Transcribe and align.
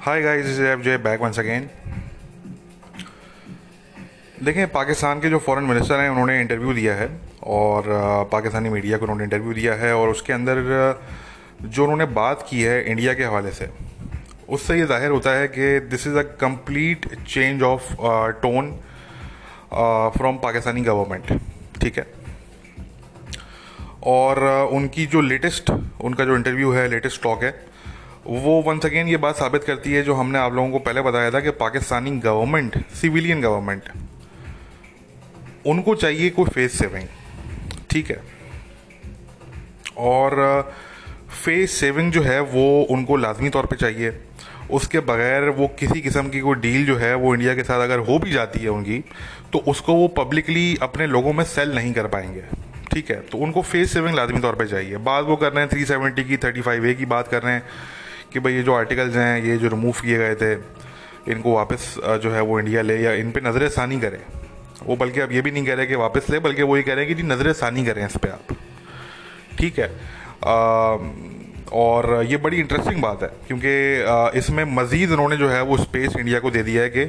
Hi 0.00 0.20
guys 0.22 0.46
is 0.46 0.60
F 0.62 0.80
J 0.80 0.96
back 1.04 1.20
once 1.20 1.38
again 1.38 1.68
देखें 4.44 4.66
पाकिस्तान 4.72 5.20
के 5.20 5.30
जो 5.30 5.38
फॉरेन 5.38 5.64
मिनिस्टर 5.64 6.00
हैं, 6.00 6.08
उन्होंने 6.10 6.40
इंटरव्यू 6.40 6.72
दिया 6.74 6.94
है 6.94 7.08
और 7.46 7.84
पाकिस्तानी 8.32 8.68
मीडिया 8.68 8.98
को 8.98 9.04
उन्होंने 9.04 9.24
इंटरव्यू 9.24 9.52
दिया 9.54 9.74
है 9.74 9.92
और 9.96 10.08
उसके 10.08 10.32
अंदर 10.32 10.62
जो 11.64 11.82
उन्होंने 11.82 12.04
बात 12.14 12.46
की 12.50 12.62
है 12.62 12.82
इंडिया 12.90 13.14
के 13.14 13.24
हवाले 13.24 13.50
से, 13.52 13.68
उससे 14.48 14.78
ये 14.78 14.86
ज़ाहिर 14.86 15.10
होता 15.10 15.30
है 15.30 15.48
कि 15.48 15.78
this 15.90 16.06
is 16.06 16.16
a 16.16 16.22
complete 16.40 17.14
change 17.24 17.62
of 17.64 17.92
tone 18.42 18.70
from 20.18 20.38
Pakistani 20.42 20.82
government 20.82 21.40
ठीक 21.80 21.98
है? 21.98 22.06
और 24.06 24.46
उनकी 24.72 25.06
जो 25.06 25.20
लेटेस्ट 25.22 25.70
उनका 25.70 26.24
जो 26.24 26.36
इंटरव्यू 26.36 26.70
है 26.72 26.88
लेटेस्ट 26.88 27.22
टॉक 27.22 27.42
है 27.44 27.67
वो 28.28 28.62
वंस 28.62 28.86
अगेन 28.86 29.08
ये 29.08 29.16
बात 29.16 29.36
साबित 29.36 29.64
करती 29.64 29.92
है 29.92 30.02
जो 30.02 30.14
हमने 30.14 30.38
आप 30.38 30.52
लोगों 30.52 30.70
को 30.70 30.78
पहले 30.78 31.00
बताया 31.00 31.30
था 31.30 31.40
कि 31.40 31.50
पाकिस्तानी 31.50 32.10
गवर्नमेंट 32.10 32.86
सिविलियन 32.94 33.40
गवर्नमेंट 33.40 33.82
उनको 35.66 35.94
चाहिए 35.94 36.30
कोई 36.30 36.44
फेस 36.44 36.78
सेविंग 36.78 37.06
ठीक 37.90 38.10
है? 38.10 38.20
और 39.98 40.62
फेस 41.44 41.70
uh, 41.70 41.80
सेविंग 41.80 42.12
जो 42.12 42.22
है 42.22 42.40
वो 42.40 42.82
उनको 42.90 43.16
लाजमी 43.16 43.48
तौर 43.48 43.66
पे 43.66 43.76
चाहिए। 43.76 44.18
उसके 44.70 45.00
बगैर 45.00 45.48
वो 45.48 45.68
किसी 45.68 46.00
किस्म 46.00 46.28
की 46.28 46.40
कोई 46.40 46.56
डील 46.56 46.86
जो 46.86 46.96
है 46.96 47.14
वो 47.14 47.34
इंडिया 47.34 47.54
के 47.54 47.64
साथ 47.64 47.80
अगर 47.80 47.98
हो 47.98 48.18
भी 48.18 48.32
जाती 48.32 48.60
है 48.60 48.68
उनकी 48.68 48.98
तो 49.52 49.58
उसको 49.58 49.94
वो 49.94 50.08
पब्लिकली 50.08 50.76
अपने 50.82 51.06
लोगों 51.06 51.32
में 51.32 51.44
सेल 51.44 51.74
नहीं 51.74 51.92
कर 51.92 52.06
पाएँगे 52.06 52.44
ठीक 52.92 53.10
है? 53.10 53.20
तो 53.20 53.38
उनको 53.38 53.62
फेस 53.62 53.92
सेविंग 53.92 54.16
लाजमी 54.16 54.40
तौर 54.40 54.54
पे 54.54 54.66
चाहिए। 54.66 54.96
बात 54.96 55.24
वो 55.24 55.36
कर 55.36 55.52
रहे 55.52 55.64
हैं 55.64 55.70
थ्री 55.70 55.84
सेवेंटी 55.84 56.24
की 56.24 56.36
थर्टी 56.36 56.60
फाइव 56.60 56.86
ए 56.86 56.94
की 56.94 57.06
बात 57.06 57.28
कर 57.28 57.42
रहे 57.42 57.54
हैं। 57.54 57.62
कि 58.32 58.40
भाई 58.40 58.52
ये 58.52 58.62
जो 58.62 58.74
आर्टिकल्स 58.74 59.16
हैं 59.16 59.42
ये 59.44 59.56
जो 59.58 59.68
रिमूव 59.68 60.00
किए 60.02 60.18
गए 60.18 60.34
थे 60.34 60.52
इनको 61.32 61.54
वापस 61.54 61.94
जो 62.22 62.30
है 62.32 62.40
वो 62.42 62.58
इंडिया 62.60 62.82
ले 62.82 62.96
या 62.98 63.12
इन 63.14 63.30
पर 63.30 63.46
नज़र 63.46 63.68
षानी 63.70 64.00
करें। 64.00 64.18
वो 64.86 64.96
बल्कि 64.96 65.20
अब 65.20 65.32
ये 65.32 65.40
भी 65.42 65.50
नहीं 65.50 65.64
कह 65.66 65.74
रहे 65.74 65.86
कि 65.86 65.94
वापस 65.96 66.30
ले 66.30 66.38
बल्कि 66.40 66.62
वो 66.62 66.76
ये 66.76 66.82
कह 66.82 66.94
रहे 66.94 67.04
हैं 67.04 67.14
कि 67.14 67.22
जी 67.22 67.28
नज़र 67.28 67.52
षानी 67.54 67.84
करें 67.86 68.04
इस 68.06 68.16
पर 68.16 68.28
आप। 68.30 68.56
ठीक 69.58 69.78
है? 69.78 69.90
आ, 70.44 70.96
और 71.72 72.22
ये 72.26 72.36
बड़ी 72.36 72.56
इंटरेस्टिंग 72.56 73.00
बात 73.02 73.22
है 73.22 73.28
क्योंकि 73.46 74.38
इसमें 74.38 74.64
मज़ीद 74.74 75.10
उन्होंने 75.12 75.36
जो 75.36 75.48
है 75.48 75.60
वो 75.62 75.76
स्पेस 75.76 76.16
इंडिया 76.16 76.38
को 76.40 76.50
दे 76.50 76.62
दिया 76.62 76.82
है 76.82 76.90
कि 76.90 77.04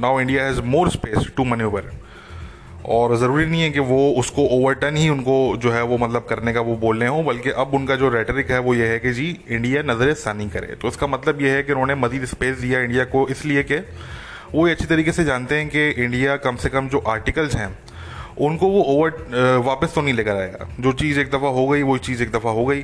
now 0.00 0.20
India 0.20 0.44
has 0.44 0.60
more 0.72 0.90
space 0.90 1.30
to 1.36 1.44
manoeuvre 1.44 1.90
और 2.90 3.16
ज़रूरी 3.16 3.44
नहीं 3.46 3.62
है 3.62 3.70
कि 3.70 3.80
वो 3.80 3.98
उसको 4.18 4.46
ओवरटर्न 4.52 4.96
ही 4.96 5.08
उनको 5.08 5.34
जो 5.56 5.70
है 5.70 5.82
वो 5.82 5.98
मतलब 5.98 6.24
करने 6.28 6.52
का 6.52 6.60
वो 6.60 6.76
बोल 6.76 7.00
रहे 7.00 7.08
हों, 7.08 7.24
बल्कि 7.24 7.50
अब 7.52 7.74
उनका 7.74 7.96
जो 7.96 8.08
रेटरिक 8.08 8.50
है 8.50 8.58
वो 8.60 8.74
ये 8.74 8.86
है 8.86 8.98
कि 8.98 9.12
जी 9.12 9.28
इंडिया 9.48 9.82
नज़र 9.84 10.12
षानी 10.16 10.48
करे। 10.50 10.76
तो 10.76 10.88
इसका 10.88 11.06
मतलब 11.06 11.42
ये 11.42 11.50
है 11.50 11.62
कि 11.62 11.72
उन्होंने 11.72 11.94
मजीद 11.96 12.24
स्पेस 12.26 12.58
दिया 12.58 12.80
इंडिया 12.80 13.04
को, 13.06 13.26
इसलिए 13.28 13.62
कि 13.62 13.78
वो 14.54 14.66
ये 14.66 14.74
अच्छी 14.74 14.86
तरीके 14.86 15.12
से 15.12 15.24
जानते 15.24 15.54
हैं 15.54 15.68
कि 15.68 15.88
इंडिया 16.04 16.36
कम 16.38 16.56
से 16.56 16.68
कम 16.68 16.88
जो 16.88 16.98
आर्टिकल्स 17.08 17.54
हैं, 17.56 17.70
उनको 18.40 18.68
वो 18.68 18.82
ओवर 18.88 19.60
वापस 19.64 19.94
तो 19.94 20.00
नहीं 20.00 20.14
लेकर 20.14 20.36
आएगा। 20.36 20.68
जो 20.80 20.92
चीज़ 20.94 21.20
एक 21.20 21.30
दफ़ा 21.30 21.48
हो 21.50 21.66
गई, 21.68 21.82
वो 21.82 21.96
चीज़ 22.00 22.22
एक 22.22 22.30
दफ़ा 22.32 22.50
हो 22.50 22.64
गई। 22.66 22.80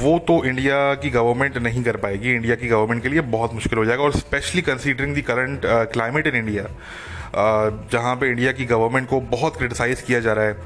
वो 0.00 0.18
तो 0.28 0.44
इंडिया 0.44 0.94
की 0.94 1.10
गवर्नमेंट 1.10 1.58
नहीं 1.58 1.82
कर 1.84 1.96
पाएगी। 1.96 2.32
इंडिया 2.32 2.56
की 2.56 2.68
गवर्नमेंट 2.68 3.02
के 3.02 3.08
लिए 3.08 3.20
बहुत 3.30 3.54
मुश्किल 3.54 3.78
हो 3.78 3.84
जाएगा। 3.84 4.02
और 4.02 4.12
specially 4.14 4.62
considering 4.62 5.14
the 5.14 5.22
current 5.22 5.66
climate 5.92 6.26
in 6.26 6.36
India 6.36 6.66
जहाँ 7.34 8.14
पे 8.16 8.30
इंडिया 8.30 8.52
की 8.52 8.64
गवर्नमेंट 8.66 9.08
को 9.08 9.20
बहुत 9.20 9.56
क्रिटिसाइज़ 9.56 10.02
किया 10.04 10.20
जा 10.20 10.32
रहा 10.32 10.44
है। 10.44 10.56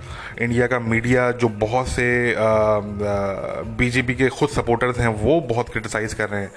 इंडिया 0.43 0.67
का 0.67 0.79
मीडिया 0.81 1.31
जो 1.33 1.49
बहुत 1.61 1.89
से 1.89 2.35
बीजेपी 3.79 4.15
के 4.15 4.29
खुद 4.31 4.49
सपोर्टर्स 4.49 4.99
हैं, 4.99 5.09
वो 5.09 5.41
बहुत 5.49 5.69
क्रिटिसाइज़ 5.69 6.15
कर 6.15 6.29
रहे 6.29 6.41
हैं। 6.41 6.51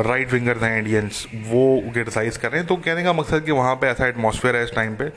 राइट 0.00 0.32
विंगर्स 0.32 0.62
हैं 0.62 0.78
इंडियंस 0.78 1.26
वो 1.46 1.64
क्रिटिसाइज़ 1.92 2.38
कर 2.38 2.50
रहे 2.50 2.60
हैं। 2.60 2.66
तो 2.68 2.76
कहने 2.76 3.02
का 3.04 3.12
मकसद 3.12 3.42
कि 3.44 3.52
वहाँ 3.52 3.74
पे 3.76 3.86
ऐसा 3.86 4.06
एटमॉस्फेयर 4.08 4.56
है 4.56 4.64
इस 4.64 4.74
टाइम 4.74 4.94
पे 4.94 5.10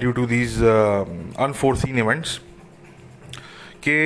due 0.00 0.12
to 0.12 0.26
these 0.26 0.62
unforeseen 0.62 1.98
events 1.98 2.36
कि 3.86 3.96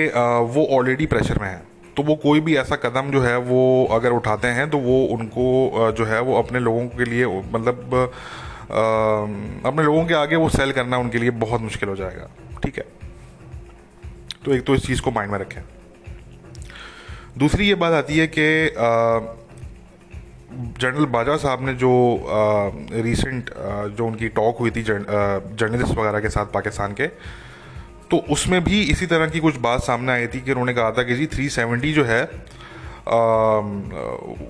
वो 0.55 0.67
ऑलरेडी 0.79 1.07
प्रेशर 1.07 1.39
में 1.43 1.49
है। 1.49 1.63
तो 1.97 2.03
वो 2.03 2.15
कोई 2.17 2.41
भी 2.41 2.57
ऐसा 2.57 2.77
कदम 2.77 3.11
जो 3.11 3.21
है, 3.23 3.37
वो 3.39 3.89
अगर 3.93 4.11
उठाते 4.13 4.49
हैं 4.49 4.69
तो 4.71 4.79
वो 4.79 5.03
उनको 5.15 5.91
जो 5.93 6.05
है, 6.05 6.21
वो 6.21 6.39
अपने 6.39 6.59
लोगों 6.61 6.87
के 6.89 7.05
लिए 7.05 7.27
मतलब 7.27 8.13
अपने 8.71 9.83
लोगों 9.83 10.05
के 10.07 10.15
आगे 10.15 10.37
वो 10.37 10.49
सेल 10.49 10.73
करना 10.73 10.97
उनके 10.99 11.19
लिए 11.19 11.31
बहुत 11.43 11.61
मुश्किल 11.61 11.89
हो 11.89 11.97
जाएगा, 11.97 12.29
ठीक 12.65 12.79
है? 12.79 12.85
तो 14.45 14.55
एक 14.55 14.65
तो 14.65 14.75
इस 14.75 14.87
चीज़ 14.87 15.01
को 15.03 15.11
माइंड 15.11 15.33
में 15.33 15.39
रखें। 15.39 15.63
दूसरी 17.39 17.69
ये 17.69 17.75
बात 17.75 17.93
आती 17.95 18.19
है 18.19 18.27
कि 18.27 18.47
जनरल 20.81 21.07
बाजा 21.07 21.37
साहब 21.37 21.67
ने 21.67 21.75
जो 21.75 21.93
रिसेंट 22.93 23.51
जो 23.97 24.07
उनकी 24.07 24.29
टॉक 24.29 24.59
हुई 24.59 24.71
थी 24.71 24.83
जर्नलिस्ट 24.83 25.99
वगैरह 25.99 26.21
के 26.21 26.29
साथ 26.29 26.47
पाकिस्तान 26.55 26.93
के 26.93 27.07
तो 28.11 28.17
उसमें 28.31 28.63
भी 28.65 28.83
इसी 28.83 29.07
तरह 29.07 29.29
की 29.31 29.41
कुछ 29.41 29.57
बात 29.57 29.83
सामने 29.83 30.13
आई 30.13 30.27
थी 30.27 30.41
कि 30.41 30.51
उन्होंने 30.51 30.75
कहा 30.75 30.91
था 30.91 31.03
कि 31.03 31.15
जी 31.15 31.27
370 31.27 31.93
जो 31.95 32.05
है 32.05 32.25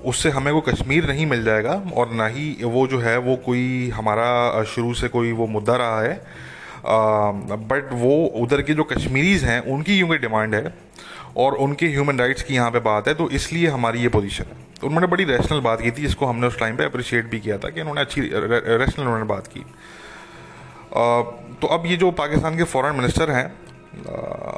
उससे 0.04 0.30
हमें 0.30 0.50
वो 0.52 0.60
कश्मीर 0.62 1.06
नहीं 1.08 1.26
मिल 1.26 1.44
जाएगा 1.44 1.82
और 1.96 2.10
ना 2.12 2.26
ही 2.28 2.56
वो 2.64 2.86
जो 2.86 2.98
है, 3.00 3.16
वो 3.18 3.36
कोई 3.36 3.90
हमारा 3.94 4.62
शुरू 4.66 4.94
से 4.94 5.08
कोई 5.08 5.32
वो 5.32 5.46
मुद्दा 5.48 5.76
रहा 5.76 6.00
है। 6.00 6.14
बट 6.82 7.92
वो 7.92 8.14
उधर 8.36 8.62
के 8.62 8.74
जो 8.74 8.84
कश्मीरीज 8.86 9.44
हैं, 9.44 9.60
उनकी 9.66 9.98
यूँ 9.98 10.16
डिमांड 10.18 10.54
है 10.54 10.74
और 11.36 11.54
उनके 11.56 11.86
ह्यूमन 11.88 12.18
राइट्स 12.18 12.42
की 12.42 12.54
यहाँ 12.54 12.70
पे 12.70 12.80
बात 12.80 13.08
है 13.08 13.14
तो 13.14 13.28
इसलिए 13.30 13.68
हमारी 13.68 14.00
ये 14.00 14.08
पोजीशन 14.10 14.44
है। 14.44 14.56
तो 14.80 14.86
उन्होंने 14.86 15.06
बड़ी 15.06 15.24
रैशनल 15.26 15.60
बात 15.60 15.80
की 15.80 15.90
थी 15.90 16.02
जिसको 16.02 16.26
हमने 16.26 16.46
उस 16.46 16.58
टाइम 16.58 16.76
पे 16.76 16.84
अप्रिशिएट 16.84 17.30
भी 17.30 17.40
किया 17.40 17.58
था 17.58 17.68
कि 17.70 17.80
उन्होंने 17.80 18.00
अच्छी 18.00 18.20
रैशनल 18.20 19.04
उन्होंने 19.04 19.24
बात 19.26 19.46
की। 19.46 19.64
तो 21.60 21.66
अब 21.68 21.86
ये 21.86 21.96
जो 21.96 22.10
पाकिस्तान 22.18 22.56
के 22.56 22.64
फॉरेन 22.66 22.96
मिनिस्टर 22.96 23.30
हैं 23.30 23.46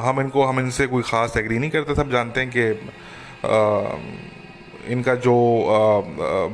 हम 0.03 0.21
इनको, 0.21 0.45
हम 0.45 0.61
इनसे 0.61 0.87
कोई 0.87 1.03
ख़ास 1.03 1.37
एग्री 1.37 1.59
नहीं 1.59 1.71
करते, 1.71 1.95
सब 1.95 2.11
जानते 2.11 2.41
हैं 2.41 2.51
कि 2.51 2.91
इनका 3.45 5.15
जो 5.25 5.35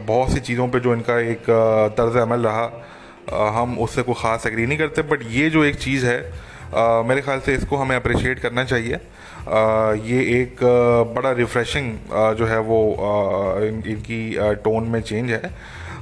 बहुत 0.06 0.32
सी 0.32 0.40
चीज़ों 0.40 0.68
पे 0.68 0.80
जो 0.80 0.94
इनका 0.94 1.18
एक 1.30 1.50
तर्ज 1.96 2.16
अमल 2.16 2.46
रहा 2.46 3.50
हम 3.56 3.78
उससे 3.78 4.02
कोई 4.02 4.14
ख़ास 4.14 4.46
एग्री 4.46 4.66
नहीं 4.66 4.78
करते 4.78 5.02
बट 5.10 5.22
ये 5.30 5.50
जो 5.50 5.64
एक 5.64 5.76
चीज़ 5.76 6.06
है 6.06 6.18
आ, 6.74 7.02
मेरे 7.02 7.20
ख्याल 7.22 7.40
से 7.40 7.54
इसको 7.54 7.76
हमें 7.76 7.94
अप्रिशिएट 7.96 8.38
करना 8.38 8.64
चाहिए। 8.64 8.94
आ, 8.94 9.92
ये 10.04 10.20
एक 10.40 10.56
बड़ा 11.16 11.32
रिफ़्रेशिंग 11.32 11.92
जो 12.38 12.46
है 12.46 12.58
वो 12.60 12.80
आ, 12.92 13.64
इन, 13.66 13.82
इनकी 13.86 14.20
टोन 14.64 14.88
में 14.88 15.00
चेंज 15.02 15.30
है। 15.30 15.42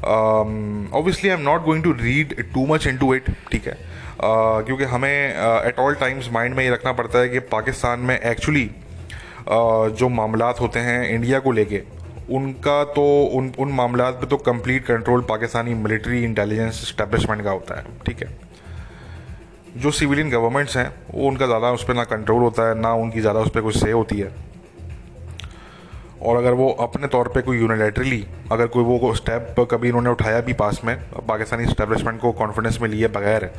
Obviously 0.04 1.30
I 1.30 1.36
am 1.36 1.42
not 1.42 1.62
going 1.64 1.84
to 1.84 1.92
read 2.00 2.34
too 2.54 2.66
much 2.66 2.86
into 2.98 3.14
it 3.14 3.30
ठीक 3.52 3.66
है? 3.68 3.76
क्योंकि 4.20 4.84
हमें 4.84 5.34
एट 5.66 5.78
ऑल 5.78 5.94
टाइम्स 6.00 6.30
माइंड 6.32 6.54
में 6.54 6.64
ये 6.64 6.70
रखना 6.70 6.92
पड़ता 6.92 7.18
है 7.18 7.28
कि 7.28 7.38
पाकिस्तान 7.54 8.00
में 8.00 8.18
एक्चुअली 8.20 8.70
जो 9.48 10.08
मामला 10.08 10.46
होते 10.60 10.80
हैं 10.80 11.08
इंडिया 11.08 11.38
को 11.38 11.52
लेके, 11.52 11.82
उनका 12.30 12.82
तो 12.84 13.02
उन 13.34 13.52
उन 13.58 13.72
मामला 13.72 14.10
पे 14.10 14.26
तो 14.26 14.36
complete 14.36 14.84
control 14.84 15.20
Pakistani 15.22 15.74
military 15.74 16.22
intelligence 16.24 16.80
establishment 16.82 17.42
का 17.44 17.50
होता 17.50 17.74
है, 17.74 17.84
ठीक 18.06 18.22
है? 18.22 18.28
जो 19.76 19.90
सिविलियन 19.90 20.30
गवर्नमेंट्स 20.30 20.76
हैं, 20.76 20.88
वो 21.14 21.28
उनका 21.28 21.46
ज़्यादा 21.46 21.70
उस 21.72 21.84
पर 21.84 21.94
ना 21.94 22.04
कंट्रोल 22.06 22.42
होता 22.42 22.68
है, 22.68 22.78
ना 22.80 22.92
उनकी 22.94 23.20
ज़्यादा 23.20 23.40
उस 23.40 23.50
पर 23.50 23.60
कुछ 23.60 23.76
से 23.76 23.90
होती 23.92 24.18
है। 24.18 24.32
और 26.22 26.36
अगर 26.36 26.52
वो 26.52 26.68
अपने 26.80 27.06
तौर 27.06 27.28
पे 27.28 27.40
कोई 27.42 27.58
यूनिलेटरली 27.58 28.24
अगर 28.52 28.66
कोई 28.66 28.84
वो 28.84 29.14
स्टेप 29.14 29.66
कभी 29.70 29.88
इन्होंने 29.88 30.10
उठाया 30.10 30.40
भी 30.40 30.52
पास 30.54 30.80
में, 30.84 30.96
पाकिस्तानी 31.28 31.64
इस्टेब्लिशमेंट 31.64 32.20
को 32.20 32.32
कॉन्फिडेंस 32.32 32.78
में 32.82 32.88
लिए 32.88 33.08
बगैर 33.08 33.50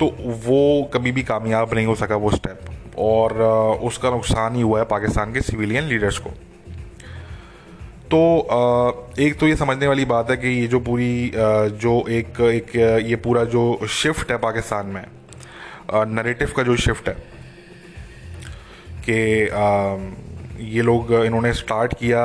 तो 0.00 0.06
वो 0.46 0.90
कभी 0.94 1.12
भी 1.12 1.22
कामयाब 1.22 1.74
नहीं 1.74 1.86
हो 1.86 1.94
सका 1.94 2.16
वो 2.16 2.30
स्टेप 2.30 2.60
और 2.98 3.42
उसका 3.82 4.10
नुकसान 4.10 4.54
ही 4.54 4.62
हुआ 4.62 4.78
है 4.78 4.84
पाकिस्तान 4.84 5.32
के 5.32 5.40
सिविलियन 5.40 5.84
लीडर्स 5.84 6.18
को। 6.18 6.30
तो 8.12 8.20
एक 9.18 9.38
तो 9.40 9.48
ये 9.48 9.56
समझने 9.56 9.86
वाली 9.86 10.04
बात 10.04 10.30
है 10.30 10.36
कि 10.36 10.48
ये 10.48 10.66
जो 10.66 10.80
पूरी 10.80 11.32
जो 11.82 11.92
एक 12.08 12.40
एक 12.40 12.76
ये 13.06 13.16
पूरा 13.16 13.44
जो 13.44 13.86
शिफ्ट 13.88 14.30
है 14.30 14.36
पाकिस्तान 14.38 14.86
में 14.86 15.04
नरेटिव 16.14 16.52
का 16.56 16.62
जो 16.62 16.76
शिफ्ट 16.76 17.08
है 17.08 17.16
कि 19.08 19.18
ये 20.66 20.82
लोग 20.82 21.12
इन्होंने 21.14 21.52
स्टार्ट 21.54 21.94
किया 21.94 22.22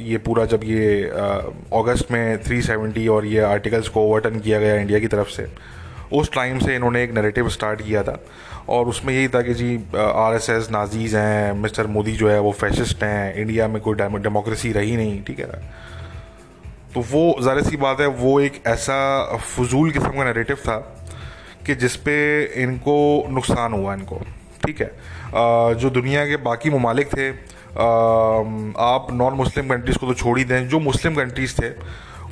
ये 0.00 0.18
पूरा 0.18 0.44
जब 0.44 0.60
ये 0.64 1.02
अगस्त 1.74 2.12
में 2.12 2.42
370 2.42 3.08
और 3.08 3.26
ये 3.26 3.40
आर्टिकल्स 3.40 3.88
को 3.88 4.00
ओवरटर्न 4.00 4.40
किया 4.40 4.58
गया 4.58 4.74
इंडिया 4.74 4.98
की 4.98 5.06
तरफ़ 5.06 5.28
से 5.28 5.46
उस 6.12 6.32
टाइम 6.32 6.58
से 6.58 6.74
इन्होंने 6.74 7.02
एक 7.04 7.14
नरेटिव 7.14 7.48
स्टार्ट 7.48 7.82
किया 7.82 8.02
था। 8.02 8.18
और 8.68 8.88
उसमें 8.88 9.12
यही 9.14 9.28
था 9.28 9.40
कि 9.42 9.54
जी 9.54 9.76
आर 9.96 10.34
एस 10.34 10.48
एस 10.50 10.68
नाजीज़ 10.70 11.16
हैं, 11.16 11.52
मिस्टर 11.60 11.86
मोदी 11.88 12.12
जो 12.12 12.28
है 12.30 12.38
वो 12.40 12.52
फैशिस्ट 12.52 13.02
हैं 13.04 13.34
इंडिया 13.34 13.68
में 13.68 13.80
कोई 13.82 13.94
डेमोक्रेसी 13.96 14.72
रही 14.72 14.96
नहीं, 14.96 15.22
ठीक 15.24 15.38
है 15.38 15.46
तो 16.94 17.00
वो, 17.02 17.36
ज़ाहिर 17.42 17.62
सी 17.64 17.76
बात 17.76 18.00
है, 18.00 18.06
वो 18.06 18.40
एक 18.40 18.62
ऐसा 18.66 19.36
फजूल 19.36 19.90
किस्म 19.90 20.10
का 20.10 20.24
नरेटिव 20.24 20.56
था 20.58 20.76
कि 21.66 21.74
जिसपे 21.76 22.18
इनको 22.62 22.96
नुकसान 23.30 23.72
हुआ 23.72 23.94
इनको, 23.94 24.20
ठीक 24.64 24.80
है? 24.80 24.90
जो 25.74 25.90
दुनिया 25.90 26.24
के 26.26 26.36
बाकी 26.42 26.70
ममालिक 26.70 27.08
थे 27.08 27.28
आप 27.70 29.06
नॉन 29.12 29.34
मुस्लिम 29.34 29.68
कंट्रीज़ 29.68 29.98
को 29.98 30.06
तो 30.06 30.14
छोड़ 30.14 30.38
ही 30.38 30.44
दें, 30.44 30.68
जो 30.68 30.78
मुस्लिम 30.80 31.14
कंट्रीज़ 31.14 31.54
थे 31.56 31.68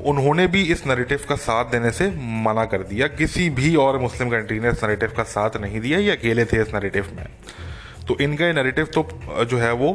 उन्होंने 0.09 0.47
भी 0.47 0.63
इस 0.73 0.87
नरेटिव 0.87 1.25
का 1.29 1.37
साथ 1.37 1.65
देने 1.65 1.91
से 1.91 2.09
मना 2.45 2.65
कर 2.65 2.83
दिया। 2.85 3.07
किसी 3.09 3.49
भी 3.51 3.75
और 3.77 3.99
मुस्लिम 3.99 4.31
कंट्री 4.31 4.61
ने 4.61 4.71
इस 4.71 4.85
नरेटिव 4.85 5.13
का 5.17 5.23
साथ 5.25 5.57
नहीं 5.61 5.81
दिया, 5.81 5.99
ये 5.99 6.11
अकेले 6.11 6.45
थे 6.45 6.63
इस 6.63 6.75
नरेटिव 6.75 7.09
में। 7.17 7.27
तो 8.09 8.17
इनका 8.21 8.47
ये 8.47 8.53
नरेटिव 8.53 8.87
तो 8.95 9.09
जो 9.45 9.59
है 9.59 9.73
वो 9.73 9.93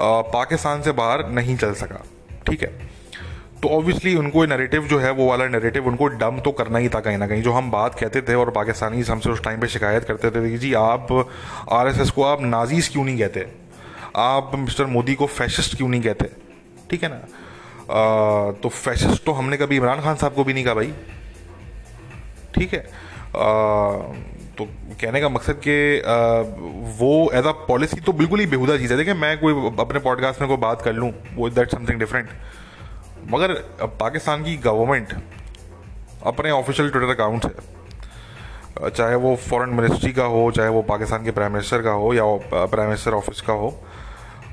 पाकिस्तान 0.00 0.82
से 0.82 0.92
बाहर 0.92 1.28
नहीं 1.30 1.56
चल 1.56 1.74
सका। 1.74 2.04
ठीक 2.46 2.62
है? 2.62 2.68
तो 3.62 3.68
ऑब्वियसली 3.68 4.14
उनको 4.16 4.44
नरेटिव 4.46 4.86
जो 4.88 4.98
है, 4.98 5.10
वो 5.10 5.26
वाला 5.28 5.46
नरेटिव 5.48 5.86
उनको 5.86 6.06
डम 6.08 6.38
तो 6.40 6.52
करना 6.52 6.78
ही 6.78 6.88
था 6.88 7.00
कहीं 7.00 7.18
ना 7.18 7.26
कहीं। 7.26 7.42
जो 7.42 7.52
हम 7.52 7.70
बात 7.70 7.98
कहते 8.00 8.22
थे 8.22 8.34
और 8.34 8.50
पाकिस्तानी 8.50 9.02
हमसे 9.02 9.30
उस 9.30 9.42
टाइम 9.44 9.60
पे 9.60 9.68
शिकायत 9.68 10.04
करते 10.04 10.30
थे 10.30 10.50
कि 10.50 10.58
जी, 10.58 10.72
आप 10.74 11.12
आरएसएस 11.72 12.10
को 12.10 12.24
आप 12.24 12.42
नाजीज 12.42 12.88
क्यों 12.88 13.04
नहीं 13.04 13.18
कहते? 13.18 13.46
आप 14.16 14.52
मिस्टर 14.56 14.86
मोदी 14.86 15.14
को 15.14 15.26
फैशिस्ट 15.28 15.76
क्यों 15.76 15.88
नहीं 15.88 16.02
कहते? 16.02 16.30
ठीक 16.90 17.02
है 17.02 17.08
ना? 17.08 17.20
तो 18.62 18.68
फैशिस्ट 18.68 19.24
तो 19.24 19.32
हमने 19.32 19.56
कभी 19.56 19.76
इमरान 19.76 20.00
खान 20.00 20.16
साहब 20.16 20.34
को 20.34 20.44
भी 20.44 20.54
नहीं 20.54 20.64
कहा 20.64 20.74
भाई। 20.74 20.92
ठीक 22.54 22.74
है? 22.74 22.80
आ, 22.80 23.40
तो 24.58 24.64
कहने 25.00 25.20
का 25.20 25.28
मकसद 25.28 25.60
कि 25.66 25.76
वो 26.98 27.30
एज 27.34 27.46
अ 27.46 27.52
पॉलिसी 27.68 28.00
तो 28.00 28.12
बिल्कुल 28.12 28.40
ही 28.40 28.46
बेहुदा 28.46 28.76
चीज़ 28.76 28.92
है। 28.92 28.96
देखिए 28.98 29.14
मैं 29.14 29.38
कोई 29.40 29.52
अपने 29.80 30.00
पॉडकास्ट 30.00 30.40
में 30.40 30.48
कोई 30.48 30.58
बात 30.58 30.82
कर 30.82 30.92
लूँ 30.92 31.12
वो 31.34 31.48
इज़ 31.48 31.54
दैट 31.54 31.70
समथिंग 31.70 31.98
डिफरेंट 31.98 32.28
मगर 33.30 33.52
पाकिस्तान 34.00 34.44
की 34.44 34.56
गवर्नमेंट 34.56 35.14
अपने 36.26 36.50
ऑफिशियल 36.50 36.90
ट्विटर 36.90 37.14
अकाउंट 37.14 37.46
से 37.46 38.90
चाहे 38.90 39.14
वो 39.14 39.34
फॉरेन 39.48 39.74
मिनिस्ट्री 39.74 40.12
का 40.12 40.24
हो 40.24 40.50
चाहे 40.50 40.68
वो 40.68 40.82
पाकिस्तान 40.82 41.24
के 41.24 41.30
प्राइम 41.30 41.52
मिनिस्टर 41.52 41.82
का 41.82 41.90
हो 42.02 42.12
या 42.14 42.24
प्राइम 42.66 42.88
मिनिस्टर 42.88 43.12
ऑफ़िस 43.12 43.40
का 43.40 43.52
हो 43.52 43.70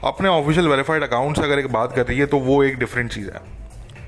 अपने 0.04 0.30
ऑफिशियल 0.30 0.68
वेरीफाइड 0.68 1.04
अकाउंट 1.04 1.38
से 1.38 1.44
अगर 1.44 1.60
एक 1.60 1.72
बात 1.74 1.96
कर 1.96 2.06
रही 2.08 2.20
है 2.20 2.26
तो 2.26 2.40
वो 2.40 2.64
एक 2.64 2.78
डिफरेंट 2.80 3.12
चीज़ 3.14 3.30
है। 3.30 3.40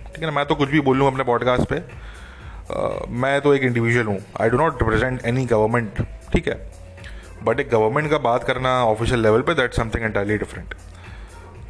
ठीक 0.05 0.19
है 0.19 0.25
ना? 0.25 0.31
मैं 0.31 0.45
तो 0.45 0.55
कुछ 0.55 0.69
भी 0.69 0.79
बोल 0.81 0.97
लूँ 0.97 1.07
अपने 1.07 1.23
पॉडकास्ट 1.23 1.69
पे 1.69 1.77
आ, 1.77 2.89
मैं 3.09 3.39
तो 3.41 3.53
एक 3.53 3.63
इंडिविजुअल 3.63 4.05
हूँ। 4.05 4.19
I 4.41 4.49
do 4.49 4.57
not 4.57 4.81
represent 4.83 5.25
any 5.25 5.45
government 5.45 6.01
ठीक 6.33 6.47
है? 6.47 6.55
बट 7.43 7.59
एक 7.59 7.69
गवर्नमेंट 7.69 8.09
का 8.11 8.17
बात 8.17 8.43
करना 8.43 8.73
ऑफिशियल 8.85 9.21
लेवल 9.23 9.41
पे 9.41 9.53
दैट 9.53 9.73
समथिंग 9.73 10.03
एंटायरली 10.03 10.37
डिफरेंट 10.37 10.73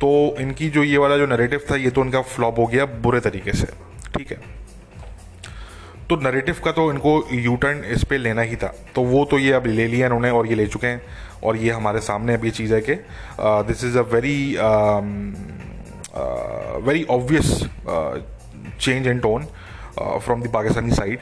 तो 0.02 0.36
इनकी 0.40 0.70
जो 0.70 0.84
ये 0.84 0.98
वाला 0.98 1.18
जो 1.18 1.26
नरेटिव 1.26 1.62
था 1.72 1.76
ये 1.76 1.90
तो 1.90 2.02
इनका 2.02 2.22
फ्लॉप 2.22 2.60
हो 2.60 2.66
गया 2.68 2.86
बुरे 3.04 3.20
तरीके 3.20 3.54
से 3.54 3.68
ठीक 4.18 4.32
है? 4.32 4.38
तो 6.10 6.16
नरेटिव 6.16 6.56
का 6.66 6.72
तो 6.72 6.92
इनको 6.92 7.12
यू 7.32 7.56
टर्न 7.56 7.84
इस 7.86 8.04
पर 8.04 8.18
लेना 8.18 8.42
ही 8.42 8.56
था। 8.56 8.74
तो 8.96 9.02
वो 9.04 9.24
तो 9.26 9.38
ये 9.40 9.52
अब 9.54 9.66
ले 9.68 9.88
लिया 9.88 10.06
इन्होंने 10.06 10.30
और 10.30 10.48
ये 10.48 10.56
ले 10.56 10.66
चुके 10.68 10.88
हैं। 10.88 11.02
और 11.44 11.58
ये 11.58 11.72
हमारे 11.72 12.00
सामने 12.02 12.34
ये 12.36 12.52
चीज़ 12.52 12.74
है 12.74 12.82
कि 12.82 12.96
this 13.40 13.84
is 13.84 13.98
a 13.98 14.02
very 14.14 14.58
very 16.88 17.04
obvious 17.10 17.50
change 18.82 19.08
in 19.08 19.20
tone 19.20 19.46
from 20.00 20.42
the 20.42 20.48
Pakistani 20.54 20.92
side 20.92 21.20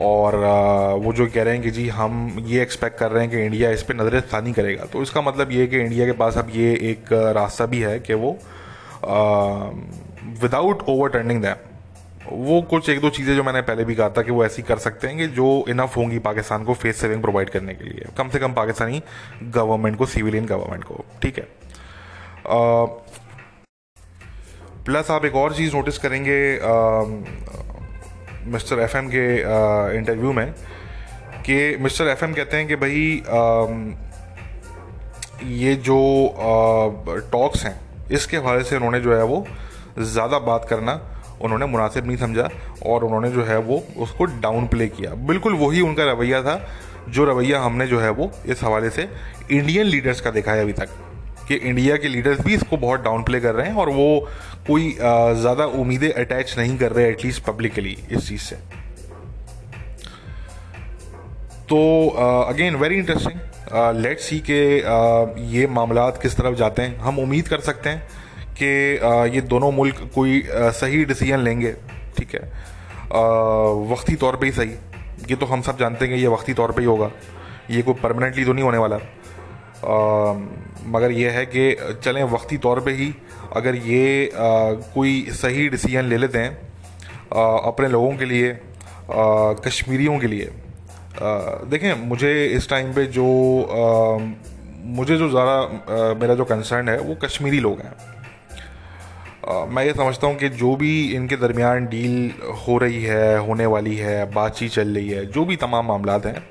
और 0.00 0.34
uh, 0.34 1.04
वो 1.04 1.12
जो 1.12 1.26
कह 1.26 1.42
रहे 1.42 1.54
हैं 1.54 1.62
कि 1.62 1.70
जी 1.70 1.88
हम 1.88 2.36
ये 2.46 2.62
एक्सपेक्ट 2.62 2.98
कर 2.98 3.10
रहे 3.10 3.22
हैं 3.22 3.30
कि 3.30 3.44
इंडिया 3.44 3.70
इस 3.70 3.82
पर 3.82 3.94
नज़र 3.94 4.20
फ़ानी 4.20 4.52
करेगा। 4.52 4.84
तो 4.84 5.02
इसका 5.02 5.20
मतलब 5.20 5.52
ये 5.52 5.60
है 5.60 5.66
कि 5.66 5.80
इंडिया 5.80 6.06
के 6.06 6.12
पास 6.12 6.38
अब 6.38 6.50
ये 6.54 6.72
एक 6.90 7.12
रास्ता 7.12 7.66
भी 7.66 7.80
है 7.80 7.98
कि 8.00 8.14
वो 8.14 8.30
विदाउट 10.42 10.82
ओवर 10.88 11.08
टर्निंग 11.08 11.42
दैम 11.42 11.69
वो 12.32 12.60
कुछ 12.70 12.88
एक 12.90 13.00
दो 13.00 13.10
चीज़ें 13.10 13.34
जो 13.36 13.42
मैंने 13.44 13.60
पहले 13.62 13.84
भी 13.84 13.94
कहा 13.94 14.08
था 14.08 14.22
कि 14.22 14.30
वो 14.30 14.44
ऐसी 14.44 14.62
कर 14.62 14.78
सकते 14.78 15.06
हैं 15.08 15.16
कि 15.18 15.26
जो 15.36 15.46
इनफ 15.68 15.96
होंगी 15.96 16.18
पाकिस्तान 16.18 16.64
को 16.64 16.74
फेस 16.74 17.00
सेविंग 17.00 17.22
प्रोवाइड 17.22 17.50
करने 17.50 17.74
के 17.74 17.84
लिए। 17.84 18.06
कम 18.18 18.28
से 18.28 18.38
कम 18.38 18.52
पाकिस्तानी 18.54 19.02
गवर्नमेंट 19.42 19.96
को 19.98 20.06
सिविलियन 20.06 20.46
गवर्नमेंट 20.46 20.84
को, 20.84 21.04
ठीक 21.22 21.38
है? 21.38 21.46
प्लस 24.84 25.10
आप 25.10 25.24
एक 25.24 25.34
और 25.36 25.54
चीज़ 25.54 25.76
नोटिस 25.76 25.98
करेंगे 25.98 26.38
मिस्टर 28.52 28.78
एफ़ 28.80 28.96
एम 28.96 29.08
के 29.08 29.26
इंटरव्यू 29.98 30.32
में 30.32 30.52
कि 31.46 31.76
मिस्टर 31.80 32.08
एफ़ 32.08 32.24
एम 32.24 32.34
कहते 32.34 32.56
हैं 32.56 32.66
कि 32.68 32.76
भाई 32.76 33.22
ये 35.58 35.74
जो 35.84 35.98
टॉक्स 37.32 37.64
हैं, 37.64 37.80
इसके 38.10 38.36
हवाले 38.36 38.64
से 38.64 38.76
उन्होंने 38.76 39.00
जो 39.00 39.14
है 39.16 39.22
वो 39.24 39.46
ज़्यादा 39.98 40.38
बात 40.40 40.66
करना 40.70 41.09
उन्होंने 41.40 41.66
मुनासिब 41.66 42.06
नहीं 42.06 42.16
समझा 42.16 42.48
और 42.86 43.04
उन्होंने 43.04 43.30
जो 43.30 43.44
है 43.44 43.58
वो 43.60 43.82
उसको 43.98 44.24
डाउन 44.40 44.66
प्ले 44.68 44.88
किया। 44.88 45.14
बिल्कुल 45.26 45.54
वही 45.56 45.80
उनका 45.82 46.04
रवैया 46.04 46.42
था, 46.42 46.60
जो 47.08 47.24
रवैया 47.24 47.60
हमने 47.60 47.86
जो 47.86 48.00
है 48.00 48.10
वो 48.12 48.30
इस 48.46 48.62
हवाले 48.64 48.90
से 48.90 49.08
इंडियन 49.50 49.86
लीडर्स 49.86 50.20
का 50.20 50.30
देखा 50.30 50.52
है 50.52 50.62
अभी 50.62 50.72
तक, 50.72 50.88
कि 51.48 51.54
इंडिया 51.56 51.96
के 51.96 52.08
लीडर्स 52.08 52.40
भी 52.40 52.54
इसको 52.54 52.76
बहुत 52.78 53.02
डाउन 53.02 53.22
प्ले 53.24 53.40
कर 53.40 53.54
रहे 53.54 53.66
हैं 53.66 53.74
और 53.76 53.88
वो 53.90 54.28
कोई 54.66 54.90
ज़्यादा 54.92 55.64
उम्मीदें 55.76 56.10
अटैच 56.10 56.54
नहीं 56.58 56.76
कर 56.78 56.92
रहे 56.92 57.08
एटलीस्ट 57.08 57.44
पब्लिकली 57.44 57.96
इस 58.10 58.28
चीज़ 58.28 58.42
से। 58.42 58.56
तो 61.68 62.08
again 62.48 62.76
very 62.76 62.96
interesting 62.96 63.96
let's 63.96 64.24
see 64.24 64.38
के 64.40 64.62
ये 65.50 65.66
मामला 65.68 66.08
किस 66.12 66.36
तरफ़ 66.36 66.54
जाते 66.56 66.82
हैं। 66.82 66.96
हम 66.98 67.18
उम्मीद 67.18 67.48
कर 67.48 67.60
सकते 67.62 67.88
हैं 67.88 68.19
कि 68.56 68.66
ये 69.34 69.40
दोनों 69.42 69.70
मुल्क 69.72 70.10
कोई 70.14 70.42
सही 70.50 71.04
डिसीज़न 71.04 71.40
लेंगे 71.40 71.72
ठीक 72.16 72.34
है? 72.34 72.40
वक्ती 73.90 74.16
तौर 74.16 74.36
पे 74.36 74.46
ही 74.46 74.52
सही। 74.52 74.74
ये 75.30 75.36
तो 75.36 75.46
हम 75.46 75.62
सब 75.62 75.78
जानते 75.78 76.04
हैं 76.04 76.14
कि 76.14 76.20
ये 76.20 76.28
वक्ती 76.28 76.54
तौर 76.54 76.72
पे 76.72 76.80
ही 76.82 76.86
होगा। 76.86 77.10
ये 77.70 77.82
कोई 77.82 77.94
परमानेंटली 78.02 78.44
तो 78.44 78.52
नहीं 78.52 78.64
होने 78.64 78.78
वाला। 78.78 78.96
आ, 78.96 80.32
मगर 80.86 81.10
ये 81.12 81.30
है 81.30 81.44
कि 81.46 81.96
चलें 82.04 82.22
वक्ती 82.30 82.56
तौर 82.58 82.80
पे 82.80 82.92
ही। 82.92 83.12
अगर 83.56 83.74
ये 83.76 84.26
आ, 84.26 84.72
कोई 84.94 85.24
सही 85.34 85.68
डिसीज़न 85.68 86.04
ले 86.04 86.16
लेते 86.16 86.38
हैं 86.38 86.50
आ, 87.34 87.42
अपने 87.68 87.88
लोगों 87.88 88.16
के 88.16 88.24
लिए 88.24 88.58
कश्मीरियों 89.10 90.18
के 90.18 90.26
लिए 90.26 90.50
देखें 91.66 92.06
मुझे 92.08 92.32
इस 92.46 92.68
टाइम 92.70 92.92
पे 92.94 93.04
जो 93.14 93.24
मुझे 94.98 95.16
जो 95.16 95.28
ज़्यादा 95.28 96.14
मेरा 96.20 96.34
जो 96.34 96.44
कंसर्न 96.44 96.88
है 96.88 96.98
वो 97.00 97.14
कश्मीरी 97.24 97.60
लोग 97.60 97.80
हैं। 97.80 97.92
मैं 99.48 99.84
ये 99.84 99.92
समझता 99.92 100.26
हूँ 100.26 100.36
कि 100.36 100.48
जो 100.48 100.74
भी 100.76 100.92
इनके 101.14 101.36
दरमियान 101.36 101.86
डील 101.86 102.32
हो 102.58 102.76
रही 102.78 103.02
है, 103.02 103.38
होने 103.38 103.66
वाली 103.66 103.96
है, 103.96 104.24
बातचीत 104.32 104.70
चल 104.70 104.88
रही 104.88 105.08
है, 105.08 105.24
जो 105.26 105.44
भी 105.44 105.56
तमाम 105.56 105.86
मामला 105.86 106.20
हैं 106.26 106.42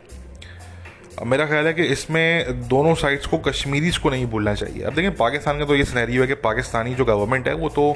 मेरा 1.25 1.45
ख्याल 1.45 1.65
है 1.67 1.73
कि 1.73 1.83
इसमें 1.83 2.67
दोनों 2.67 2.93
साइड्स 2.95 3.25
को 3.25 3.37
कश्मीरीज 3.37 3.97
को 3.97 4.09
नहीं 4.09 4.25
भूलना 4.25 4.53
चाहिए। 4.53 4.83
अब 4.83 4.93
देखिए, 4.93 5.09
पाकिस्तान 5.11 5.59
का 5.59 5.65
तो 5.65 5.75
ये 5.75 5.85
सिनेरियो 5.85 6.21
है 6.21 6.27
कि 6.27 6.33
पाकिस्तानी 6.35 6.93
जो 6.95 7.05
गवर्नमेंट 7.05 7.47
है, 7.47 7.53
वो 7.53 7.69
तो 7.69 7.95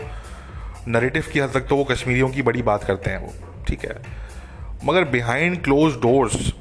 नरेटिव 0.87 1.25
की 1.33 1.39
हद 1.39 1.51
तक 1.53 1.67
तो 1.67 1.75
वो 1.75 1.83
कश्मीरियों 1.83 2.29
की 2.29 2.41
बड़ी 2.41 2.61
बात 2.61 2.83
करते 2.83 3.11
हैं 3.11 3.17
वो, 3.17 3.33
ठीक 3.67 3.85
है? 3.85 3.95
मगर 4.85 5.03
बिहाइंड 5.03 5.61
क्लोज 5.63 5.93
डोर्स 5.95 6.53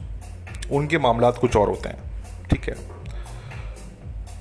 उनके 0.72 0.98
मामला 0.98 1.30
कुछ 1.30 1.56
और 1.56 1.68
होते 1.68 1.88
हैं, 1.88 1.98
ठीक 2.50 2.68
है? 2.68 2.74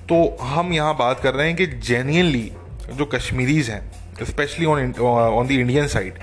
तो 0.08 0.36
हम 0.42 0.72
यहाँ 0.72 0.96
बात 0.96 1.20
कर 1.20 1.34
रहे 1.34 1.46
हैं 1.46 1.56
कि 1.56 1.66
जेन्यनली 1.66 2.50
जो 2.96 3.04
कश्मीरीज 3.04 3.70
हैं 3.70 4.24
specially 4.24 4.66
on 4.66 4.92
on 5.00 5.46
the 5.46 5.50
Indian 5.50 5.86
side 5.88 6.18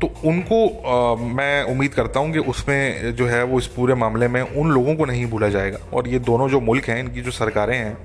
तो 0.00 0.06
उनको 0.24 0.58
आ, 0.68 1.14
मैं 1.34 1.62
उम्मीद 1.62 1.94
करता 1.94 2.20
हूँ 2.20 2.32
कि 2.32 2.38
उसमें 2.38 3.14
जो 3.16 3.26
है 3.26 3.42
वो 3.42 3.58
इस 3.58 3.66
पूरे 3.66 3.94
मामले 3.94 4.28
में 4.28 4.40
उन 4.42 4.70
लोगों 4.70 4.94
को 4.96 5.04
नहीं 5.04 5.26
भूला 5.26 5.48
जाएगा। 5.48 5.78
और 5.92 6.08
ये 6.08 6.18
दोनों 6.18 6.48
जो 6.48 6.60
मुल्क 6.60 6.88
हैं 6.88 6.98
इनकी 7.00 7.20
जो 7.20 7.30
सरकारें 7.30 7.76
हैं 7.76 7.96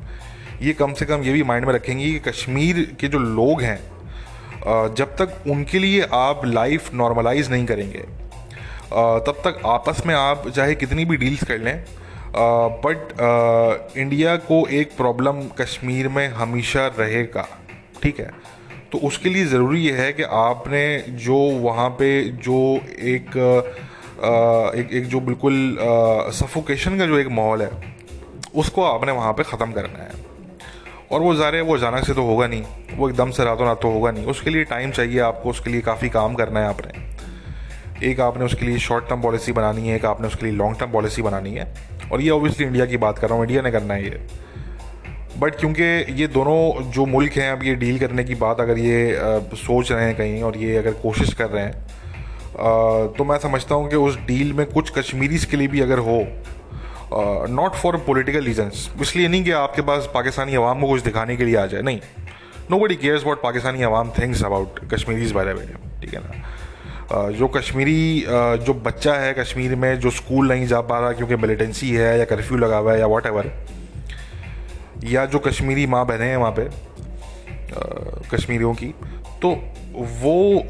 ये 0.61 0.73
कम 0.73 0.93
से 0.93 1.05
कम 1.05 1.21
ये 1.21 1.33
भी 1.33 1.43
माइंड 1.43 1.65
में 1.65 1.73
रखेंगी 1.73 2.11
कि 2.13 2.19
कश्मीर 2.19 2.97
के 2.99 3.07
जो 3.07 3.19
लोग 3.19 3.61
हैं 3.61 3.79
जब 4.95 5.15
तक 5.21 5.43
उनके 5.47 5.79
लिए 5.79 6.07
आप 6.13 6.45
लाइफ 6.45 6.93
नॉर्मलाइज 6.93 7.51
नहीं 7.51 7.65
करेंगे 7.65 8.05
तब 9.27 9.41
तक 9.45 9.61
आपस 9.65 10.01
में 10.05 10.15
आप 10.15 10.47
चाहे 10.49 10.75
कितनी 10.75 11.05
भी 11.05 11.17
डील्स 11.17 11.43
कर 11.43 11.57
लें 11.57 11.83
बट 12.35 13.97
इंडिया 13.97 14.35
को 14.43 14.65
एक 14.71 14.95
प्रॉब्लम 14.97 15.41
कश्मीर 15.59 16.07
में 16.09 16.27
हमेशा 16.33 16.87
रहेगा 16.99 17.47
ठीक 18.03 18.19
है? 18.19 18.29
तो 18.91 18.97
उसके 19.07 19.29
लिए 19.29 19.45
ज़रूरी 19.45 19.85
है 19.89 20.11
कि 20.13 20.23
आपने 20.23 20.83
जो 21.19 21.37
वहाँ 21.61 21.89
पे 21.99 22.09
जो 22.43 22.59
एक 23.07 23.37
आ, 24.15 24.79
एक 24.79 24.91
एक 24.93 25.07
जो 25.07 25.19
बिल्कुल 25.21 25.77
सफोकेशन 26.33 26.97
का 26.97 27.05
जो 27.05 27.17
एक 27.19 27.27
माहौल 27.31 27.61
है 27.61 27.69
उसको 28.55 28.83
आपने 28.83 29.11
वहाँ 29.11 29.33
पे 29.33 29.43
ख़त्म 29.43 29.71
करना 29.71 30.03
है। 30.03 30.11
और 31.11 31.21
वो 31.21 31.33
ज़ाहिर 31.35 31.61
वो 31.61 31.75
अचानक 31.77 32.05
से 32.05 32.13
तो 32.13 32.23
होगा 32.25 32.47
नहीं 32.47 32.63
वो 32.97 33.09
एकदम 33.09 33.31
से 33.31 33.43
रातों 33.45 33.65
रात 33.67 33.81
तो 33.81 33.89
होगा 33.91 34.11
नहीं। 34.11 34.25
उसके 34.25 34.49
लिए 34.49 34.63
टाइम 34.65 34.91
चाहिए 34.91 35.19
आपको 35.21 35.49
उसके 35.49 35.69
लिए 35.69 35.81
काफ़ी 35.81 36.09
काम 36.09 36.33
करना 36.35 36.59
है 36.59 36.67
आपने। 36.67 38.07
एक 38.09 38.19
आपने 38.19 38.45
उसके 38.45 38.65
लिए 38.65 38.77
शॉर्ट 38.79 39.07
टर्म 39.09 39.21
पॉलिसी 39.21 39.51
बनानी 39.51 39.87
है 39.87 39.95
एक 39.95 40.05
आपने 40.05 40.27
उसके 40.27 40.45
लिए 40.45 40.55
लॉन्ग 40.55 40.79
टर्म 40.79 40.91
पॉलिसी 40.91 41.21
बनानी 41.21 41.51
है। 41.51 41.65
और 42.11 42.21
ये 42.21 42.29
ऑब्वियसली 42.29 42.65
इंडिया 42.65 42.85
की 42.85 42.97
बात 42.97 43.19
कर 43.19 43.27
रहा 43.27 43.37
हूँ 43.37 43.45
इंडिया 43.45 43.61
ने 43.61 43.71
करना 43.71 43.93
है 43.93 44.03
ये। 44.03 44.21
बट 45.39 45.55
क्योंकि 45.55 45.83
ये 46.13 46.27
दोनों 46.27 46.91
जो 46.91 47.05
मुल्क 47.05 47.33
हैं 47.33 47.51
अब 47.51 47.63
ये 47.63 47.75
डील 47.75 47.99
करने 47.99 48.23
की 48.23 48.35
बात 48.35 48.59
अगर 48.59 48.77
ये 48.77 49.15
आ, 49.15 49.39
सोच 49.55 49.91
रहे 49.91 50.05
हैं 50.05 50.15
कहीं 50.17 50.43
और 50.43 50.57
ये 50.57 50.75
अगर 50.77 50.93
कोशिश 51.03 51.33
कर 51.33 51.49
रहे 51.49 51.63
हैं 51.63 51.73
आ, 51.73 53.07
तो 53.17 53.23
मैं 53.23 53.37
समझता 53.39 53.75
हूँ 53.75 53.89
कि 53.89 53.95
उस 53.95 54.17
डील 54.27 54.53
में 54.53 54.65
कुछ 54.65 54.91
कश्मीरीज 54.97 55.45
के 55.45 55.57
लिए 55.57 55.67
भी 55.67 55.81
अगर 55.81 55.99
हो 55.99 56.17
नॉट 57.49 57.73
फॉर 57.73 57.97
पोलिटिकल 57.97 58.43
रीजंस 58.43 58.89
इसलिए 59.01 59.27
नहीं 59.27 59.43
कि 59.43 59.51
आपके 59.51 59.81
पास 59.81 60.09
पाकिस्तानी 60.13 60.55
अवाम 60.55 60.81
को 60.81 60.87
कुछ 60.87 61.01
दिखाने 61.01 61.35
के 61.37 61.45
लिए 61.45 61.55
आ 61.55 61.65
जाए 61.65 61.81
नहीं। 61.81 61.99
No 62.71 62.79
buddy 62.79 62.95
cares 62.95 63.25
what 63.25 63.41
Pakistani 63.41 63.83
अवाम 63.83 64.11
थिंग्स 64.19 64.43
अबाउट 64.43 64.79
कश्मीरीज 64.93 65.31
बारे 65.31 65.53
में 65.53 65.65
ठीक 66.01 66.13
है 66.13 66.19
ना? 66.19 66.43
जो 67.11 67.47
कश्मीरी 67.47 68.25
जो 68.65 68.73
बच्चा 68.73 69.13
है 69.13 69.33
कश्मीर 69.33 69.75
में, 69.75 69.99
जो 69.99 70.11
स्कूल 70.11 70.47
नहीं 70.47 70.67
जा 70.67 70.81
पा 70.81 70.99
रहा 70.99 71.11
क्योंकि 71.11 71.35
मिलिटेंसी 71.35 71.89
है 71.91 72.17
या 72.19 72.25
कर्फ्यू 72.25 72.57
लगा 72.57 72.77
हुआ 72.77 72.93
है 72.93 72.99
या 72.99 73.05
वॉट 73.05 73.25
या 75.05 75.25
जो 75.25 75.39
कश्मीरी 75.39 75.85
माँ 75.87 76.05
बहनें 76.05 76.27
हैं 76.27 76.37
वहाँ 76.37 76.53
पे 76.59 76.67
कश्मीरियों 78.31 78.73
की 78.73 78.93
तो 79.41 79.49
वो 79.93 80.63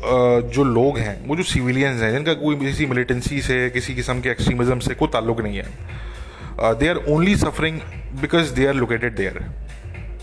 जो 0.53 0.63
लोग 0.63 0.97
हैं, 0.97 1.27
वो 1.27 1.35
जो 1.35 1.43
सिविलियंस 1.43 2.01
हैं, 2.01 2.11
जिनका 2.11 2.33
कोई 2.33 2.55
किसी 2.55 2.85
मिलिटेंसी 2.85 3.41
से, 3.41 3.69
किसी 3.69 3.95
किस्म 3.95 4.21
के 4.21 4.29
एक्सट्रीमिज्म 4.29 4.79
से 4.79 4.95
कोई 4.95 5.07
ताल्लुक 5.07 5.41
नहीं 5.41 5.57
है 5.57 6.75
they 6.79 6.87
are 6.87 6.95
only 7.09 7.35
suffering 7.35 7.79
because 8.21 8.53
they 8.53 8.65
are 8.67 8.73
located 8.73 9.15
there 9.15 9.43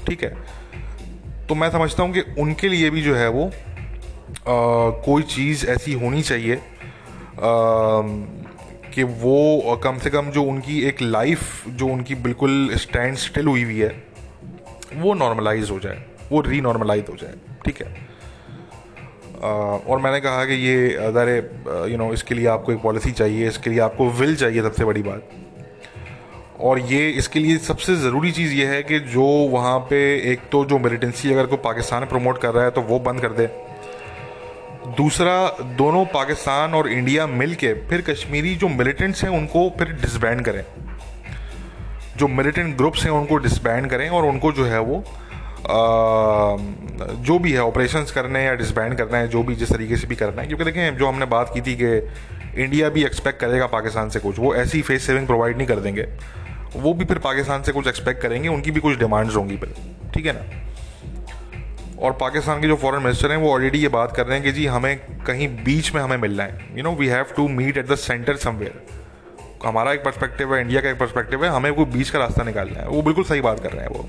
ठीक 0.06 0.22
है? 0.24 0.34
तो 1.48 1.54
मैं 1.54 1.70
समझता 1.70 2.02
हूँ 2.02 2.12
कि 2.12 2.20
उनके 2.38 2.68
लिए 2.68 2.90
भी 2.90 3.02
जो 3.02 3.14
है 3.14 3.28
वो 3.28 3.50
कोई 4.48 5.22
चीज़ 5.22 5.66
ऐसी 5.66 5.92
होनी 5.92 6.22
चाहिए 6.22 6.56
आ, 6.56 6.60
कि 8.94 9.02
वो 9.02 9.80
कम 9.84 9.98
से 9.98 10.10
कम 10.10 10.30
जो 10.30 10.42
उनकी 10.42 10.80
एक 10.82 11.02
लाइफ 11.02 11.68
जो 11.68 11.86
उनकी 11.86 12.14
बिल्कुल 12.14 12.70
स्टैंड 12.76 13.16
स्टिल 13.16 13.46
हुई 13.46 13.62
हुई 13.62 13.78
है 13.80 13.90
वो 14.96 15.14
नॉर्मलाइज 15.14 15.70
हो 15.70 15.78
जाए 15.78 16.04
वो 16.32 16.40
री 16.40 16.60
नॉर्मलाइज 16.60 17.04
हो 17.10 17.16
जाए 17.16 17.34
ठीक 17.64 17.82
है? 17.82 17.88
आ, 19.42 19.48
और 19.48 19.98
मैंने 19.98 20.20
कहा 20.20 20.44
कि 20.44 20.54
ये 20.66 20.94
अगर 21.06 21.28
यू 21.90 21.98
नो 21.98 22.12
इसके 22.12 22.34
लिए 22.34 22.46
आपको 22.46 22.72
एक 22.72 22.80
पॉलिसी 22.82 23.12
चाहिए 23.12 23.48
इसके 23.48 23.70
लिए 23.70 23.80
आपको 23.80 24.08
विल 24.10 24.36
चाहिए 24.36 24.62
सबसे 24.62 24.84
बड़ी 24.84 25.02
बात। 25.02 25.30
और 26.60 26.78
ये 26.78 27.08
इसके 27.10 27.40
लिए 27.40 27.58
सबसे 27.58 27.94
ज़रूरी 27.96 28.32
चीज़ 28.32 28.54
ये 28.54 28.66
है 28.66 28.82
कि 28.82 28.98
जो 29.00 29.26
वहाँ 29.50 29.78
पे 29.90 29.98
एक 30.32 30.40
तो 30.52 30.64
जो 30.64 30.78
मिलिटेंसी 30.78 31.32
अगर 31.32 31.46
कोई 31.46 31.58
पाकिस्तान 31.64 32.04
प्रमोट 32.06 32.38
कर 32.38 32.54
रहा 32.54 32.64
है 32.64 32.70
तो 32.70 32.80
वो 32.82 32.98
बंद 33.00 33.20
कर 33.20 33.32
दे। 33.32 33.46
दूसरा 34.96 35.48
दोनों 35.76 36.04
पाकिस्तान 36.04 36.74
और 36.74 36.88
इंडिया 36.88 37.26
मिल 37.26 37.54
के 37.54 37.72
फिर 37.88 38.00
कश्मीरी 38.00 38.54
जो 38.56 38.68
मिलिटेंट्स 38.68 39.22
हैं 39.24 39.30
उनको 39.30 39.68
फिर 39.78 39.88
डिसबैंड 39.92 40.44
करें। 40.44 40.64
जो 42.16 42.28
मिलिटेंट 42.28 42.76
ग्रुप्स 42.76 43.04
हैं 43.04 43.10
उनको 43.10 43.36
डिसबैंड 43.36 43.90
करें 43.90 44.08
और 44.08 44.24
उनको 44.24 44.52
जो 44.52 44.64
है 44.64 44.80
वो 44.80 45.04
आ, 45.60 46.56
जो 47.22 47.38
भी 47.38 47.52
है 47.52 47.62
ऑपरेशंस 47.62 48.10
करने 48.10 48.44
या 48.44 48.54
डिसबैंड 48.54 48.96
करना 48.98 49.18
है 49.18 49.28
जो 49.28 49.42
भी 49.42 49.54
जिस 49.54 49.72
तरीके 49.72 49.96
से 49.96 50.06
भी 50.06 50.16
करना 50.16 50.42
है। 50.42 50.46
क्योंकि 50.48 50.64
देखें 50.64 50.96
जो 50.96 51.06
हमने 51.06 51.26
बात 51.26 51.50
की 51.54 51.60
थी 51.60 51.74
कि 51.82 52.62
इंडिया 52.62 52.88
भी 52.88 53.04
एक्सपेक्ट 53.04 53.40
करेगा 53.40 53.66
पाकिस्तान 53.66 54.08
से 54.08 54.20
कुछ 54.20 54.38
वो 54.38 54.54
ऐसी 54.54 54.82
फेस 54.82 55.06
सेविंग 55.06 55.26
प्रोवाइड 55.26 55.56
नहीं 55.56 55.66
कर 55.66 55.80
देंगे। 55.80 56.06
वो 56.76 56.94
भी 56.94 57.04
फिर 57.04 57.18
पाकिस्तान 57.18 57.62
से 57.62 57.72
कुछ 57.72 57.86
एक्सपेक्ट 57.86 58.22
करेंगे 58.22 58.48
उनकी 58.48 58.70
भी 58.70 58.80
कुछ 58.80 58.98
डिमांड्स 58.98 59.36
होंगी 59.36 59.56
फिर। 59.56 59.74
ठीक 60.14 60.26
है 60.26 60.32
ना? 60.32 60.69
और 62.00 62.12
पाकिस्तान 62.12 62.60
के 62.60 62.68
जो 62.68 62.76
फॉरेन 62.76 63.02
मिनिस्टर 63.02 63.30
हैं, 63.30 63.38
वो 63.38 63.52
ऑलरेडी 63.52 63.78
ये 63.78 63.88
बात 63.88 64.16
कर 64.16 64.26
रहे 64.26 64.36
हैं 64.36 64.44
कि 64.44 64.52
जी, 64.52 64.66
हमें 64.66 64.96
कहीं 65.26 65.48
बीच 65.64 65.94
में 65.94 66.00
हमें 66.02 66.16
मिलना 66.16 66.42
है। 66.42 66.68
You 66.76 66.82
know 66.82 66.92
we 66.92 67.06
have 67.06 67.26
to 67.36 67.48
meet 67.48 67.76
at 67.76 67.86
the 67.86 67.94
centre 67.96 68.36
somewhere 68.36 68.82
हमारा 69.64 69.92
एक 69.92 70.04
पर्सपेक्टिव 70.04 70.54
है 70.54 70.60
इंडिया 70.60 70.80
का 70.80 70.90
एक 70.90 70.98
पर्सपेक्टिव 70.98 71.44
है, 71.44 71.50
हमें 71.50 71.72
कोई 71.74 71.84
बीच 71.86 72.10
का 72.10 72.18
रास्ता 72.18 72.44
निकालना 72.44 72.80
है। 72.80 72.88
वो 72.88 73.02
बिल्कुल 73.02 73.24
सही 73.24 73.40
बात 73.40 73.60
कर 73.60 73.72
रहे 73.72 73.80
हैं 73.80 73.90
वो। 73.90 74.08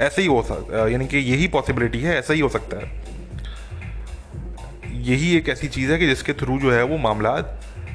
ऐसे 0.00 0.22
ही 0.22 0.28
हो 0.28 0.42
सकता 0.42 0.88
यानी 0.88 1.06
कि 1.06 1.18
यही 1.18 1.46
पॉसिबिलिटी 1.48 2.00
है, 2.00 2.18
ऐसा 2.18 2.32
ही 2.32 2.40
हो 2.40 2.48
सकता 2.48 2.76
है। 2.76 3.04
यही 5.02 5.36
एक 5.36 5.48
ऐसी 5.48 5.68
चीज़ 5.68 5.92
है 5.92 5.98
कि 5.98 6.06
जिसके 6.06 6.32
थ्रू 6.32 6.58
जो 6.58 6.72
है, 6.72 6.82
वो 6.82 6.98
मामला 6.98 7.30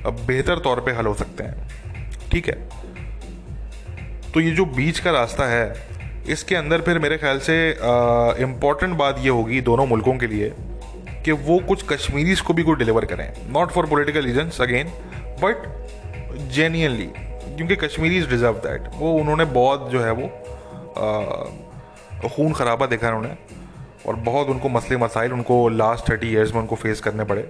बेहतर 0.06 0.60
तौर 0.60 0.80
पे 0.80 0.92
हल 0.92 1.06
हो 1.06 1.14
सकते 1.14 1.44
हैं। 1.44 1.70
ठीक 2.32 2.48
है? 2.48 2.70
तो 4.34 4.40
ये 4.40 4.52
जो 4.52 4.66
बीच 4.66 5.00
का 5.00 5.12
रास्ता 5.12 5.46
है 5.46 5.66
इसके 6.28 6.56
अंदर 6.56 6.82
फिर 6.82 7.00
मेरे 7.00 7.18
ख्याल 7.18 7.40
से 7.40 7.56
इंपॉर्टेंट 8.42 8.96
बात 8.98 9.20
ये 9.20 9.30
होगी 9.30 9.62
दोनों 9.62 9.86
मुल्कों 9.88 10.18
के 10.18 10.28
लिए 10.28 10.52
कि 11.26 11.32
वो 11.32 11.58
कुछ 11.68 11.84
कश्मीरीज 11.90 12.42
को 12.42 12.54
भी 12.54 12.64
कुछ 12.64 12.78
डिलीवर 12.78 13.06
करें। 13.06 13.32
Not 13.54 13.72
for 13.72 13.86
political 13.86 14.26
reasons 14.26 14.62
again 14.62 14.92
but 15.42 15.68
genuinely 16.54 17.10
क्योंकि 17.58 17.76
कश्मीरीज 17.78 18.30
डिज़र्व 18.30 18.54
दैट 18.66 18.90
वो 18.96 19.12
उन्होंने 19.14 19.46
बहुत 19.54 19.90
जो 19.92 20.02
है 20.02 20.12
वो 20.14 20.28
खून 22.28 22.54
खराबा 22.54 22.86
देखा 22.86 23.08
उन्होंने, 23.08 23.36
और 24.08 24.16
बहुत 24.18 24.48
उनको 24.50 24.70
मसले 24.70 24.98
मसाइल 24.98 25.34
उनको 25.34 25.68
लास्ट 25.70 26.10
थर्टी 26.10 26.28
ईयर्स 26.28 26.54
में 26.54 26.60
उनको 26.62 26.76
फेस 26.76 27.02
करने 27.02 27.24
पड़े। 27.24 27.42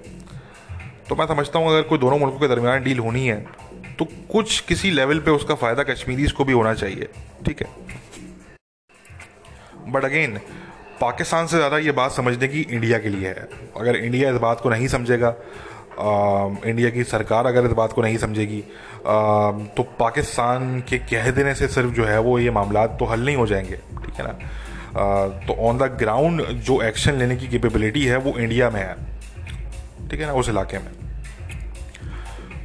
तो 1.09 1.15
मैं 1.15 1.25
समझता 1.27 1.59
हूँ, 1.59 1.67
अगर 1.69 1.81
कोई 1.83 1.97
दोनों 1.99 2.17
मुल्कों 2.19 2.39
के 2.39 2.47
दरमियान 2.47 2.83
डील 2.83 2.99
होनी 2.99 3.25
है 3.27 3.45
तो 3.99 4.05
कुछ 4.31 4.59
किसी 4.59 4.91
लेवल 4.91 5.19
पे 5.19 5.31
उसका 5.31 5.55
फ़ायदा 5.55 5.83
कश्मीरीज 5.83 6.31
को 6.31 6.45
भी 6.45 6.53
होना 6.53 6.73
चाहिए। 6.73 7.07
ठीक 7.45 7.61
है? 7.61 7.67
बट 9.87 10.05
अगेन 10.05 10.39
पाकिस्तान 11.01 11.47
से 11.47 11.57
ज़्यादा 11.57 11.77
ये 11.77 11.91
बात 11.91 12.11
समझने 12.11 12.47
की 12.47 12.61
इंडिया 12.61 12.97
के 12.99 13.09
लिए 13.09 13.27
है। 13.27 13.47
अगर 13.77 13.95
इंडिया 13.95 14.31
इस 14.31 14.37
बात 14.37 14.61
को 14.61 14.69
नहीं 14.69 14.87
समझेगा 14.87 15.27
आ, 15.27 16.47
इंडिया 16.65 16.89
की 16.89 17.03
सरकार 17.03 17.45
अगर 17.45 17.65
इस 17.65 17.71
बात 17.71 17.93
को 17.93 18.01
नहीं 18.01 18.17
समझेगी 18.17 18.59
आ, 18.59 19.51
तो 19.51 19.83
पाकिस्तान 19.99 20.79
के 20.79 20.97
कह 20.97 21.29
देने 21.31 21.55
से 21.55 21.67
सिर्फ़ 21.67 21.91
जो 21.91 22.05
है 22.05 22.19
वो 22.19 22.37
ये 22.39 22.51
मामला 22.51 22.85
तो 22.87 23.05
हल 23.05 23.25
नहीं 23.25 23.35
हो 23.35 23.47
जाएँगे 23.47 23.75
ठीक 24.05 24.15
है 24.15 24.23
ना? 24.23 24.37
आ, 24.99 25.27
तो 25.47 25.53
ऑन 25.67 25.77
द 25.77 25.83
ग्राउंड 25.99 26.41
जो 26.41 26.81
एक्शन 26.81 27.13
लेने 27.13 27.35
की 27.35 27.47
कैपेबिलिटी 27.47 28.05
है 28.05 28.17
वो 28.17 28.37
इंडिया 28.37 28.69
में 28.69 28.81
है 28.81 28.95
ठीक 30.09 30.19
है 30.19 30.25
ना? 30.25 30.33
उस 30.33 30.49
इलाके 30.49 30.77
में। 30.77 30.91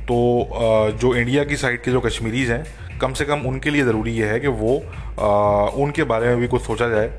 तो 0.03 0.49
जो 0.93 1.15
इंडिया 1.15 1.45
की 1.45 1.57
साइड 1.57 1.83
के 1.83 1.91
जो 1.91 2.01
कश्मीरीज 2.01 2.51
हैं 2.51 2.65
कम 3.01 3.13
से 3.13 3.25
कम 3.25 3.41
उनके 3.47 3.71
लिए 3.71 3.85
ज़रूरी 3.85 4.13
ये 4.13 4.27
है 4.27 4.41
कि 4.41 4.49
वो 4.49 4.83
आ, 5.21 5.27
उनके 5.83 6.05
बारे 6.05 6.29
में 6.29 6.37
भी 6.37 6.49
कुछ 6.49 6.63
सोचा 6.63 6.89
जाए 6.89 7.11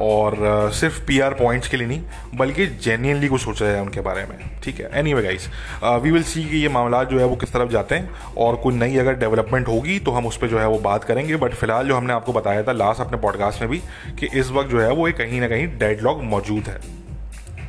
और 0.00 0.34
आ, 0.46 0.68
सिर्फ़ 0.70 1.04
पीआर 1.06 1.34
पॉइंट्स 1.34 1.68
के 1.68 1.76
लिए 1.76 1.86
नहीं 1.86 2.02
बल्कि 2.34 2.66
जेन्यनली 2.66 3.28
कुछ 3.28 3.40
सोचा 3.40 3.66
जाए 3.66 3.80
उनके 3.80 4.00
बारे 4.00 4.22
में। 4.22 4.38
ठीक 4.64 4.80
है? 4.80 4.90
Anyway 5.14 5.22
guys 5.22 5.48
we 5.84 6.10
will 6.10 6.22
see 6.22 6.44
कि 6.44 6.56
ये 6.56 6.68
मामला 6.68 7.02
जो 7.04 7.18
है 7.18 7.24
वो 7.24 7.36
किस 7.36 7.52
तरफ़ 7.52 7.70
जाते 7.70 7.94
हैं 7.94 8.34
और 8.38 8.56
कोई 8.56 8.74
नई 8.74 8.96
अगर 8.96 9.14
डेवलपमेंट 9.14 9.68
होगी 9.68 9.98
तो 9.98 10.10
हम 10.10 10.26
उस 10.26 10.36
पर 10.36 10.48
जो 10.48 10.58
है 10.58 10.68
वो 10.68 10.78
बात 10.80 11.04
करेंगे। 11.04 11.36
बट 11.36 11.54
फ़िलहाल 11.54 11.88
जो 11.88 11.96
हमने 11.96 12.12
आपको 12.12 12.32
बताया 12.32 12.62
था 12.62 12.72
लास्ट 12.72 13.00
अपने 13.00 13.18
पॉडकास्ट 13.18 13.60
में 13.60 13.70
भी 13.70 13.78
कि 14.18 14.28
इस 14.34 14.50
वक्त 14.50 14.70
जो 14.70 14.80
है 14.80 14.90
वो 14.90 15.08
एक 15.08 15.16
कहीं 15.16 15.40
ना 15.40 15.48
कहीं 15.48 15.66
डेडलॉक 15.78 16.20
मौजूद 16.22 16.68
है। 16.68 16.80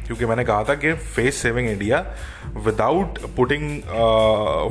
क्योंकि 0.05 0.25
मैंने 0.25 0.43
कहा 0.45 0.63
था 0.63 0.73
कि 0.75 0.93
face 0.93 1.41
saving 1.41 1.69
India 1.69 2.05
without 2.65 3.19
putting 3.37 3.79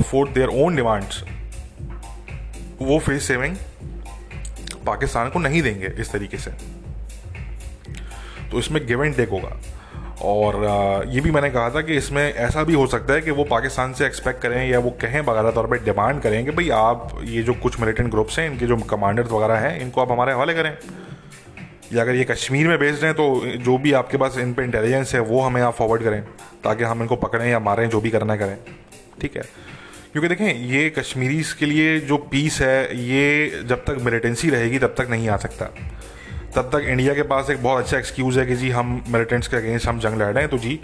for 0.03 0.29
their 0.29 0.47
own 0.63 0.75
demands 0.75 1.23
वो 2.81 2.99
फेस 2.99 3.27
सेविंग 3.27 3.55
पाकिस्तान 4.85 5.29
को 5.29 5.39
नहीं 5.39 5.61
देंगे 5.61 5.87
इस 5.99 6.11
तरीके 6.11 6.37
से। 6.37 6.51
तो 8.51 8.59
इसमें 8.59 8.85
गिव 8.87 9.03
एंड 9.03 9.15
टेक 9.15 9.29
होगा। 9.29 9.57
और 10.21 10.55
ये 11.09 11.21
भी 11.21 11.31
मैंने 11.31 11.49
कहा 11.49 11.69
था 11.69 11.81
कि 11.81 11.95
इसमें 11.95 12.23
ऐसा 12.33 12.63
भी 12.63 12.73
हो 12.73 12.85
सकता 12.87 13.13
है 13.13 13.21
कि 13.21 13.31
वो 13.31 13.43
पाकिस्तान 13.43 13.93
से 13.93 14.05
एक्सपेक्ट 14.05 14.41
करें 14.41 14.69
या 14.69 14.79
वो 14.79 14.89
कहें 14.89 15.23
बकायदा 15.25 15.51
तौर 15.51 15.67
पर 15.67 15.83
डिमांड 15.83 16.21
करें 16.21 16.43
कि 16.45 16.51
भाई 16.51 16.69
आप 16.69 17.19
ये 17.23 17.43
जो 17.43 17.53
कुछ 17.53 17.79
मिलिटेंट 17.79 18.09
ग्रुप्स 18.11 18.39
हैं, 18.39 18.49
इनके 18.51 18.65
जो 18.65 18.77
कमांडर्स 18.77 19.31
वगैरह 19.31 19.57
हैं, 19.57 19.79
इनको 19.79 20.01
आप 20.01 20.11
हमारे 20.11 20.33
हवाले 20.33 20.53
करें। 20.53 20.77
या 21.93 22.01
अगर 22.01 22.15
ये 22.15 22.23
कश्मीर 22.23 22.67
में 22.67 22.77
बेस्ड 22.79 23.03
हैं 23.03 23.13
तो 23.13 23.41
जो 23.45 23.77
भी 23.77 23.91
आपके 23.93 24.17
पास 24.17 24.37
इन 24.37 24.53
पर 24.53 24.63
इंटेलिजेंस 24.63 25.13
है, 25.15 25.19
वो 25.19 25.41
हमें 25.41 25.61
आप 25.61 25.73
फॉरवर्ड 25.73 26.03
करें, 26.03 26.21
ताकि 26.63 26.83
हम 26.83 27.01
इनको 27.01 27.15
पकड़ें 27.15 27.47
या 27.47 27.59
मारें, 27.59 27.89
जो 27.89 28.01
भी 28.01 28.09
करना 28.09 28.35
करें। 28.35 28.57
ठीक 29.21 29.37
है? 29.37 29.43
क्योंकि 30.15 30.27
देखें, 30.29 30.59
ये 30.65 30.89
कश्मीरीज 30.89 31.51
के 31.53 31.65
लिए 31.65 31.99
जो 32.01 32.17
पीस 32.31 32.59
है, 32.61 32.97
ये 32.97 33.63
जब 33.69 33.83
तक 33.85 33.97
मिलिटेंसी 34.01 34.49
रहेगी, 34.49 34.77
तब 34.79 34.93
तक 34.97 35.07
नहीं 35.09 35.27
आ 35.29 35.37
सकता। 35.37 35.65
तब 36.55 36.69
तक 36.73 36.85
इंडिया 36.89 37.13
के 37.13 37.23
पास 37.23 37.49
एक 37.49 37.61
बहुत 37.63 37.83
अच्छा 37.83 37.97
एक्सक्यूज़ 37.97 38.39
है 38.39 38.45
कि 38.45 38.55
जी, 38.55 38.69
हम 38.69 39.03
मिलिटेंट्स 39.07 39.47
के 39.47 39.57
अगेंस्ट 39.57 39.87
हम 39.87 39.99
जंग 39.99 40.21
लड़ 40.21 40.27
रहे 40.27 40.43
हैं 40.43 40.51
तो 40.51 40.57
जी 40.57 40.79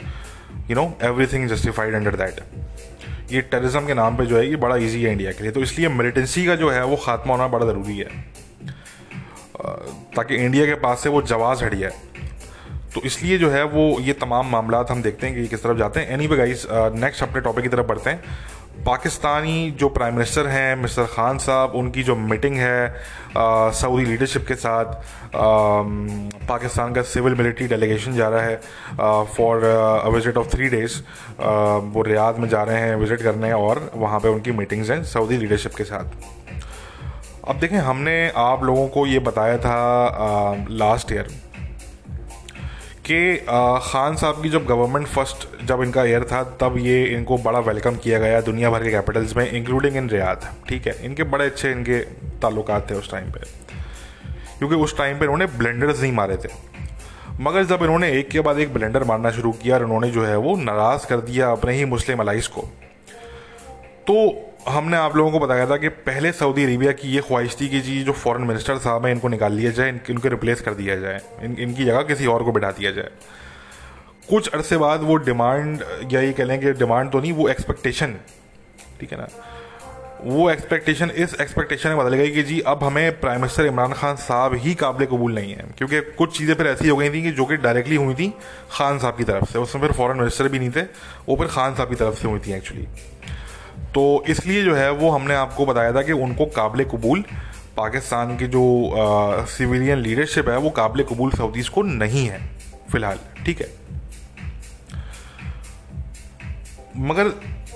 you 0.69 0.75
know 0.75 0.83
everything 1.03 1.47
justified 1.49 1.95
under 1.95 2.15
that 2.15 3.31
ये 3.31 3.41
टेररिज्म 3.41 3.85
के 3.87 3.93
नाम 3.93 4.17
पे 4.17 4.25
जो 4.25 4.37
है, 4.37 4.47
ये 4.49 4.55
बड़ा 4.57 4.75
इजी 4.77 5.03
है 5.03 5.11
इंडिया 5.11 5.31
के 5.31 5.43
लिए। 5.43 5.51
तो 5.51 5.61
इसलिए 5.61 5.89
मिलिटेंसी 5.89 6.45
का 6.45 6.55
जो 6.55 6.69
है, 6.69 6.83
वो 6.85 6.95
खात्मा 7.05 7.33
होना 7.33 7.47
बड़ा 7.47 7.65
ज़रूरी 7.65 7.97
है। 7.97 8.09
ताकि 10.15 10.35
इंडिया 10.35 10.65
के 10.65 10.75
पास 10.77 11.03
से 11.03 11.09
वो 11.09 11.21
जवाब 11.23 11.63
हट 11.63 11.75
जाए। 11.75 11.93
तो 12.93 13.01
इसलिए 13.05 13.37
जो 13.37 13.49
है, 13.49 13.63
वो 13.63 13.99
ये 14.01 14.13
तमाम 14.13 14.51
मामला 14.51 14.85
हम 14.89 15.01
देखते 15.01 15.27
हैं 15.27 15.35
कि 15.35 15.47
किस 15.47 15.63
तरफ़ 15.63 15.77
जाते 15.77 15.99
हैं। 15.99 16.09
एनी 16.09 16.27
वे 16.27 16.37
गाइस 16.37 16.67
नेक्स्ट 16.71 17.23
अपने 17.23 17.41
टॉपिक 17.41 17.63
की 17.63 17.69
तरफ़ 17.69 17.87
बढ़ते 17.87 18.09
हैं। 18.09 18.23
पाकिस्तानी 18.85 19.71
जो 19.71 19.87
प्राइम 19.89 20.13
मिनिस्टर 20.13 20.47
हैं 20.47 20.75
मिस्टर 20.75 21.05
खान 21.05 21.37
साहब 21.37 21.71
उनकी 21.75 22.03
जो 22.03 22.15
मीटिंग 22.15 22.55
है 22.57 22.93
सऊदी 23.71 24.05
लीडरशिप 24.05 24.45
के 24.47 24.55
साथ 24.55 24.85
आ, 24.85 25.01
पाकिस्तान 26.47 26.93
का 26.93 27.01
सिविल 27.01 27.35
मिलिट्री 27.35 27.67
डेलीगेशन 27.67 28.15
जा 28.15 28.29
रहा 28.29 28.41
है 28.41 29.25
for 29.35 29.63
a 30.05 30.09
visit 30.09 30.37
of 30.37 30.47
three 30.47 30.69
days 30.69 30.97
वो 31.93 32.01
रियाद 32.01 32.39
में 32.39 32.47
जा 32.49 32.63
रहे 32.63 32.79
हैं 32.79 32.95
विज़िट 32.95 33.21
करने 33.21 33.51
और 33.51 33.91
वहाँ 33.95 34.19
पे 34.19 34.27
उनकी 34.27 34.51
मीटिंग्स 34.51 34.89
हैं 34.89 35.03
सऊदी 35.03 35.37
लीडरशिप 35.37 35.75
के 35.75 35.83
साथ। 35.83 36.05
अब 37.49 37.59
देखें 37.59 37.77
हमने 37.77 38.17
आप 38.37 38.63
लोगों 38.63 38.87
को 38.87 39.05
ये 39.07 39.19
बताया 39.19 39.57
था 39.57 39.77
आ, 40.07 40.55
लास्ट 40.69 41.11
ईयर 41.11 41.27
कि 43.05 43.35
खान 43.83 44.15
साहब 44.15 44.41
की 44.43 44.49
जब 44.49 44.65
गवर्नमेंट 44.65 45.07
फ़र्स्ट 45.07 45.47
जब 45.65 45.81
इनका 45.83 46.03
एयर 46.03 46.23
था, 46.23 46.43
तब 46.61 46.75
ये 46.79 47.03
इनको 47.05 47.37
बड़ा 47.37 47.59
वेलकम 47.59 47.95
किया 47.95 48.19
गया 48.19 48.41
दुनिया 48.41 48.69
भर 48.69 48.83
के 48.83 48.91
कैपिटल्स 48.91 49.35
में 49.37 49.49
इंक्लूडिंग 49.51 49.95
इन 49.97 50.09
रियाद 50.09 50.47
ठीक 50.69 50.87
है? 50.87 50.95
इनके 51.05 51.23
बड़े 51.23 51.45
अच्छे 51.45 51.71
इनके 51.71 51.99
ताल्लुक 52.41 52.69
थे 52.89 52.95
उस 52.95 53.11
टाइम 53.11 53.31
पर 53.31 53.45
क्योंकि 54.59 54.75
उस 54.75 54.97
टाइम 54.97 55.17
पर 55.17 55.23
इन्होंने 55.23 55.45
ब्लेंडर्स 55.45 56.01
नहीं 56.01 56.11
मारे 56.11 56.37
थे। 56.37 56.49
मगर 57.41 57.63
जब 57.63 57.79
इन्होंने 57.81 58.11
एक 58.11 58.29
के 58.29 58.39
बाद 58.39 58.59
एक 58.59 58.73
ब्लेंडर 58.73 59.03
मारना 59.03 59.31
शुरू 59.31 59.51
किया 59.51 59.75
और 59.75 59.83
इन्होंने 59.83 60.09
जो 60.11 60.25
है 60.25 60.37
वो 60.37 60.55
नाराज़ 60.55 61.07
कर 61.07 61.17
दिया 61.21 61.51
अपने 61.51 61.73
ही 61.73 61.85
मुस्लिम 61.85 62.19
अलाइस 62.19 62.47
को 62.47 62.61
तो 64.07 64.15
हमने 64.67 64.97
आप 64.97 65.15
लोगों 65.15 65.31
को 65.31 65.39
बताया 65.39 65.65
था 65.69 65.77
कि 65.77 65.89
पहले 65.89 66.31
सऊदी 66.31 66.63
अरेबिया 66.63 66.91
की 66.91 67.07
ये 67.07 67.21
ख्वाहिश 67.21 67.55
थी 67.61 67.67
कि 67.67 67.79
जी 67.79 68.03
जो 68.03 68.11
फॉरेन 68.11 68.43
मिनिस्टर 68.47 68.77
साहब 68.77 69.05
हैं 69.05 69.13
इनको 69.13 69.27
निकाल 69.27 69.53
लिया 69.53 69.71
जाए 69.71 69.89
इनके 69.89 70.13
इनको 70.13 70.27
रिप्लेस 70.27 70.61
कर 70.61 70.73
दिया 70.73 70.95
जाए 70.95 71.21
इन, 71.41 71.55
इनकी 71.59 71.85
जगह 71.85 72.01
किसी 72.01 72.25
और 72.25 72.43
को 72.43 72.51
बिठा 72.51 72.71
दिया 72.71 72.91
जाए। 72.91 73.09
कुछ 74.29 74.49
अरसे 74.49 74.77
बाद 74.77 75.01
वो 75.01 75.15
डिमांड 75.15 75.83
या 76.11 76.21
ये 76.21 76.33
कह 76.33 76.43
लें 76.43 76.59
कि 76.61 76.73
डिमांड 76.73 77.11
तो 77.11 77.19
नहीं 77.19 77.33
वो 77.33 77.49
एक्सपेक्टेशन 77.49 78.15
ठीक 78.99 79.11
है 79.11 79.19
ना? 79.19 79.27
वो 80.23 80.49
एक्सपेक्टेशन 80.51 81.09
इस 81.09 81.35
एक्सपेक्टेशन 81.41 81.89
में 81.89 81.97
बदल 81.97 82.15
गई 82.15 82.31
कि 82.31 82.43
जी 82.43 82.59
अब 82.59 82.83
हमें 82.83 83.19
प्राइम 83.19 83.41
मिनिस्टर 83.41 83.65
इमरान 83.65 83.93
खान 83.93 84.15
साहब 84.15 84.53
ही 84.53 84.73
काबिल 84.75 85.07
कबूल 85.07 85.33
नहीं 85.33 85.53
है 85.53 85.65
क्योंकि 85.77 86.01
कुछ 86.01 86.37
चीज़ें 86.37 86.55
फिर 86.55 86.67
ऐसी 86.67 86.89
हो 86.89 86.97
गई 86.97 87.09
थी 87.09 87.23
कि 87.23 87.31
जो 87.31 87.45
कि 87.45 87.57
डायरेक्टली 87.57 87.95
हुई 87.95 88.13
थी 88.13 88.33
खान 88.71 88.99
साहब 88.99 89.17
की 89.17 89.23
तरफ़ 89.23 89.45
से 89.45 89.59
उसमें 89.59 89.81
फिर 89.81 89.91
फॉरेन 89.91 90.17
मिनिस्टर 90.17 90.47
भी 90.47 90.59
नहीं 90.59 90.71
थे 90.71 90.81
वो 91.29 91.35
फिर 91.35 91.47
खान 91.47 91.75
साहब 91.75 91.89
की 91.89 91.95
तरफ़ 91.95 92.15
से 92.15 92.27
हुई 92.27 92.39
थी 92.39 92.53
एक्चुअली 92.53 92.87
तो 93.95 94.23
इसलिए 94.29 94.63
जो 94.63 94.75
है 94.75 94.91
वो 94.91 95.09
हमने 95.09 95.35
आपको 95.35 95.65
बताया 95.65 95.91
था 95.93 96.01
कि 96.01 96.11
उनको 96.11 96.45
काबिल 96.55 96.83
कबूल 96.85 97.23
पाकिस्तान 97.77 98.35
की 98.37 98.47
जो 98.47 98.63
सिविलियन 99.49 99.97
लीडरशिप 99.97 100.49
है, 100.49 100.57
वो 100.57 100.69
काबिल 100.69 101.03
कबूल 101.03 101.31
सऊदीज 101.31 101.69
को 101.69 101.81
नहीं 101.81 102.25
है, 102.27 102.39
फ़िलहाल, 102.91 103.19
ठीक 103.45 103.61
है? 103.61 103.67
मगर 106.97 107.31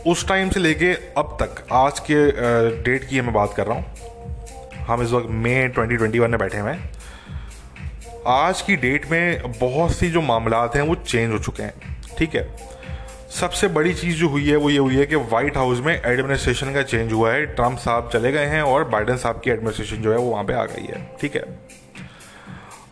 उस 0.07 0.27
टाइम 0.27 0.49
से 0.49 0.59
लेके 0.59 0.91
अब 1.17 1.37
तक, 1.41 1.63
आज 1.73 1.99
के 1.99 2.25
डेट 2.83 3.07
की 3.09 3.21
मैं 3.21 3.33
बात 3.33 3.53
कर 3.53 3.67
रहा 3.67 3.77
हूँ। 3.77 3.85
हम 4.87 5.01
इस 5.03 5.11
वक्त 5.11 5.27
मई 5.29 5.67
2021 5.69 6.27
में 6.29 6.37
बैठे 6.39 6.57
हुए 6.57 6.71
हैं। 6.71 6.91
आज 8.27 8.61
की 8.61 8.75
डेट 8.75 9.09
में 9.11 9.51
बहुत 9.59 9.91
सी 9.91 10.09
जो 10.11 10.21
मामला 10.21 10.63
हैं, 10.75 10.81
वो 10.81 10.95
चेंज 10.95 11.31
हो 11.33 11.39
चुके 11.39 11.63
हैं, 11.63 11.73
ठीक 12.17 12.35
है? 12.35 12.64
सबसे 13.35 13.67
बड़ी 13.67 13.93
चीज़ 13.93 14.15
जो 14.17 14.27
हुई 14.29 14.49
है, 14.49 14.55
वो 14.55 14.69
ये 14.69 14.77
हुई 14.77 14.95
है 14.95 15.05
कि 15.05 15.15
व्हाइट 15.15 15.57
हाउस 15.57 15.79
में 15.79 15.93
एडमिनिस्ट्रेशन 15.95 16.73
का 16.73 16.81
चेंज 16.83 17.13
हुआ 17.13 17.31
है। 17.33 17.45
ट्रंप 17.45 17.77
साहब 17.77 18.09
चले 18.13 18.31
गए 18.31 18.45
हैं 18.45 18.61
और 18.61 18.83
बाइडन 18.83 19.17
साहब 19.17 19.41
की 19.43 19.49
एडमिनिस्ट्रेशन 19.51 19.95
जो 19.95 20.11
है, 20.11 20.17
वो 20.17 20.29
वहाँ 20.29 20.43
पे 20.43 20.53
आ 20.53 20.63
गई 20.65 20.85
है। 20.85 21.01
ठीक 21.21 21.35
है? 21.35 21.43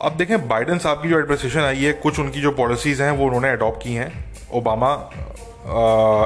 अब 0.02 0.18
देखें 0.18 0.48
बाइडन 0.48 0.78
साहब 0.78 1.02
की 1.02 1.10
जो 1.10 1.20
एडमिनिस्ट्रेशन 1.20 1.60
आई 1.60 1.78
है, 1.78 1.94
कुछ 1.94 2.20
उनकी 2.20 2.42
जो 2.42 2.52
पॉलिसीज़ 2.52 3.04
हैं, 3.04 3.12
वो 3.12 3.26
उन्होंने 3.26 3.50
अडॉप्ट 3.50 3.84
की 3.84 3.94
हैं 3.94 4.12
ओबामा 4.54 4.92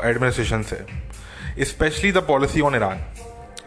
एडमिनिस्ट्रेशन 0.10 0.64
से। 0.64 1.66
Specially 1.66 2.12
the 2.12 2.18
policy 2.18 2.62
on 2.62 2.76
Iran 2.76 3.06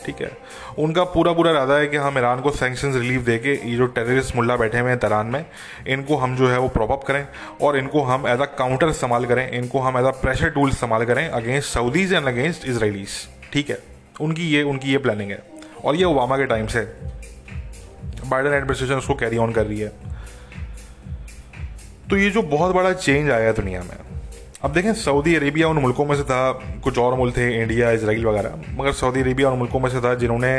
ठीक 0.05 0.21
है? 0.23 0.31
उनका 0.79 1.05
पूरा 1.07 1.33
पूरा 1.33 1.51
इरादा 1.51 1.75
है 1.75 1.87
कि 1.87 1.97
हम 1.97 2.19
ईरान 2.19 2.41
को 2.41 2.51
सेंक्शन 2.51 2.93
रिलीफ 2.93 3.23
दे 3.23 3.37
के 3.39 3.53
ये 3.71 3.77
जो 3.77 3.87
टेररिस्ट 3.89 4.37
मुल्ला 4.37 4.57
बैठे 4.57 4.79
हुए 4.79 4.91
हैं 4.91 4.99
तरान 4.99 5.27
में, 5.27 5.45
इनको 5.89 6.17
हम 6.17 6.37
जो 6.37 6.49
है 6.49 6.59
वो 6.59 6.69
प्रॉपअप 6.69 7.05
करें 7.05 7.27
और 7.63 7.77
इनको 7.79 8.03
हम 8.03 8.27
एज 8.29 8.41
अ 8.41 8.45
काउंटर 8.59 8.89
इस्तेमाल 8.89 9.27
करें, 9.27 9.51
इनको 9.51 9.81
हम 9.81 9.99
एज 9.99 10.05
अ 10.05 10.11
प्रेशर 10.23 10.51
टूल 10.51 10.71
इस्तेमाल 10.71 11.05
करें 11.05 11.29
against 11.29 11.69
Saudis 11.69 12.13
and 12.13 12.29
against 12.29 12.69
Israelis 12.69 13.09
ठीक 13.53 13.71
है? 13.71 13.79
उनकी 14.21 14.49
ये 14.49 14.63
उनकी 14.65 14.93
ये 14.93 14.99
प्लानिंग 14.99 15.31
है। 15.31 15.43
और 15.85 15.97
ये 15.97 16.05
ओबामा 16.05 16.37
के 16.37 16.47
टाइम 16.47 16.67
से। 16.67 16.81
बाइडन 18.27 18.53
एडमिनिस्ट्रेशन 18.53 18.95
उसको 18.95 19.15
कैरी 19.15 19.37
ऑन 19.37 19.53
कर 19.53 19.67
रही 19.67 19.81
है। 19.81 19.93
तो 22.11 22.17
ये 22.17 22.31
जो 22.31 22.43
बहुत 22.43 22.75
बड़ा 22.75 22.93
चेंज 22.93 23.31
आया 23.31 23.47
है 23.47 23.53
दुनिया 23.53 23.81
में 23.81 23.97
अब 24.63 24.73
देखें, 24.73 24.93
सऊदी 24.95 25.35
अरेबिया 25.35 25.69
उन 25.69 25.79
मुल्कों 25.79 26.05
में 26.07 26.15
से 26.17 26.23
था, 26.23 26.53
कुछ 26.85 26.99
और 26.99 27.15
मुल्क 27.19 27.37
थे, 27.37 27.47
इंडिया 27.61 27.91
इसराइल 27.91 28.25
वगैरह। 28.27 28.55
मगर 28.79 28.93
सऊदी 28.93 29.21
अरेबिया 29.21 29.51
उन 29.51 29.59
मुल्कों 29.59 29.81
में 29.81 29.89
से 29.91 30.01
था 30.01 30.15
जिन्होंने, 30.15 30.51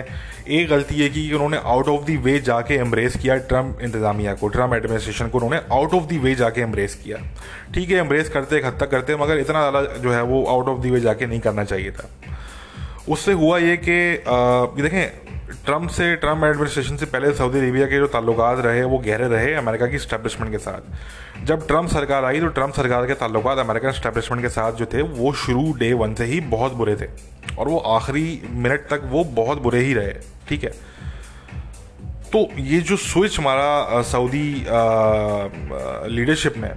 एक 0.49 0.69
गलती 0.69 0.95
ये 0.95 1.09
की 1.09 1.27
कि 1.27 1.33
उन्होंने 1.33 1.57
आउट 1.57 1.87
ऑफ़ 1.87 2.05
दी 2.05 2.15
वे 2.17 2.39
जाके 2.39 2.75
एम्ब्रेस 2.75 3.17
किया 3.17 3.35
ट्रंप 3.45 3.81
इंतजामिया 3.81 4.33
को 4.33 4.47
ट्रंप 4.47 4.73
एडमिनिस्ट्रेशन 4.73 5.27
को, 5.27 5.37
उन्होंने 5.37 5.61
आउट 5.71 5.93
ऑफ़ 5.93 6.05
दी 6.05 6.17
वे 6.17 6.33
जाके 6.35 6.61
एम्ब्रेस 6.61 6.95
किया। 6.95 7.17
ठीक 7.73 7.89
है 7.89 7.97
एम्ब्रेस 7.97 8.29
करते, 8.29 8.57
एक 8.57 8.65
हद 8.65 8.77
तक 8.79 8.91
करते, 8.91 9.15
मगर 9.15 9.39
इतना 9.39 9.69
ज़्यादा 9.69 9.97
जो 9.97 10.11
है 10.11 10.21
वो 10.23 10.43
आउट 10.45 10.69
ऑफ़ 10.69 10.81
दी 10.81 10.91
वे 10.91 10.99
जाके 10.99 11.25
नहीं 11.25 11.39
करना 11.39 11.63
चाहिए 11.63 11.91
था। 11.91 12.09
उससे 13.09 13.33
हुआ 13.33 13.57
ये 13.59 13.77
कि 13.79 14.81
देखें 14.81 15.30
ट्रंप 15.65 15.89
से 15.89 16.15
ट्रंप 16.15 16.43
एडमिनिस्ट्रेशन 16.43 16.97
से 16.97 17.05
पहले 17.05 17.31
सऊदी 17.33 17.59
अरेबिया 17.59 17.85
के 17.87 17.97
जो 17.97 18.07
ताल्लुक 18.07 18.37
रहे, 18.39 18.83
वो 18.83 18.97
गहरे 18.99 19.27
रहे 19.27 19.53
अमेरिका 19.55 19.87
की 19.87 19.97
स्टैब्लिशमेंट 19.99 20.51
के 20.51 20.57
साथ। 20.57 21.45
जब 21.45 21.65
ट्रंप 21.67 21.89
सरकार 21.89 22.25
आई 22.25 22.39
तो 22.39 22.47
ट्रंप 22.49 22.73
सरकार 22.73 23.05
के 23.07 23.13
ताल्लुक 23.15 23.47
अमेरिकन 23.49 23.91
स्टैब्लिशमेंट 23.91 24.41
के 24.43 24.49
साथ 24.49 24.71
जो 24.73 24.85
थे, 24.85 25.01
वो 25.01 25.33
शुरू 25.35 25.71
डे 25.73 25.91
वन 25.95 26.13
से 26.13 26.25
ही 26.25 26.39
बहुत 26.51 26.73
बुरे 26.73 26.95
थे। 26.95 27.07
और 27.55 27.67
वो 27.67 27.77
आखिरी 27.89 28.41
मिनट 28.49 28.87
तक 28.89 29.01
वो 29.05 29.23
बहुत 29.33 29.61
बुरे 29.61 29.79
ही 29.79 29.93
रहे, 29.93 30.13
ठीक 30.49 30.63
है? 30.63 30.71
तो 32.31 32.47
ये 32.59 32.79
जो 32.81 32.97
स्विच 32.99 33.39
हमारा 33.39 34.01
सऊदी 34.01 34.65
लीडरशिप 36.15 36.57
में 36.57 36.71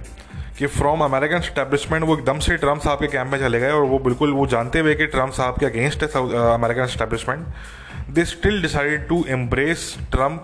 कि 0.57 0.67
फ्रॉम 0.67 1.01
अमेरिकन 1.03 1.39
स्टैब्लिशमेंट 1.41 2.03
वो 2.05 2.17
एकदम 2.17 2.39
से 2.39 2.57
ट्रंप 2.57 2.81
साहब 2.81 2.99
के 2.99 3.07
कैंप 3.07 3.31
में 3.31 3.39
चले 3.39 3.59
गए, 3.59 3.71
और 3.71 3.81
वो 3.83 3.99
बिल्कुल 3.99 4.33
वो 4.33 4.45
जानते 4.47 4.79
हुए 4.79 4.95
कि 4.95 5.05
ट्रंप 5.07 5.31
साहब 5.33 5.59
के 5.59 5.65
अगेंस्ट 5.65 6.03
है 6.03 6.09
American 6.53 6.85
establishment 6.87 7.45
they 8.09 8.25
still 8.25 8.61
decided 8.61 9.07
to 9.07 9.23
embrace 9.27 9.97
Trump 10.11 10.43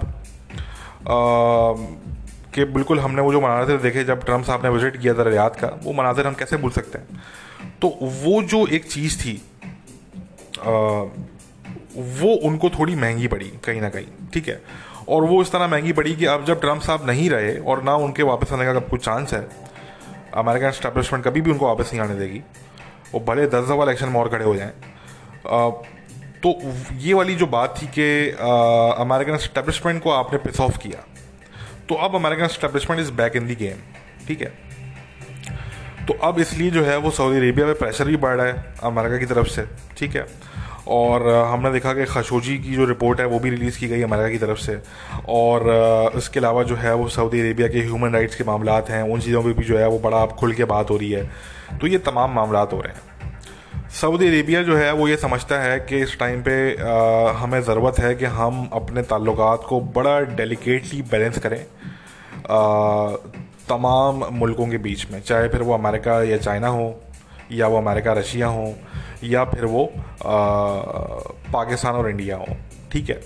कि 2.55 2.65
बिल्कुल 2.65 2.99
हमने 2.99 3.21
वो 3.21 3.31
जो 3.31 3.41
मनाजिर 3.41 3.77
देखे 3.77 4.03
जब 4.03 4.25
ट्रंप 4.25 4.45
साहब 4.45 4.63
ने 4.63 4.69
विज़िट 4.69 4.97
किया 4.97 5.13
था 5.13 5.23
रियाद 5.23 5.55
का 5.55 5.67
वो 5.83 5.93
मनाजिर 5.93 6.27
हम 6.27 6.33
कैसे 6.33 6.57
भूल 6.57 6.71
सकते 6.71 6.97
हैं? 6.97 7.23
तो 7.81 7.87
वो 8.01 8.41
जो 8.43 8.67
एक 8.67 8.85
चीज़ 8.85 9.21
थी 9.21 9.41
आ, 10.59 10.69
वो 11.97 12.33
उनको 12.43 12.69
थोड़ी 12.69 12.95
महँगी 12.95 13.27
पड़ी 13.27 13.45
कहीं 13.45 13.81
ना 13.81 13.89
कहीं 13.89 14.05
ठीक 14.33 14.47
है? 14.47 14.61
और 15.09 15.23
वो 15.23 15.41
इस 15.41 15.51
तरह 15.51 15.67
महँगी 15.67 15.93
पड़ी 15.93 16.15
कि 16.15 16.25
अब 16.25 16.45
जब 16.45 16.61
ट्रंप 16.61 16.81
साहब 16.81 17.07
नहीं 17.09 17.29
रहे 17.29 17.57
और 17.57 17.83
ना 17.83 17.95
उनके 17.95 18.23
वापस 18.23 18.53
आने 18.53 18.65
का 18.65 18.79
कुछ 18.79 19.05
चांस 19.05 19.33
है 19.33 19.49
अमेरिकन 20.33 20.71
स्टैब्लिशमेंट 20.71 21.25
कभी 21.25 21.41
भी 21.41 21.51
उनको 21.51 21.67
वापस 21.67 21.89
नहीं 21.93 22.01
आने 22.01 22.15
देगी 22.15 22.41
वो 23.13 23.19
भले 23.19 23.47
दस 23.47 23.65
दफ़ा 23.65 23.83
इलेक्शन 23.83 24.09
में 24.09 24.19
और 24.19 24.29
खड़े 24.29 24.45
हो 24.45 24.55
जाएँ 24.55 24.71
तो 26.43 26.55
ये 26.97 27.13
वाली 27.13 27.35
जो 27.35 27.45
बात 27.47 27.75
थी 27.81 27.87
कि 27.87 28.29
अमेरिकन 29.01 29.37
स्टैब्लिशमेंट 29.37 30.01
को 30.03 30.11
आपने 30.11 30.37
पिस 30.39 30.59
ऑफ़ 30.59 30.77
किया। 30.77 31.03
तो 31.89 31.95
अब 31.97 32.15
American 32.15 32.47
establishment 32.47 33.01
is 33.01 33.11
back 33.11 33.35
in 33.35 33.47
the 33.47 33.55
game 33.55 33.77
ठीक 34.27 34.41
है? 34.41 34.51
तो 36.07 36.13
अब 36.23 36.39
इसलिए 36.39 36.71
जो 36.71 36.83
है 36.83 36.97
वो 36.97 37.11
सऊदी 37.11 37.37
अरेबिया 37.37 37.65
में 37.67 37.75
प्रेशर 37.75 38.05
भी 38.05 38.17
बढ़ 38.17 38.35
रहा 38.35 38.45
है 38.45 38.73
अमेरिका 38.83 39.17
की 39.17 39.25
तरफ़ 39.25 39.47
से, 39.47 39.65
ठीक 39.97 40.15
है? 40.15 40.25
और 40.87 41.27
हमने 41.45 41.71
देखा 41.71 41.93
कि 41.93 42.05
खशोजी 42.05 42.57
की 42.57 42.75
जो 42.75 42.85
रिपोर्ट 42.85 43.19
है 43.19 43.25
वो 43.25 43.39
भी 43.39 43.49
रिलीज़ 43.49 43.79
की 43.79 43.87
गई 43.87 44.01
अमेरिका 44.01 44.29
की 44.29 44.37
तरफ़ 44.37 44.59
से। 44.59 44.79
और 45.29 46.13
इसके 46.17 46.39
अलावा 46.39 46.63
जो 46.63 46.75
है 46.75 46.93
वो 46.95 47.07
सऊदी 47.09 47.39
अरेबिया 47.39 47.67
के 47.67 47.79
ह्यूमन 47.79 48.13
राइट्स 48.13 48.35
के 48.35 48.43
मामला 48.43 48.81
हैं, 48.89 49.03
उन 49.03 49.21
चीज़ों 49.21 49.43
पर 49.43 49.53
भी 49.53 49.63
जो 49.63 49.77
है 49.77 49.87
वो 49.87 49.99
बड़ा 49.99 50.25
खुल 50.25 50.53
के 50.53 50.65
बात 50.65 50.89
हो 50.89 50.97
रही 50.97 51.11
है। 51.11 51.29
तो 51.81 51.87
ये 51.87 51.97
तमाम 51.99 52.35
मामला 52.35 52.59
हो 52.61 52.81
रहे 52.81 52.93
हैं। 52.93 53.10
सऊदी 53.91 54.27
अरेबिया 54.27 54.63
जो 54.63 54.77
है 54.77 54.91
वो 54.93 55.07
ये 55.07 55.17
समझता 55.17 55.59
है 55.59 55.79
कि 55.79 55.97
इस 55.97 56.19
टाइम 56.19 56.41
पे 56.41 56.75
आ, 56.81 57.31
हमें 57.31 57.61
ज़रूरत 57.61 57.99
है 57.99 58.15
कि 58.15 58.25
हम 58.25 58.69
अपने 58.73 59.01
ताल्लुक 59.01 59.65
को 59.69 59.81
बड़ा 59.81 60.19
डेलिकेटली 60.19 61.01
बैलेंस 61.01 61.37
करें 61.37 61.59
आ, 61.59 63.15
तमाम 63.69 64.23
मुल्कों 64.31 64.67
के 64.67 64.77
बीच 64.77 65.11
में 65.11 65.21
चाहे 65.21 65.49
फिर 65.49 65.61
वो 65.61 65.73
अमेरिका 65.73 66.23
या 66.23 66.37
चाइना 66.37 66.67
हो 66.67 67.01
या 67.51 67.67
वो 67.67 67.77
अमेरिका 67.77 68.13
रशिया 68.13 68.47
हो 68.47 68.75
या 69.23 69.43
फिर 69.45 69.65
वो 69.65 69.85
आ, 69.85 70.39
पाकिस्तान 71.53 71.93
और 71.95 72.09
इंडिया 72.09 72.37
हो 72.37 72.47
ठीक 72.91 73.09
है? 73.09 73.21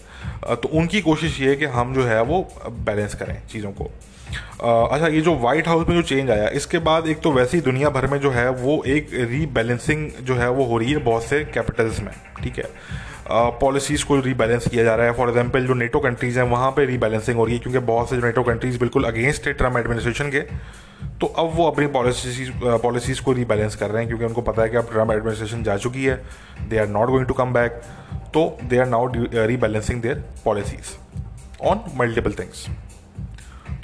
तो 0.56 0.68
उनकी 0.68 1.02
कोशिश 1.02 1.42
ये 1.42 1.50
है 1.50 1.56
कि 1.56 1.66
हम 1.66 1.94
जो 1.94 2.04
है 2.04 2.22
वो 2.24 2.48
बैलेंस 2.70 3.16
करें 3.16 3.48
चीज़ों 3.48 3.72
को। 3.72 3.92
अच्छा 4.28 5.08
ये 5.08 5.22
जो 5.22 5.36
वाइट 5.40 5.68
हाउस 5.68 5.88
में 5.88 5.96
जो 5.96 6.02
चेंज 6.04 6.30
आया, 6.32 6.48
इसके 6.50 6.80
बाद 6.82 7.08
एक 7.08 7.20
तो 7.22 7.32
वैसे 7.32 7.58
ही 7.58 7.64
दुनिया 7.64 7.90
भर 7.90 8.08
में 8.08 8.20
जो 8.20 8.32
है, 8.32 8.50
वो 8.52 8.84
एक 8.88 9.10
रीबैलेंसिंग 9.14 10.10
जो 10.22 10.36
है, 10.36 10.50
वो 10.50 10.66
हो 10.66 10.78
रही 10.78 10.92
है 10.92 10.98
बहुत 11.04 11.24
से 11.24 11.44
कैपिटल्स 11.46 12.00
में, 12.00 12.14
ठीक 12.44 12.58
है? 12.58 12.70
पॉलिसीज़ 13.62 14.06
को 14.06 14.20
रीबैलेंस 14.20 14.68
किया 14.68 14.84
जा 14.84 14.96
रहा 14.96 15.06
है। 15.06 15.14
फॉर 15.14 15.30
एग्जांपल 15.30 15.66
जो 15.68 15.74
नेटो 15.74 16.00
कंट्रीज़ 16.00 16.40
हैं, 16.40 16.46
वहाँ 16.48 16.72
पे 16.72 16.86
रीबैलेंसिंग 16.86 17.38
हो 17.38 17.46
रही 17.46 17.56
है, 17.56 17.60
क्योंकि 17.60 17.80
बहुत 17.88 18.10
से 18.10 18.16
जो 18.16 18.26
नेटो 18.26 18.44
कंट्रीज़ 18.44 18.80
बिल्कुल 18.80 19.04
अगेंस्ट 19.04 19.48
है 19.48 19.54
ट्रंप 19.54 19.78
एडमिनिस्ट्रेशन 19.78 20.30
के 20.32 20.42
तो 21.22 21.28
अब 21.28 21.52
वो 21.56 21.66
अपनी 21.68 21.88
पॉलिसीज़ 21.88 22.52
पॉलिसीज़ 22.84 23.22
को 23.22 23.32
रीबैलेंस 23.34 23.76
कर 23.76 23.90
रहे 23.90 24.02
हैं, 24.02 24.08
क्योंकि 24.08 24.26
उनको 24.26 24.42
पता 24.42 24.62
है 24.62 24.70
कि 24.70 24.78
अब 24.78 24.90
ट्रंप 24.92 25.12
एडमिनिस्ट्रेशन 25.12 25.64
जा 25.64 25.78
चुकी 25.78 26.06
है। 26.06 26.16
They 26.70 26.78
are 26.78 26.88
not 26.90 27.10
going 27.10 27.26
to 27.28 27.34
come 27.34 27.54
back 27.54 27.82
तो 28.34 28.58
they 28.64 28.78
are 28.78 28.88
now 28.88 29.12
rebalancing 29.48 30.02
their 30.02 30.24
policies 30.46 30.96
on 31.64 31.82
multiple 31.98 32.34
things 32.40 32.66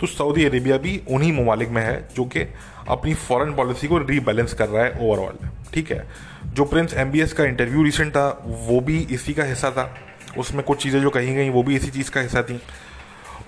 तो 0.02 0.08
सऊदी 0.08 0.46
अरेबिया 0.46 0.78
भी 0.78 1.02
उन्हीं 1.12 1.32
ममालिक 1.34 1.70
में 1.70 1.82
है 1.82 1.96
जो 2.16 2.24
कि 2.26 2.42
अपनी 2.90 3.14
फॉरेन 3.14 3.54
पॉलिसी 3.56 3.88
को 3.88 3.98
रीबैलेंस 3.98 4.54
कर 4.54 4.70
रहा 4.70 4.84
है 4.84 4.92
ओवरऑल 5.02 5.50
ठीक 5.74 5.92
है? 5.92 6.06
जो 6.46 6.66
प्रिंस 6.66 6.94
एमबीएस 6.94 7.34
का 7.34 7.44
इंटरव्यू 7.46 7.84
रिसेंट 7.84 8.12
था, 8.12 8.28
वो 8.46 8.80
भी 8.80 8.98
इसी 9.12 9.34
का 9.34 9.44
हिस्सा 9.44 9.70
था। 9.72 9.94
उसमें 10.38 10.64
कुछ 10.64 10.82
चीज़ें 10.84 11.02
जो 11.02 11.10
कही 11.10 11.34
गई, 11.36 11.50
वो 11.50 11.64
भी 11.64 11.76
इसी 11.76 11.92
चीज़ 11.92 12.10
का 12.12 12.22
हिस्सा 12.22 12.42
थी। 12.44 12.60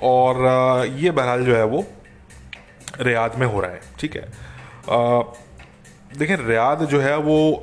और 0.03 0.85
ये 0.99 1.11
बहरहाल 1.11 1.43
जो 1.45 1.55
है 1.55 1.63
वो 1.65 1.83
रियाद 3.01 3.35
में 3.39 3.45
हो 3.47 3.59
रहा 3.59 3.71
है। 3.71 3.79
ठीक 3.99 4.15
है? 4.15 4.31
देखिए 6.17 6.35
रियाद 6.37 6.85
जो 6.85 6.99
है 6.99 7.15
वो 7.17 7.61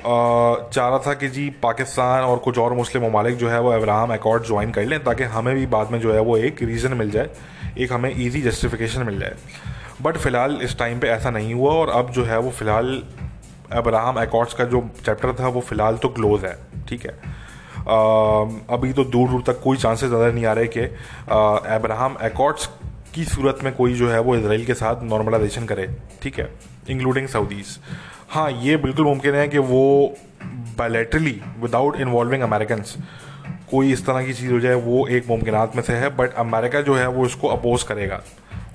चाह 0.73 0.87
रहा 0.89 0.99
था 0.99 1.13
कि 1.13 1.27
जी 1.29 1.49
पाकिस्तान 1.63 2.23
और 2.23 2.37
कुछ 2.37 2.57
और 2.57 2.73
मुस्लिम 2.73 3.05
ममालिक 3.05 3.37
जो 3.37 3.49
है 3.49 3.59
वो 3.61 3.71
अब्राहम 3.71 4.13
अकॉर्ड 4.13 4.43
ज्वाइन 4.43 4.71
कर 4.71 4.85
लें, 4.85 5.03
ताकि 5.03 5.23
हमें 5.23 5.53
भी 5.55 5.65
बाद 5.67 5.91
में 5.91 5.99
जो 5.99 6.13
है 6.13 6.21
वो 6.21 6.37
एक 6.37 6.63
रीज़न 6.63 6.93
मिल 6.93 7.11
जाए। 7.11 7.29
एक 7.77 7.93
हमें 7.93 8.13
ईजी 8.17 8.41
जस्टिफिकेशन 8.41 9.03
मिल 9.03 9.19
जाए। 9.19 9.35
बट 10.01 10.17
फ़िलहाल 10.17 10.59
इस 10.63 10.77
टाइम 10.79 10.99
पे 10.99 11.07
ऐसा 11.07 11.29
नहीं 11.29 11.53
हुआ 11.53 11.71
और 11.71 11.89
अब 11.89 12.11
जो 12.11 12.23
है 12.23 12.39
वो 12.39 12.51
फ़िलहाल 12.51 13.01
अब्राहम 13.71 14.19
एकॉर्ड्स 14.19 14.53
का 14.53 14.63
जो 14.65 14.81
चैप्टर 15.05 15.33
था 15.39 15.47
वो 15.47 15.61
फ़िलहाल 15.61 15.97
तो 15.97 16.09
क्लोज़ 16.09 16.45
है 16.45 16.57
ठीक 16.87 17.05
है? 17.05 17.11
आ, 17.11 18.75
अभी 18.75 18.93
तो 18.93 19.03
दूर 19.03 19.29
दूर 19.29 19.43
तक 19.47 19.61
कोई 19.63 19.77
चांसेस 19.77 20.09
नज़र 20.11 20.33
नहीं 20.33 20.45
आ 20.45 20.53
रहे 20.53 20.67
कि 20.67 20.81
अब्राहम 21.75 22.17
एकॉर्ड्स 22.23 22.69
की 23.15 23.23
सूरत 23.25 23.59
में 23.63 23.73
कोई 23.75 23.93
जो 23.93 24.09
है 24.09 24.19
वो 24.19 24.35
इसराइल 24.35 24.65
के 24.65 24.73
साथ 24.73 25.03
नॉर्मलाइजेशन 25.03 25.65
करे 25.65 25.87
ठीक 26.21 26.39
है? 26.39 26.49
इंक्लूडिंग 26.89 27.27
सऊदीज़ 27.27 27.77
हाँ 28.29 28.51
ये 28.51 28.77
बिल्कुल 28.77 29.05
मुमकिन 29.05 29.35
है 29.35 29.47
कि 29.47 29.57
वो 29.57 30.15
बायलेटरली 30.77 31.41
विदाउट 31.59 31.99
इन्वॉल्विंग 32.01 32.43
अमेरिकन 32.43 32.83
कोई 33.71 33.91
इस 33.93 34.05
तरह 34.05 34.25
की 34.25 34.33
चीज़ 34.33 34.51
हो 34.51 34.59
जाए, 34.59 34.73
वो 34.75 35.07
एक 35.07 35.27
मुमकिन 35.27 35.55
में 35.75 35.81
से 35.83 35.93
है 35.93 36.09
बट 36.17 36.33
अमेरिका 36.35 36.81
जो 36.81 36.95
है 36.95 37.07
वो 37.09 37.25
इसको 37.25 37.47
अपोज 37.47 37.83
करेगा। 37.83 38.21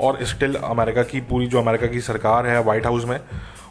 और 0.01 0.25
स्टिल 0.25 0.55
अमेरिका 0.55 1.03
की 1.03 1.21
पूरी 1.23 1.47
जो 1.47 1.61
अमेरिका 1.61 1.87
की 1.87 2.01
सरकार 2.03 2.47
है 2.47 2.63
वाइट 2.63 2.87
हाउस 2.87 3.05
में, 3.05 3.19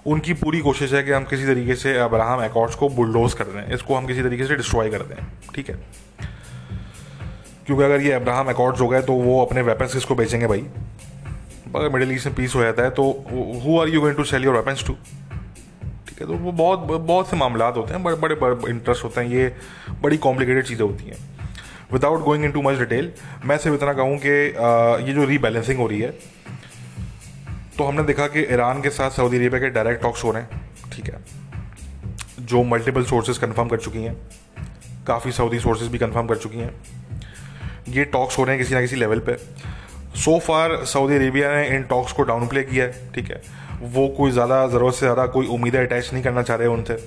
उनकी 0.06 0.34
पूरी 0.36 0.60
कोशिश 0.60 0.94
है 0.94 1.04
कि 1.04 1.12
हम 1.12 1.24
किसी 1.24 1.46
तरीके 1.46 1.76
से 1.76 1.98
अब्राहम 2.00 2.44
एकॉर्ड्स 2.44 2.76
को 2.76 2.90
बुलडोज 2.92 3.34
कर 3.34 3.44
दें, 3.46 3.74
इसको 3.76 3.96
हम 3.96 4.08
किसी 4.08 4.24
तरीके 4.24 4.46
से 4.46 4.56
डिस्ट्रॉय 4.56 4.90
कर 4.90 5.02
दें, 5.04 5.16
ठीक 5.56 5.70
है? 5.70 5.76
क्योंकि 7.66 7.84
अगर 7.84 8.02
ये 8.02 8.12
अब्राहम 8.12 8.50
एकॉर्ड्स 8.50 8.82
हो 8.82 8.88
गए 8.88 9.02
तो 9.02 9.14
वो 9.14 9.42
अपने 9.46 9.62
वेपन्स 9.62 9.94
किसको 9.94 10.16
बेचेंगे 10.16 10.48
भाई? 10.48 10.66
अगर 11.76 11.90
मिडिल 11.90 12.12
ईस्ट 12.12 12.26
में 12.26 12.36
पीस 12.36 12.56
हो 12.56 12.62
जाता 12.62 12.84
है 12.84 12.90
तो 12.90 13.04
who 13.64 13.80
are 13.80 13.90
you 13.90 14.02
going 14.02 14.18
to 14.18 14.24
sell 14.24 14.44
your 14.44 14.56
weapons 14.56 14.86
to 14.88 14.96
ठीक 16.08 16.22
है 16.22 16.28
तो 16.28 16.34
वो 16.36 16.52
बहुत 16.54 16.80
बहुत 16.80 17.30
से 17.30 17.38
मामला 17.38 17.66
होते 17.68 17.94
हैं, 17.94 18.04
बड़े 18.04 18.36
बड़े 18.36 18.70
इंटरेस्ट 18.70 19.04
होते 19.04 19.22
हैं, 19.22 19.28
ये 19.30 19.56
बड़ी 20.02 20.18
कॉम्प्लिकेटेड 20.20 20.66
चीज़ें 20.66 20.86
होती 20.86 21.06
हैं। 21.06 21.18
Without 21.94 22.24
going 22.24 22.46
in 22.46 22.52
too 22.52 22.62
much 22.62 22.78
detail 22.80 23.12
मैं 23.46 23.58
सिर्फ़ 23.58 23.78
इतना 23.78 23.94
कहूँ 23.94 24.18
कि 24.20 24.30
ये 25.08 25.14
जो 25.14 25.26
रीबैलेंसिंग 25.26 25.80
हो 25.80 25.88
रही 25.88 26.00
है 26.00 26.14
तो 27.78 27.84
हमने 27.84 28.04
देखा 28.04 28.28
कि 28.28 28.42
ईरान 28.44 28.82
के 28.82 28.90
साथ 28.92 29.12
सऊदी 29.12 29.38
अरेबिया 29.38 29.62
के 29.62 29.70
डायरेक्ट 29.70 30.02
टॉक्स 30.02 30.24
हो 30.24 30.32
रहे 30.32 30.42
हैं, 30.42 30.62
ठीक 30.92 31.06
है। 31.06 31.24
जो 32.42 32.64
मल्टीपल 32.66 33.04
सोर्सेज 33.06 33.38
कंफर्म 33.38 33.68
कर 33.70 33.78
चुकी 33.78 34.04
हैं, 34.04 34.16
काफ़ी 35.08 35.32
सऊदी 35.32 35.60
सोर्सेज 35.60 35.88
भी 35.88 35.98
कंफर्म 35.98 36.28
कर 36.28 36.38
चुकी 36.38 36.58
हैं। 36.58 36.74
ये 37.90 38.04
टॉक्स 38.06 38.38
हो 38.38 38.44
रहे 38.44 38.56
हैं 38.56 38.64
किसी 38.64 38.76
ना 38.76 38.82
किसी 38.82 38.96
लेवल 38.96 39.20
पे। 39.20 39.36
सो 40.16 40.38
फार 40.40 40.76
सऊदी 40.86 41.16
अरेबिया 41.16 41.54
ने 41.56 41.68
इन 41.68 41.84
टॉक्स 41.84 42.12
को 42.12 42.24
डाउन 42.24 42.48
प्ले 42.48 42.64
किया 42.64 42.86
है, 42.86 43.12
ठीक 43.14 43.32
है। 43.32 43.42
वो 43.84 44.08
कोई 44.18 44.32
ज़्यादा 44.32 44.66
ज़रूरत 44.68 44.94
से 44.94 45.00
ज़्यादा 45.00 45.26
कोई 45.28 45.48
उम्मीदें 45.48 45.80
अटैच 45.80 46.12
नहीं 46.14 46.24
करना 46.24 46.42
चाह 46.42 46.58
रहे 46.58 46.68
उनसे। 46.68 46.98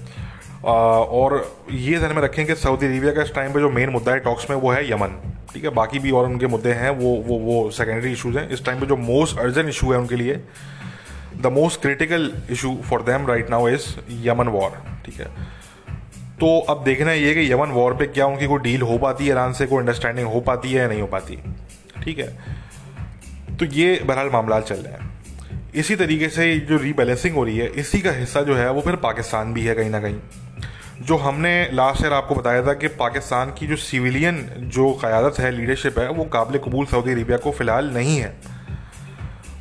और 0.65 1.35
ये 1.73 1.99
ध्यान 1.99 2.15
में 2.15 2.23
रखें 2.23 2.45
कि 2.47 2.55
सऊदी 2.57 2.87
अरेबिया 2.87 3.13
का 3.15 3.23
इस 3.23 3.35
टाइम 3.35 3.53
पे 3.53 3.61
जो 3.61 3.71
मेन 3.71 3.91
मुद्दा 3.91 4.13
है 4.13 4.19
टॉक्स 4.21 4.49
में 4.51 4.57
वो 4.57 4.71
है 4.71 4.91
यमन 4.93 5.19
ठीक 5.53 5.65
है? 5.65 5.71
बाकी 5.73 5.99
भी 5.99 6.11
और 6.11 6.27
उनके 6.27 6.47
मुद्दे 6.47 6.73
हैं, 6.73 6.91
वो 6.91 7.15
वो 7.27 7.39
वो 7.41 7.71
सेकेंडरी 7.73 8.13
इशूज़ 8.13 8.39
हैं। 8.39 8.49
इस 8.51 8.65
टाइम 8.65 8.81
पे 8.81 8.87
जो 8.87 8.97
मोस्ट 8.99 9.39
अर्जेंट 9.39 9.69
इशू 9.69 9.93
है 9.93 9.99
उनके 9.99 10.17
लिए 10.17 10.41
the 11.37 11.47
most 11.53 11.81
critical 11.83 12.33
issue 12.51 12.75
for 12.89 13.03
them 13.03 13.27
right 13.27 13.51
now 13.51 13.69
is 13.69 13.87
Yemen 14.27 14.49
war 14.49 14.83
ठीक 15.07 15.21
है? 15.21 15.27
तो 16.41 16.59
अब 16.71 16.83
देखना 16.85 17.13
ये 17.13 17.35
कि 17.35 17.53
यमन 17.53 17.71
वॉर 17.73 17.95
पे 17.95 18.07
क्या 18.07 18.27
उनकी 18.27 18.47
कोई 18.47 18.59
डील 18.63 18.83
हो 18.83 18.99
पाती 18.99 19.25
है 19.25 19.31
ईरान 19.31 19.53
से? 19.53 19.67
कोई 19.67 19.79
अंडरस्टैंडिंग 19.79 20.29
हो 20.29 20.41
पाती 20.41 20.73
है 20.73 20.81
या 20.81 20.89
नहीं 20.89 21.01
हो 21.01 21.07
पाती? 21.07 21.39
ठीक 22.05 22.19
है? 22.19 22.29
तो 23.57 23.65
ये 23.67 24.01
बहरहाल 24.05 24.31
मामला 24.33 24.61
चल 24.61 24.77
रहे 24.77 24.93
हैं। 24.93 25.11
इसी 25.75 25.97
तरीके 25.97 26.29
से 26.29 26.59
जो 26.59 26.77
रीबैलेंसिंग 26.77 27.35
हो 27.35 27.45
रही 27.45 27.59
है, 27.59 27.67
इसी 27.67 28.01
का 28.01 28.11
हिस्सा 28.11 28.43
जो 28.43 28.55
है, 28.55 28.71
वो 28.71 28.81
फिर 28.81 28.97
पाकिस्तान 28.97 29.55
भी 29.55 29.63
है 29.63 29.75
कहीं 29.75 29.91
ना 29.91 30.01
कहीं। 30.01 30.17
जो 31.03 31.17
हमने 31.17 31.71
लास्ट 31.73 32.03
ईयर 32.03 32.13
आपको 32.13 32.35
बताया 32.35 32.67
था 32.67 32.73
कि 32.73 32.89
पाकिस्तान 32.89 33.55
की 33.59 33.67
जो 33.67 33.77
सिविलियन 33.77 34.49
जो 34.59 34.93
क़्यादत 34.93 35.39
है 35.39 35.51
लीडरशिप 35.51 35.99
है, 35.99 36.09
वो 36.11 36.25
काबिल 36.25 36.59
कबूल 36.59 36.87
सऊदी 36.87 37.13
अरेबिया 37.13 37.39
को 37.39 37.51
फ़िलहाल 37.51 37.91
नहीं 37.91 38.19
है। 38.19 38.37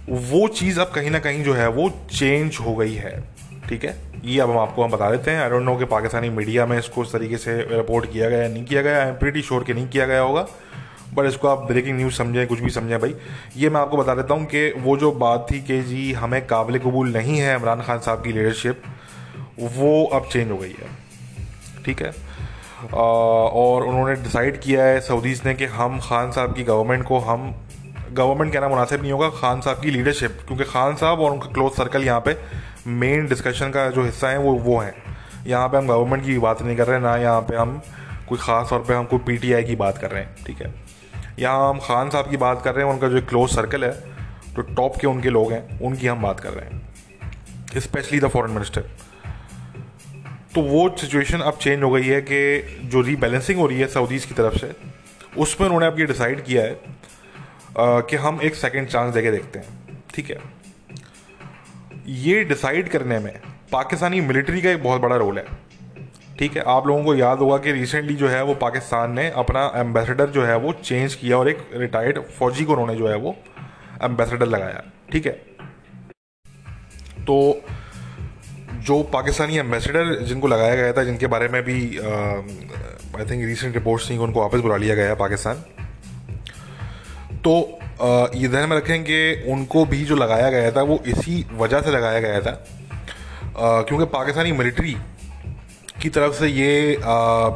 वो 0.09 0.47
चीज़ 0.47 0.79
अब 0.79 0.91
कहीं 0.95 1.11
ना 1.11 1.19
कहीं 1.19 1.43
जो 1.43 1.53
है, 1.53 1.69
वो 1.69 2.07
चेंज 2.11 2.57
हो 2.65 2.75
गई 2.75 2.93
है। 2.93 3.23
ठीक 3.69 3.85
है? 3.85 3.97
ये 4.25 4.39
अब 4.39 4.51
हम 4.51 4.57
आपको 4.57 4.83
हम 4.83 4.91
बता 4.91 5.11
देते 5.11 5.31
हैं। 5.31 5.43
आई 5.43 5.49
डोंट 5.49 5.63
नो 5.63 5.75
कि 5.75 5.85
पाकिस्तानी 5.85 6.29
मीडिया 6.29 6.65
में 6.65 6.79
इसको 6.79 7.01
उस 7.01 7.13
तरीके 7.13 7.37
से 7.37 7.57
रिपोर्ट 7.57 8.13
किया 8.13 8.29
गया 8.29 8.47
नहीं 8.47 8.65
किया 8.65 8.81
गया 8.81 9.03
आई 9.03 9.09
एम 9.09 9.15
प्रीटी 9.15 9.41
श्योर 9.41 9.63
कि 9.63 9.73
नहीं 9.73 9.87
किया 9.87 10.05
गया 10.05 10.19
होगा। 10.19 10.47
बट 11.13 11.25
इसको 11.25 11.47
आप 11.47 11.65
ब्रेकिंग 11.67 11.97
न्यूज़ 11.97 12.13
समझें 12.13 12.47
कुछ 12.47 12.59
भी 12.59 12.69
समझें 12.69 12.99
भाई। 12.99 13.15
ये 13.57 13.69
मैं 13.69 13.81
आपको 13.81 13.97
बता 13.97 14.15
देता 14.15 14.33
हूँ 14.33 14.45
कि 14.45 14.69
वो 14.77 14.97
जो 14.97 15.11
बात 15.17 15.47
थी 15.51 15.61
कि 15.61 15.81
जी 15.83 16.11
हमें 16.13 16.45
काबिल 16.47 16.79
कबूल 16.79 17.11
नहीं 17.13 17.37
है 17.37 17.55
इमरान 17.55 17.81
खान 17.81 17.99
साहब 17.99 18.23
की 18.23 18.31
लीडरशिप 18.31 18.81
वो 19.59 20.03
अब 20.05 20.27
चेंज 20.31 20.51
हो 20.51 20.57
गई 20.57 20.75
है। 20.79 20.89
ठीक 21.85 22.01
है? 22.01 22.09
आ, 22.09 22.97
और 22.97 23.83
उन्होंने 23.83 24.15
डिसाइड 24.15 24.59
किया 24.61 24.83
है 24.83 24.99
सऊदीज़ 25.01 25.41
ने 25.45 25.53
कि 25.53 25.65
हम 25.65 25.99
खान 25.99 26.31
साहब 26.31 26.53
की 26.55 26.63
गवर्नमेंट 26.63 27.03
को 27.03 27.19
हम 27.19 27.53
गवर्नमेंट 28.11 28.53
कहना 28.53 28.67
मुनासिब 28.69 29.01
नहीं 29.01 29.11
होगा 29.11 29.29
खान 29.31 29.61
साहब 29.61 29.81
की 29.81 29.91
लीडरशिप 29.91 30.37
क्योंकि 30.47 30.63
खान 30.63 30.95
साहब 30.95 31.19
और 31.19 31.31
उनका 31.31 31.51
क्लोज 31.53 31.71
सर्कल 31.71 32.03
यहाँ 32.03 32.19
पे 32.25 32.37
मेन 32.87 33.27
डिस्कशन 33.27 33.69
का 33.69 33.89
जो 33.89 34.03
हिस्सा 34.03 34.29
है 34.29 34.37
वो 34.37 34.53
वो 34.59 34.77
है। 34.79 34.93
यहाँ 35.47 35.67
पे 35.69 35.77
हम 35.77 35.87
गवर्नमेंट 35.87 36.25
की 36.25 36.37
बात 36.39 36.61
नहीं 36.61 36.75
कर 36.77 36.87
रहे 36.87 36.95
हैं 36.95 37.03
ना 37.03 37.15
यहाँ 37.17 37.41
पे 37.41 37.55
हम 37.55 37.81
कोई 38.29 38.37
ख़ास 38.37 38.69
तौर 38.69 38.79
पे 38.79 38.93
हम 38.93 39.05
कोई 39.05 39.19
पीटीआई 39.19 39.63
की 39.63 39.75
बात 39.75 39.97
कर 39.97 40.11
रहे 40.11 40.23
हैं। 40.23 40.35
ठीक 40.45 40.61
है? 40.61 40.73
यहाँ 41.39 41.69
हम 41.69 41.79
खान 41.79 42.09
साहब 42.09 42.29
की 42.29 42.37
बात 42.37 42.61
कर 42.61 42.75
रहे 42.75 42.85
हैं 42.85 42.93
उनका 42.93 43.07
जो 43.07 43.21
क्लोज 43.21 43.49
सर्कल 43.49 43.83
है 43.85 43.91
जो 44.53 44.61
टॉप 44.61 44.97
के 44.97 45.07
उनके 45.07 45.29
लोग 45.29 45.51
हैं 45.51 45.79
उनकी 45.79 46.07
हम 46.07 46.21
बात 46.21 46.39
कर 46.39 46.49
रहे 46.49 46.69
हैं 46.69 47.79
स्पेशली 47.79 48.19
द 48.19 48.27
फॉरेन 48.27 48.51
मिनिस्टर 48.51 48.81
तो 50.55 50.61
वो 50.61 50.97
सिचुएशन 50.97 51.39
अब 51.39 51.57
चेंज 51.57 51.83
हो 51.83 51.91
गई 51.91 52.07
है 52.07 52.21
कि 52.21 52.61
जो 52.83 53.01
रीबैलेंसिंग 53.01 53.59
हो 53.59 53.67
रही 53.67 53.79
है 53.79 53.87
सऊदीज़ 53.87 54.27
की 54.27 54.33
तरफ़ 54.33 54.57
से 54.57 54.71
उसमें 55.37 55.67
उन्होंने 55.67 55.85
अब 55.85 55.99
ये 55.99 56.05
डिसाइड 56.05 56.43
किया 56.43 56.63
है 56.63 56.71
आ, 56.71 57.99
कि 57.99 58.15
हम 58.15 58.39
एक 58.41 58.55
सेकेंड 58.55 58.87
चांस 58.87 59.13
देके 59.13 59.31
देखते 59.31 59.59
हैं 59.59 59.67
ठीक 60.15 60.29
है? 60.29 60.37
ये 62.07 62.43
डिसाइड 62.43 62.89
करने 62.89 63.19
में 63.19 63.41
पाकिस्तानी 63.71 64.21
मिलिट्री 64.21 64.61
का 64.61 64.69
एक 64.69 64.83
बहुत 64.83 65.01
बड़ा 65.01 65.15
रोल 65.15 65.37
है। 65.37 65.45
ठीक 66.39 66.55
है 66.57 66.63
आप 66.67 66.87
लोगों 66.87 67.03
को 67.03 67.15
याद 67.15 67.37
होगा 67.37 67.57
कि 67.57 67.71
रिसेंटली 67.71 68.15
जो 68.15 68.27
है 68.27 68.43
वो 68.43 68.53
पाकिस्तान 68.55 69.11
ने 69.11 69.29
अपना 69.35 69.71
एम्बेसडर 69.75 70.29
जो 70.29 70.43
है 70.45 70.57
वो 70.57 70.73
चेंज 70.73 71.13
किया 71.15 71.37
और 71.37 71.49
एक 71.49 71.69
रिटायर्ड 71.73 72.19
फौजी 72.39 72.65
को 72.65 72.71
उन्होंने 72.71 72.95
जो 72.95 73.07
है 73.07 73.15
वो 73.15 73.35
एम्बेसडर 74.03 74.45
लगाया 74.45 74.83
ठीक 75.11 75.25
है? 75.25 75.31
तो 77.21 77.61
जो 78.87 79.01
पाकिस्तानी 79.03 79.57
एम्बेसडर 79.57 80.13
जिनको 80.23 80.47
लगाया 80.47 80.75
गया 80.75 80.93
था 80.93 81.03
जिनके 81.03 81.27
बारे 81.27 81.47
में 81.47 81.61
भी 81.63 81.79
आई 81.97 83.25
थिंक 83.31 83.45
रिसेंट 83.45 83.73
रिपोर्ट्स 83.73 84.09
थी 84.09 84.17
उनको 84.17 84.41
वापस 84.41 84.59
बुला 84.59 84.77
लिया 84.77 84.95
गया 84.95 85.15
पाकिस्तान। 85.15 85.55
तो 87.43 87.79
आ, 88.01 88.27
ये 88.35 88.47
ध्यान 88.47 88.69
में 88.69 88.77
रखें 88.77 89.03
कि 89.03 89.43
उनको 89.51 89.85
भी 89.85 90.05
जो 90.05 90.15
लगाया 90.15 90.49
गया 90.49 90.71
था 90.71 90.81
वो 90.81 91.03
इसी 91.07 91.45
वजह 91.53 91.81
से 91.81 91.91
लगाया 91.91 92.19
गया 92.19 92.41
था 92.41 92.65
क्योंकि 93.57 94.05
पाकिस्तानी 94.05 94.51
मिलिट्री 94.51 94.97
की 96.01 96.09
तरफ़ 96.09 96.33
से 96.33 96.47
ये 96.47 96.97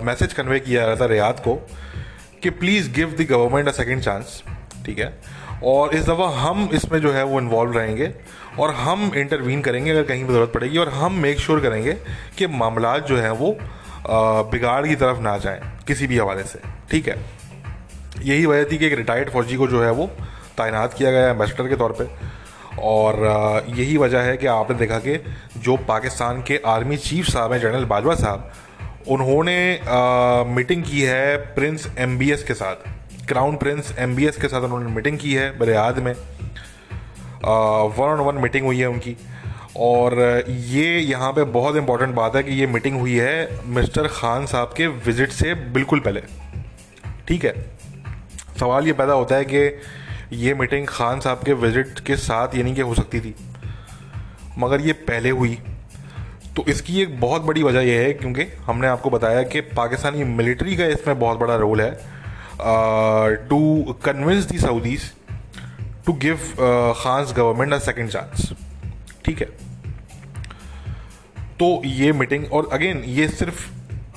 मैसेज 0.06 0.34
कन्वे 0.34 0.60
किया 0.60 0.82
जा 0.82 0.88
रहा 0.88 0.95
था 0.95 1.06
रियाद 1.06 1.39
को 1.39 1.56
कि 2.43 2.49
please 2.49 2.91
give 2.93 3.15
the 3.19 3.27
government 3.30 3.67
a 3.67 3.71
second 3.71 4.01
chance 4.01 4.41
ठीक 4.86 4.99
है? 4.99 5.13
और 5.63 5.93
इस 5.95 6.04
दफ़ा 6.04 6.27
हम 6.38 6.69
इसमें 6.73 6.99
जो 7.01 7.12
है 7.12 7.23
वो 7.23 7.39
इन्वॉल्व 7.39 7.77
रहेंगे 7.77 8.12
और 8.60 8.71
हम 8.73 9.12
इंटरवीन 9.15 9.62
करेंगे 9.62 9.91
अगर 9.91 10.04
कहीं 10.04 10.25
पर 10.25 10.34
ज़रूरत 10.34 10.51
पड़ेगी 10.54 10.77
और 10.77 10.89
हम 10.89 11.13
मेक 11.13 11.39
श्योर 11.39 11.58
sure 11.58 11.69
करेंगे 11.69 11.93
कि 12.38 12.47
मामला 12.47 12.97
जो 12.97 13.17
है 13.17 13.32
वो 13.32 13.58
बिगाड़ 14.51 14.88
की 14.88 14.95
तरफ़ 14.95 15.19
ना 15.19 15.38
जाएँ 15.38 15.62
किसी 15.88 16.08
भी 16.08 16.17
हवाले 16.17 16.43
से, 16.43 16.60
ठीक 16.91 17.08
है? 17.08 17.17
यही 18.21 18.45
वजह 18.45 18.63
थी 18.71 18.77
कि 18.77 18.86
एक 18.86 18.93
रिटायर्ड 18.93 19.30
फौजी 19.30 19.56
को 19.56 19.67
जो 19.67 19.84
है 19.84 19.91
वो 19.91 20.08
तैनात 20.58 20.93
किया 20.93 21.12
गया 21.12 21.30
एम्बेसडर 21.30 21.67
के 21.67 21.75
तौर 21.75 21.91
पे। 21.91 22.06
और 22.79 23.65
यही 23.69 23.97
वजह 23.97 24.19
है 24.19 24.38
कि 24.38 24.47
आपने 24.47 24.77
देखा 24.77 24.97
कि 24.99 25.17
जो 25.57 25.75
पाकिस्तान 25.88 26.41
के 26.41 26.62
आर्मी 26.65 26.97
चीफ 26.97 27.25
साहब 27.25 27.53
हैं, 27.53 27.60
जनरल 27.60 27.86
बाजवा 27.86 28.15
साहब, 28.15 28.51
उन्होंने 29.07 29.81
मीटिंग 30.45 30.84
की 30.84 31.01
है 31.01 31.38
प्रिंस 31.55 31.88
एमबीएस 31.99 32.43
के 32.43 32.53
साथ। 32.53 32.75
क्राउन 33.27 33.55
प्रिंस 33.55 33.95
एमबीएस 33.99 34.38
के 34.38 34.47
साथ 34.47 34.62
उन्होंने 34.62 34.91
मीटिंग 34.91 35.17
की 35.17 35.34
है 35.34 35.57
बरियाद 35.60 35.99
में। 35.99 36.13
वन 37.43 38.07
ऑन 38.07 38.19
वन 38.19 38.36
मीटिंग 38.36 38.65
हुई 38.65 38.79
है 38.79 38.88
उनकी। 38.88 39.15
और, 39.77 40.43
ये 40.47 40.99
यहाँ 40.99 41.31
पे 41.31 41.43
बहुत 41.43 41.75
इंपॉर्टेंट 41.75 42.15
बात 42.15 42.36
है 42.36 42.43
कि 42.43 42.51
ये 42.51 42.67
मीटिंग 42.67 42.99
हुई 42.99 43.15
है 43.15 43.67
मिस्टर 43.67 44.07
खान 44.07 44.45
साहब 44.45 44.73
के 44.77 44.88
विज़िट 44.88 45.31
से 45.31 45.53
बिल्कुल 45.73 45.99
पहले। 45.99 46.21
ठीक 47.27 47.45
है? 47.45 47.53
सवाल 48.60 48.88
ये 48.88 48.93
पैदा 48.93 49.13
होता 49.13 49.36
है 49.36 49.45
कि 49.45 49.67
ये 50.33 50.53
मीटिंग 50.53 50.87
खान 50.87 51.19
साहब 51.19 51.43
के 51.45 51.53
विज़िट 51.53 51.99
के 51.99 52.15
साथ 52.17 52.55
यानी 52.55 52.73
कि 52.75 52.81
हो 52.81 52.93
सकती 52.95 53.19
थी। 53.19 53.33
मगर 54.57 54.81
ये 54.81 54.93
पहले 54.93 55.29
हुई। 55.29 55.57
तो 56.55 56.63
इसकी 56.67 57.01
एक 57.01 57.19
बहुत 57.19 57.41
बड़ी 57.41 57.63
वजह 57.63 57.81
यह 57.81 57.99
है, 58.01 58.13
क्योंकि 58.13 58.43
हमने 58.65 58.87
आपको 58.87 59.09
बताया 59.09 59.43
कि 59.43 59.61
पाकिस्तानी 59.71 60.23
मिलिट्री 60.23 60.75
का 60.77 60.85
इसमें 60.85 61.19
बहुत 61.19 61.37
बड़ा 61.39 61.55
रोल 61.55 61.81
है। 61.81 61.91
To 63.47 63.59
convince 64.05 64.43
the 64.43 64.59
Saudis 64.59 65.03
to 66.05 66.13
give 66.15 66.37
Khan 66.97 67.33
government 67.33 67.73
a 67.73 67.79
second 67.79 68.09
chance 68.09 68.51
ठीक 69.25 69.39
है? 69.39 69.47
तो 71.59 71.81
ये 71.85 72.11
मीटिंग 72.13 72.51
और 72.53 72.69
अगेन 72.73 73.03
ये 73.09 73.27
सिर्फ़ 73.29 73.69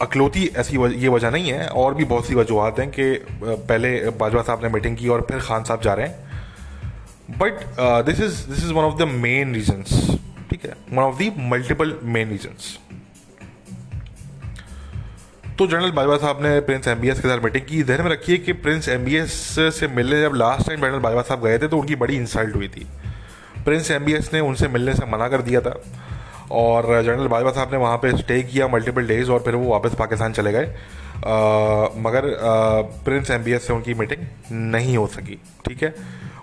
अकलौती 0.04 0.44
ऐसी 0.56 0.76
वज, 0.76 0.92
ये 0.94 1.08
वजह 1.08 1.30
नहीं 1.30 1.50
है 1.52 1.68
और 1.68 1.94
भी 1.94 2.04
बहुत 2.04 2.26
सी 2.26 2.34
वजूहत 2.34 2.78
हैं 2.78 2.90
कि 2.90 3.12
पहले 3.42 4.10
बाजवा 4.12 4.42
साहब 4.42 4.62
ने 4.62 4.68
मीटिंग 4.70 4.96
की 4.96 5.08
और 5.08 5.26
फिर 5.30 5.40
खान 5.40 5.64
साहब 5.64 5.82
जा 5.82 5.94
रहे 5.94 6.06
हैं। 6.06 7.36
But 7.38 7.52
this 8.06 8.20
is 8.20 8.46
this 8.48 8.64
is 8.64 8.72
one 8.72 8.84
of 8.84 8.96
the 8.98 9.08
main 9.18 9.54
reasons 9.54 10.18
ठीक 10.50 10.64
है? 10.64 10.74
One 10.90 11.02
of 11.02 11.18
the 11.18 11.32
multiple 11.52 11.98
main 12.04 12.30
reasons 12.30 12.78
तो 15.58 15.66
जनरल 15.66 15.90
बाजवा 15.92 16.16
साहब 16.16 16.42
ने 16.42 16.58
प्रिंस 16.60 16.88
एमबीएस 16.88 17.20
के 17.20 17.28
साथ 17.28 17.42
मीटिंग 17.42 17.64
की। 17.64 17.82
ध्यान 17.82 18.02
में 18.02 18.10
रखिए 18.10 18.36
कि 18.38 18.52
प्रिंस 18.54 18.88
एम 18.88 19.04
से 19.26 19.88
मिलने 19.88 20.20
जब 20.20 20.34
लास्ट 20.34 20.66
टाइम 20.68 20.80
जनरल 20.80 20.98
बाजवा 21.00 21.22
साहब 21.22 21.44
गए 21.44 21.58
थे 21.58 21.68
तो 21.68 21.78
उनकी 21.78 21.96
बड़ी 21.96 22.16
इंसल्ट 22.16 22.56
हुई 22.56 22.68
थी। 22.68 22.86
प्रिंस 23.64 23.90
एम 23.90 24.06
ने 24.08 24.40
उनसे 24.40 24.68
मिलने 24.68 24.94
से 24.94 25.06
मना 25.06 25.28
कर 25.28 25.42
दिया 25.42 25.60
था। 25.60 25.74
और 26.54 27.02
जनरल 27.02 27.28
बाजवा 27.28 27.50
साहब 27.52 27.72
ने 27.72 27.78
वहाँ 27.78 27.96
पे 27.98 28.16
स्टे 28.18 28.42
किया 28.42 28.68
मल्टीपल 28.68 29.06
डेज़ 29.06 29.30
और 29.30 29.40
फिर 29.40 29.54
वो 29.54 29.70
वापस 29.70 29.94
पाकिस्तान 29.98 30.32
चले 30.32 30.52
गए। 30.52 30.66
मगर 32.00 32.22
प्रिंस 33.04 33.30
एम 33.30 33.44
से 33.58 33.72
उनकी 33.72 33.94
मीटिंग 33.94 34.26
नहीं 34.52 34.96
हो 34.96 35.06
सकी, 35.08 35.38
ठीक 35.66 35.82
है? 35.82 35.94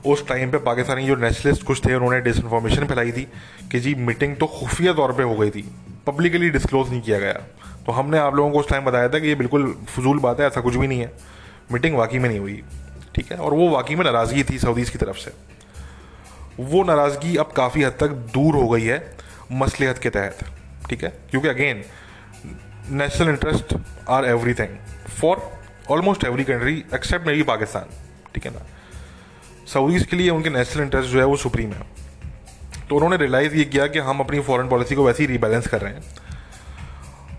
उस 0.05 0.27
टाइम 0.27 0.51
पे 0.51 0.57
पाकिस्तानी 0.59 1.05
जो 1.07 1.15
नेशनलिस्ट 1.17 1.63
कुछ 1.63 1.85
थे, 1.85 1.93
उन्होंने 1.95 2.19
डिसइंफॉर्मेशन 2.21 2.85
फैलाई 2.85 3.11
थी 3.11 3.27
कि 3.71 3.79
जी 3.79 3.93
मीटिंग 3.97 4.35
तो 4.35 4.45
खुफिया 4.49 4.93
तौर 4.93 5.11
पे 5.13 5.23
हो 5.23 5.35
गई 5.35 5.49
थी 5.49 5.63
पब्लिकली 6.07 6.49
डिस्क्लोज 6.49 6.89
नहीं 6.89 7.01
किया 7.01 7.19
गया। 7.19 7.33
तो 7.85 7.91
हमने 7.91 8.17
आप 8.17 8.35
लोगों 8.35 8.51
को 8.51 8.59
उस 8.59 8.69
टाइम 8.69 8.85
बताया 8.85 9.09
था 9.09 9.19
कि 9.19 9.27
ये 9.27 9.35
बिल्कुल 9.35 9.73
फजूल 9.89 10.19
बात 10.19 10.39
है, 10.39 10.47
ऐसा 10.47 10.61
कुछ 10.61 10.75
भी 10.75 10.87
नहीं 10.87 10.99
है। 10.99 11.11
मीटिंग 11.71 11.95
वाकई 11.97 12.19
में 12.19 12.29
नहीं 12.29 12.39
हुई, 12.39 12.61
ठीक 13.15 13.31
है? 13.31 13.37
और 13.37 13.53
वो 13.53 13.69
वाकई 13.69 13.95
में 13.95 14.03
नाराज़गी 14.05 14.43
थी 14.43 14.59
सऊदीज 14.59 14.89
की 14.89 14.97
तरफ़ 14.97 15.17
से। 15.17 15.31
वो 16.61 16.83
नाराज़गी 16.83 17.35
अब 17.37 17.51
काफ़ी 17.55 17.83
हद 17.83 17.93
तक 17.99 18.09
दूर 18.33 18.55
हो 18.55 18.67
गई 18.69 18.83
है। 18.83 18.97
मसलिहत 19.51 19.97
के 19.97 20.09
तहत, 20.09 20.37
ठीक 20.89 21.03
है? 21.03 21.09
क्योंकि 21.31 21.47
again 21.47 21.83
national 22.91 23.29
interest 23.29 23.75
are 24.09 24.25
everything 24.53 24.77
for 25.19 25.49
almost 25.91 26.23
every 26.25 26.43
country 26.43 26.83
except 26.95 27.27
maybe 27.33 27.43
Pakistan 27.43 27.89
ठीक 28.35 28.45
है 28.45 28.51
ना? 28.53 28.65
सऊदीज़ 29.67 30.05
के 30.05 30.15
लिए 30.15 30.29
उनके 30.29 30.49
नेशनल 30.49 30.83
इंटरेस्ट 30.83 31.09
जो 31.09 31.19
है 31.19 31.25
वो 31.25 31.35
सुप्रीम 31.37 31.71
है। 31.71 31.89
तो 32.89 32.95
उन्होंने 32.95 33.17
रियलाइज़ 33.17 33.55
ये 33.55 33.63
किया 33.65 33.87
कि 33.87 33.99
हम 33.99 34.19
अपनी 34.19 34.39
फॉरेन 34.39 34.69
पॉलिसी 34.69 34.95
को 34.95 35.05
वैसे 35.05 35.23
ही 35.23 35.27
रीबैलेंस 35.27 35.67
कर 35.67 35.81
रहे 35.81 35.93
हैं। 35.93 36.03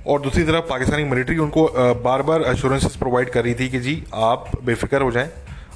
और 0.06 0.20
दूसरी 0.20 0.44
तरफ़ 0.44 0.64
पाकिस्तानी 0.68 1.04
मिलिट्री 1.04 1.36
उनको 1.38 1.64
बार 2.02 2.22
बार 2.22 2.42
एश्योरेंसेस 2.42 2.96
प्रोवाइड 2.96 3.30
कर 3.30 3.44
रही 3.44 3.54
थी 3.54 3.68
कि 3.68 3.80
जी, 3.80 4.02
आप 4.14 4.50
बेफिक्र 4.64 5.02
हो 5.02 5.10
जाएँ, 5.10 5.30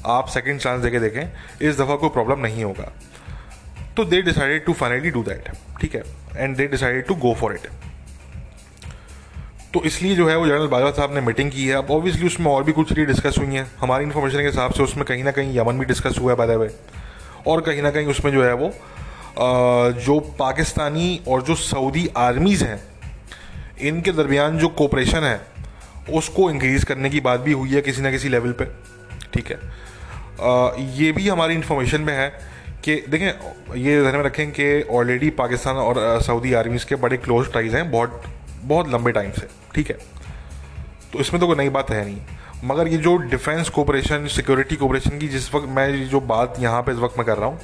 आप 0.06 0.28
सेकंड 0.28 0.60
चांस 0.60 0.82
देके 0.82 1.00
देखें, 1.00 1.22
इस 1.62 1.78
दफ़ा 1.78 1.96
कोई 1.96 2.08
प्रॉब्लम 2.08 2.40
नहीं 2.40 2.64
होगा। 2.64 2.92
तो 3.96 4.04
they 4.04 4.22
decided 4.22 4.64
to 4.64 4.72
finally 4.72 5.10
do 5.10 5.22
that 5.22 5.50
ठीक 5.80 5.94
है? 5.94 6.02
And 6.36 6.56
they 6.56 6.66
decided 6.66 7.06
to 7.06 7.14
go 7.16 7.34
for 7.34 7.54
it 7.54 7.68
तो 9.74 9.82
इसलिए 9.84 10.14
जो 10.16 10.28
है 10.28 10.36
वो 10.38 10.46
जनरल 10.46 10.66
बाजवा 10.68 10.90
साहब 10.90 11.14
ने 11.14 11.20
मीटिंग 11.20 11.50
की 11.50 11.66
है। 11.66 11.74
अब 11.74 11.90
ऑब्वियसली 11.90 12.26
उसमें 12.26 12.50
और 12.52 12.62
भी 12.64 12.72
कुछ 12.72 12.88
चीज़ें 12.88 13.06
डिस्कस 13.06 13.38
हुई 13.38 13.54
हैं। 13.54 13.66
हमारी 13.80 14.04
इन्फॉर्मेशन 14.04 14.38
के 14.38 14.46
हिसाब 14.46 14.72
से 14.72 14.82
उसमें 14.82 15.04
कहीं 15.04 15.24
ना 15.24 15.30
कहीं 15.30 15.56
यमन 15.58 15.78
भी 15.78 15.84
डिस्कस 15.84 16.18
हुआ 16.18 16.30
है 16.32 16.36
बाय 16.36 16.46
द 16.46 16.50
वे 16.60 16.68
और 17.46 17.60
कहीं 17.60 17.82
ना 17.82 17.90
कहीं 17.90 18.06
उसमें 18.06 18.32
जो 18.32 18.44
है 18.44 18.52
वो 18.54 18.72
जो 20.00 20.18
पाकिस्तानी 20.38 21.20
और 21.28 21.42
जो 21.42 21.54
सऊदी 21.54 22.08
आर्मीज़ 22.16 22.64
हैं, 22.64 22.80
इनके 23.80 24.12
दरमियान 24.12 24.58
जो 24.58 24.68
कोऑपरेशन 24.70 25.24
है, 25.24 25.40
उसको 26.12 26.50
इंक्रीज़ 26.50 26.84
करने 26.84 27.10
की 27.10 27.20
बात 27.20 27.40
भी 27.40 27.52
हुई 27.52 27.70
है 27.70 27.82
किसी 27.82 28.02
ना 28.02 28.10
किसी 28.10 28.28
लेवल 28.28 28.52
पे। 28.52 28.64
ठीक 29.34 29.50
है? 29.50 29.58
ये 30.96 31.10
भी 31.12 31.28
हमारी 31.28 31.54
इन्फॉर्मेशन 31.54 32.00
में 32.00 32.12
है। 32.14 32.28
कि 32.86 32.94
देखें, 33.08 33.74
ये 33.76 34.00
ध्यान 34.00 34.16
में 34.16 34.22
रखें 34.24 34.50
कि 34.52 34.82
ऑलरेडी 34.90 35.30
पाकिस्तान 35.38 35.76
और 35.76 36.20
सऊदी 36.22 36.52
आर्मीज 36.54 36.84
के 36.84 36.96
बड़े 36.96 37.16
क्लोज 37.18 37.52
टाइज 37.52 37.74
हैं, 37.74 37.90
बहुत 37.90 38.22
बहुत 38.64 38.88
लंबे 38.92 39.12
टाइम 39.12 39.30
से 39.32 39.46
ठीक 39.74 39.90
है? 39.90 39.96
तो 41.12 41.18
इसमें 41.20 41.40
तो 41.40 41.46
कोई 41.46 41.56
नई 41.56 41.68
बात 41.70 41.90
है 41.90 42.04
नहीं। 42.04 42.20
मगर 42.64 42.88
ये 42.88 42.96
जो 42.98 43.16
डिफेंस 43.30 43.68
कोऑपरेशन 43.68 44.26
सिक्योरिटी 44.34 44.76
कोऑपरेशन 44.76 45.18
की 45.18 45.28
जिस 45.28 45.54
वक्त 45.54 45.68
मैं 45.76 46.08
जो 46.08 46.20
बात 46.28 46.54
यहाँ 46.60 46.82
पे 46.82 46.92
इस 46.92 46.98
वक्त 46.98 47.18
मैं 47.18 47.26
कर 47.26 47.38
रहा 47.38 47.48
हूँ, 47.48 47.58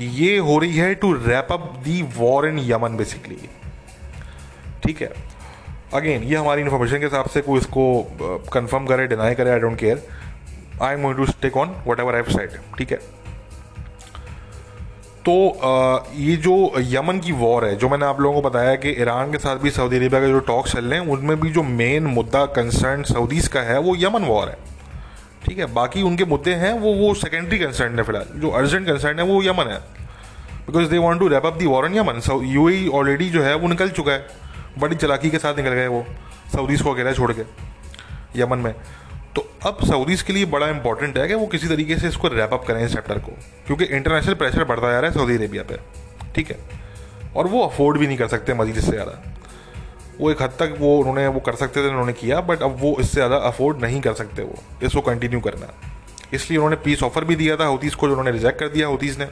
ये 0.00 0.36
हो 0.38 0.58
रही 0.58 0.76
है 0.76 0.94
to 0.94 1.12
wrap 1.14 1.52
up 1.52 1.72
the 1.84 2.00
war 2.16 2.48
in 2.48 2.58
Yemen 2.64 2.96
basically 2.96 3.38
ठीक 4.84 5.02
है? 5.02 5.12
अगेन 5.94 6.22
ये 6.22 6.36
हमारी 6.36 6.62
इन्फॉर्मेशन 6.62 6.98
के 6.98 7.04
हिसाब 7.04 7.28
से 7.28 7.40
कोई 7.40 7.58
इसको 7.58 7.84
कंफर्म 8.52 8.86
करे 8.86 9.06
डिनाई 9.06 9.34
करे 9.34 9.50
I 9.50 9.58
don't 9.60 9.78
care 9.78 10.02
I 10.82 10.94
am 10.94 11.02
going 11.02 11.16
to 11.18 11.26
stake 11.26 11.56
on 11.56 11.74
whatever 12.00 12.14
I 12.14 12.22
said 12.32 12.50
ठीक 12.78 12.92
है? 12.92 12.98
तो 15.28 16.12
ये 16.14 16.36
जो 16.36 16.72
यमन 16.78 17.18
की 17.18 17.32
वॉर 17.32 17.64
है, 17.64 17.76
जो 17.76 17.88
मैंने 17.88 18.06
आप 18.06 18.20
लोगों 18.20 18.42
को 18.42 18.48
बताया 18.48 18.74
कि 18.74 18.90
ईरान 18.90 19.32
के 19.32 19.38
साथ 19.38 19.56
भी 19.56 19.70
सऊदी 19.70 19.96
अरेबिया 19.96 20.20
के 20.20 20.28
जो 20.28 20.38
टॉक 20.40 20.68
चल 20.68 20.84
रहे 20.84 21.00
हैं, 21.00 21.06
उनमें 21.08 21.40
भी 21.40 21.50
जो 21.50 21.62
मेन 21.62 22.06
मुद्दा 22.06 22.44
कंसर्न 22.46 23.02
सऊदीज़ 23.02 23.48
का 23.48 23.60
है, 23.60 23.78
वो 23.78 23.96
यमन 23.96 24.24
वॉर 24.24 24.48
है। 24.48 24.56
ठीक 25.44 25.58
है? 25.58 25.66
बाकी 25.66 26.02
उनके 26.02 26.24
मुद्दे 26.24 26.54
हैं, 26.54 26.72
वो 26.72 26.92
वो 26.94 27.14
सेकेंडरी 27.14 27.58
कंसर्न 27.58 27.98
है 27.98 28.02
फ़िलहाल। 28.02 28.40
जो 28.40 28.50
अर्जेंट 28.50 28.86
कंसर्न 28.86 29.18
है, 29.18 29.24
वो 29.24 29.42
यमन 29.42 29.70
है। 29.70 29.78
Because 30.66 30.88
they 30.90 30.98
want 30.98 31.20
to 31.20 31.28
wrap 31.28 31.46
up 31.46 31.56
the 31.56 31.66
war 31.66 31.86
in 31.86 31.96
Yemen 31.96 32.20
you 32.44 32.90
already 32.90 33.30
जो 33.30 33.42
है, 33.42 33.54
वो 33.54 33.68
निकल 33.68 33.88
चुका 33.88 34.12
है। 34.12 34.26
बड़ी 34.78 34.96
चलाकी 34.96 35.30
के 35.30 35.38
साथ 35.38 35.56
निकल 35.56 35.70
गए 35.70 35.86
वो, 35.86 36.04
सऊदीज़ 36.56 36.82
को 36.82 36.92
अकेला 36.92 37.12
छोड़ 37.12 37.32
के, 37.32 37.42
यमन 38.40 38.58
में। 38.58 38.74
अब 39.66 39.78
सऊदीज़ 39.84 40.22
के 40.24 40.32
लिए 40.32 40.44
बड़ा 40.46 40.68
इंपॉर्टेंट 40.68 41.16
है 41.18 41.26
कि 41.28 41.34
वो 41.34 41.46
किसी 41.46 41.68
तरीके 41.68 41.96
से 41.98 42.08
इसको 42.08 42.28
रैप 42.28 42.52
अप 42.52 42.64
करें 42.66 42.84
इस 42.84 42.92
चैप्टर 42.92 43.18
को, 43.18 43.32
क्योंकि 43.66 43.84
इंटरनेशनल 43.86 44.34
प्रेशर 44.34 44.64
बढ़ता 44.64 44.90
जा 44.92 45.00
रहा 45.00 45.10
है 45.10 45.16
सऊदी 45.16 45.36
अरेबिया 45.36 45.62
पे, 45.62 45.78
ठीक 46.34 46.50
है? 46.50 46.58
और 47.36 47.46
वो 47.46 47.62
अफोर्ड 47.62 47.98
भी 47.98 48.06
नहीं 48.06 48.16
कर 48.18 48.28
सकते 48.28 48.54
मजीद 48.54 48.76
इससे 48.78 48.90
ज़्यादा। 48.90 49.18
वो 50.20 50.30
एक 50.30 50.42
हद 50.42 50.56
तक 50.60 50.74
वो 50.78 50.96
उन्होंने, 50.98 51.26
वो 51.26 51.40
कर 51.40 51.54
सकते 51.56 51.82
थे, 51.82 51.88
उन्होंने 51.88 52.12
किया 52.12 52.40
बट 52.42 52.62
अब 52.62 52.76
वो 52.80 52.96
इससे 53.00 53.14
ज़्यादा 53.14 53.36
अफोर्ड 53.48 53.82
नहीं 53.82 54.00
कर 54.00 54.14
सकते 54.14 54.42
वो, 54.42 54.58
इसको 54.82 55.00
कंटिन्यू 55.02 55.40
करना 55.40 55.72
इसलिए 56.34 56.58
उन्होंने 56.58 56.76
पीस 56.76 57.02
ऑफ़र 57.02 57.24
भी 57.24 57.36
दिया 57.36 57.56
था 57.56 57.64
हौतीज़ 57.66 57.96
को, 57.96 58.06
जो 58.06 58.12
उन्होंने 58.12 58.30
रिजेक्ट 58.30 58.58
कर 58.60 58.68
दिया 58.68 58.86
हौतीज़ 58.86 59.18
ने। 59.18 59.28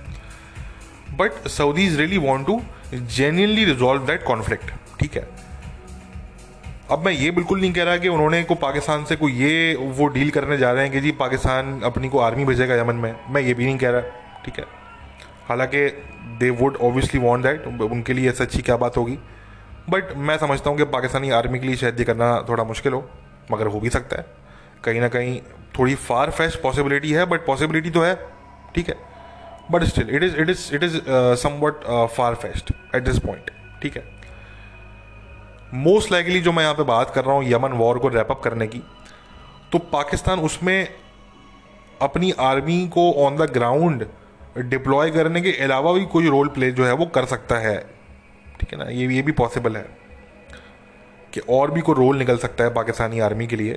But 1.16 1.48
Saudis 1.48 1.96
really 1.96 2.18
want 2.18 2.46
to 2.46 2.60
genuinely 2.94 3.64
resolve 3.64 4.06
that 4.06 4.24
conflict 4.24 4.70
ठीक 5.00 5.16
है? 5.16 5.28
अब 6.90 7.04
मैं 7.04 7.12
ये 7.12 7.30
बिल्कुल 7.30 7.60
नहीं 7.60 7.72
कह 7.72 7.82
रहा 7.82 7.96
कि 7.96 8.08
उन्होंने 8.08 8.42
को 8.44 8.54
पाकिस्तान 8.54 9.04
से 9.04 9.16
कोई 9.16 9.32
ये, 9.32 9.74
वो 9.74 10.06
डील 10.06 10.30
करने 10.30 10.56
जा 10.58 10.70
रहे 10.72 10.82
हैं 10.84 10.92
कि 10.92 11.00
जी 11.00 11.12
पाकिस्तान 11.12 11.80
अपनी 11.84 12.08
को 12.08 12.18
आर्मी 12.18 12.44
भेजेगा 12.44 12.74
यमन 12.74 12.96
में। 12.96 13.14
मैं 13.30 13.40
ये 13.42 13.54
भी 13.54 13.64
नहीं 13.64 13.78
कह 13.78 13.90
रहा, 13.90 14.00
ठीक 14.44 14.58
है? 14.58 14.64
हालाँकि 15.48 15.86
they 16.40 16.50
would 16.50 16.76
obviously 16.76 17.20
want 17.20 17.46
that 17.46 17.66
उनके 17.66 18.12
लिए 18.12 18.30
ऐसा 18.30 18.44
अच्छी 18.44 18.62
क्या 18.62 18.76
बात 18.76 18.96
होगी? 18.96 19.18
बट 19.90 20.16
मैं 20.16 20.36
समझता 20.38 20.70
हूँ 20.70 20.78
कि 20.78 20.84
पाकिस्तानी 20.84 21.30
आर्मी 21.30 21.58
के 21.58 21.66
लिए 21.66 21.76
शायद 21.76 21.98
ये 21.98 22.04
करना 22.04 22.34
थोड़ा 22.48 22.64
मुश्किल 22.64 22.92
हो, 22.92 23.08
मगर 23.52 23.66
हो 23.66 23.80
भी 23.80 23.90
सकता 23.90 24.16
है। 24.16 24.26
कहीं 24.84 25.00
ना 25.00 25.08
कहीं 25.08 25.40
थोड़ी 25.78 25.94
फार 25.94 26.30
फेस्ट 26.30 26.62
पॉसिबिलिटी 26.62 27.12
है 27.12 27.24
बट 27.26 27.46
पॉसिबिलिटी 27.46 27.90
तो 27.90 28.02
है, 28.02 28.14
ठीक 28.74 28.88
है? 28.88 28.96
But 29.70 29.84
still 29.84 30.14
it 30.16 30.22
is 30.22 30.36
it 30.36 30.50
is 30.50 30.74
it 30.74 30.82
is 30.82 31.00
somewhat 31.60 31.84
far 32.16 32.34
fetched 32.34 32.72
at 32.94 33.02
this 33.02 33.18
point 33.18 33.50
ठीक 33.82 33.96
है? 33.96 34.15
मोस्ट 35.74 36.12
लाइकली 36.12 36.40
जो 36.40 36.52
मैं 36.52 36.62
यहाँ 36.62 36.74
पे 36.74 36.82
बात 36.84 37.10
कर 37.10 37.24
रहा 37.24 37.34
हूँ 37.34 37.44
यमन 37.44 37.72
वॉर 37.72 37.98
को 37.98 38.08
रैपअप 38.08 38.40
करने 38.42 38.66
की 38.66 38.82
तो 39.72 39.78
पाकिस्तान 39.92 40.40
उसमें 40.40 40.88
अपनी 42.02 42.30
आर्मी 42.40 42.86
को 42.88 43.12
ऑन 43.24 43.36
द 43.36 43.50
ग्राउंड 43.50 44.06
डिप्लॉय 44.58 45.10
करने 45.10 45.40
के 45.40 45.52
अलावा 45.64 45.92
भी 45.92 46.04
कोई 46.06 46.28
रोल 46.28 46.48
प्ले 46.48 46.70
जो 46.72 46.84
है 46.86 46.92
वो 46.92 47.06
कर 47.06 47.24
सकता 47.24 47.58
है। 47.58 47.78
ठीक 48.60 48.72
है 48.72 48.78
ना? 48.78 48.84
ये 48.84 49.06
ये 49.06 49.22
भी 49.22 49.32
पॉसिबल 49.32 49.76
है 49.76 49.86
कि 51.32 51.40
और 51.50 51.70
भी 51.70 51.80
कोई 51.80 51.94
रोल 51.94 52.16
निकल 52.18 52.36
सकता 52.38 52.64
है 52.64 52.74
पाकिस्तानी 52.74 53.20
आर्मी 53.20 53.46
के 53.46 53.56
लिए। 53.56 53.74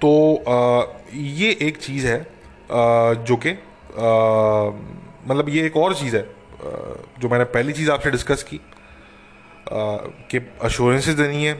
तो 0.00 0.10
आ, 0.36 0.82
ये 1.14 1.50
एक 1.62 1.76
चीज़ 1.76 2.06
है 2.06 2.20
आ, 2.20 3.12
जो 3.14 3.36
कि 3.36 3.52
मतलब 5.28 5.48
ये 5.48 5.66
एक 5.66 5.76
और 5.76 5.94
चीज़ 5.94 6.16
है 6.16 6.22
जो 7.20 7.28
मैंने 7.28 7.44
पहली 7.46 7.72
चीज़ 7.72 7.90
आपसे 7.90 8.10
डिस्कस 8.10 8.42
की 8.42 8.60
कि 9.70 10.38
अश्योरेंसेस 10.62 11.14
देनी 11.14 11.44
है 11.44 11.54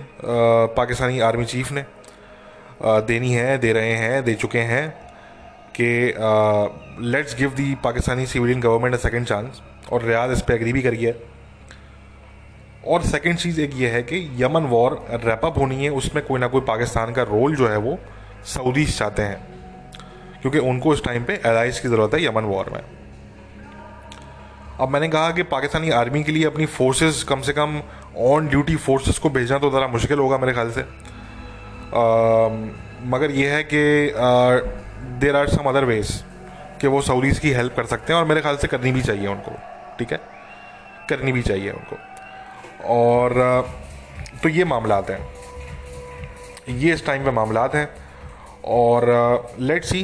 पाकिस्तानी 0.76 1.20
आर्मी 1.20 1.44
चीफ 1.44 1.72
ने। 1.72 1.84
देनी 2.82 3.32
है, 3.32 3.58
दे 3.58 3.72
रहे 3.72 3.92
हैं, 3.94 4.22
दे 4.24 4.34
चुके 4.34 4.58
हैं 4.58 4.88
कि 5.80 5.88
let's 7.06 7.36
give 7.38 7.50
the 7.50 7.74
Pakistani 7.84 8.26
civilian 8.26 8.60
government 8.60 8.94
a 8.94 8.98
second 8.98 9.26
chance 9.26 9.60
और 9.92 10.02
रियाज 10.02 10.32
इस 10.32 10.42
पर 10.42 10.54
एग्री 10.54 10.72
भी 10.72 10.82
करिए 10.82 11.14
और 12.86 13.02
सेकेंड 13.02 13.36
चीज़ 13.38 13.60
एक 13.60 13.70
ये 13.76 13.88
है 13.90 14.02
कि 14.02 14.18
यमन 14.40 14.66
वॉर 14.66 15.04
रैपअप 15.24 15.58
होनी 15.58 15.84
है, 15.84 15.90
उसमें 15.90 16.24
कोई 16.26 16.40
ना 16.40 16.46
कोई 16.46 16.60
पाकिस्तान 16.60 17.12
का 17.12 17.22
रोल 17.24 17.56
जो 17.56 17.68
है 17.68 17.76
वो 17.78 17.98
सऊदीज 18.46 18.98
चाहते 18.98 19.22
हैं। 19.22 19.46
क्योंकि 20.40 20.58
उनको 20.60 20.94
इस 20.94 21.02
टाइम 21.04 21.24
पे 21.24 21.40
एलाइज 21.46 21.78
की 21.80 21.88
ज़रूरत 21.88 22.14
है 22.14 22.24
यमन 22.24 22.44
वॉर 22.44 22.70
में। 22.70 22.80
अब 24.80 24.88
मैंने 24.88 25.08
कहा 25.08 25.30
कि 25.30 25.42
पाकिस्तानी 25.44 25.90
आर्मी 25.90 26.22
के 26.24 26.32
लिए 26.32 26.44
अपनी 26.44 26.66
फोर्सेस 26.68 27.22
कम 27.28 27.40
से 27.40 27.52
कम 27.52 27.80
ऑन 28.18 28.48
ड्यूटी 28.48 28.76
फोर्सेस 28.76 29.18
को 29.18 29.31
भेजना 29.31 29.59
तो 29.59 29.70
ज़रा 29.70 29.88
मुश्किल 29.88 30.18
होगा 30.18 30.38
मेरे 30.38 30.52
ख्याल 30.52 30.70
से। 30.70 30.83
मगर 33.07 33.31
यह 33.31 33.52
है 33.54 33.62
कि 33.64 33.83
there 35.20 35.37
are 35.37 35.48
some 35.48 35.68
other 35.68 35.85
ways 35.85 36.11
कि 36.81 36.87
वो 36.87 37.00
सऊदीज़ 37.02 37.40
की 37.40 37.50
हेल्प 37.52 37.76
कर 37.76 37.87
सकते 37.87 38.12
हैं 38.12 38.20
और 38.20 38.26
मेरे 38.26 38.40
ख्याल 38.40 38.57
से 38.57 38.68
करनी 38.68 38.92
भी 38.92 39.02
चाहिए 39.02 39.26
उनको, 39.28 39.52
ठीक 39.98 40.12
है? 40.12 40.20
करनी 41.09 41.33
भी 41.33 41.42
चाहिए 41.42 41.70
उनको। 41.70 41.96
और 42.94 43.33
तो 44.42 44.48
ये 44.48 44.64
मामला 44.66 45.02
हैं। 45.11 45.20
ये 46.70 46.92
इस 46.92 47.07
टाइम 47.07 47.24
पे 47.24 47.31
मामला 47.33 47.68
हैं 47.74 47.88
और 48.66 49.07
लेट्स 49.61 49.88
सी 49.90 50.02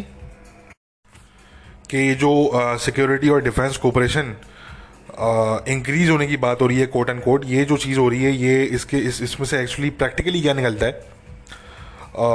कि 1.91 2.15
जो 2.15 2.31
सिक्योरिटी 2.81 3.29
और 3.29 3.43
डिफेंस 3.43 3.77
कोऑपरेशन 3.77 4.35
इंक्रीज 5.69 6.11
होने 6.11 6.27
की 6.27 6.37
बात 6.37 6.61
हो 6.63 6.67
रही 6.67 6.79
है 6.79 6.87
कोट 6.87 7.11
एंड 7.11 7.23
कोट 7.23 7.45
ये 7.47 7.65
जो 7.65 7.77
चीज़ 7.77 7.99
हो 7.99 8.09
रही 8.09 8.23
है 8.25 8.33
ये 8.33 8.63
इसके 8.77 8.99
इस 8.99 9.21
इसमें 9.23 9.47
से 9.47 9.61
एक्चुअली 9.61 9.91
प्रैक्टिकली 9.93 10.41
क्या 10.41 10.55
निकलता 10.55 10.87
है? 10.87 10.93
आ, 10.93 12.27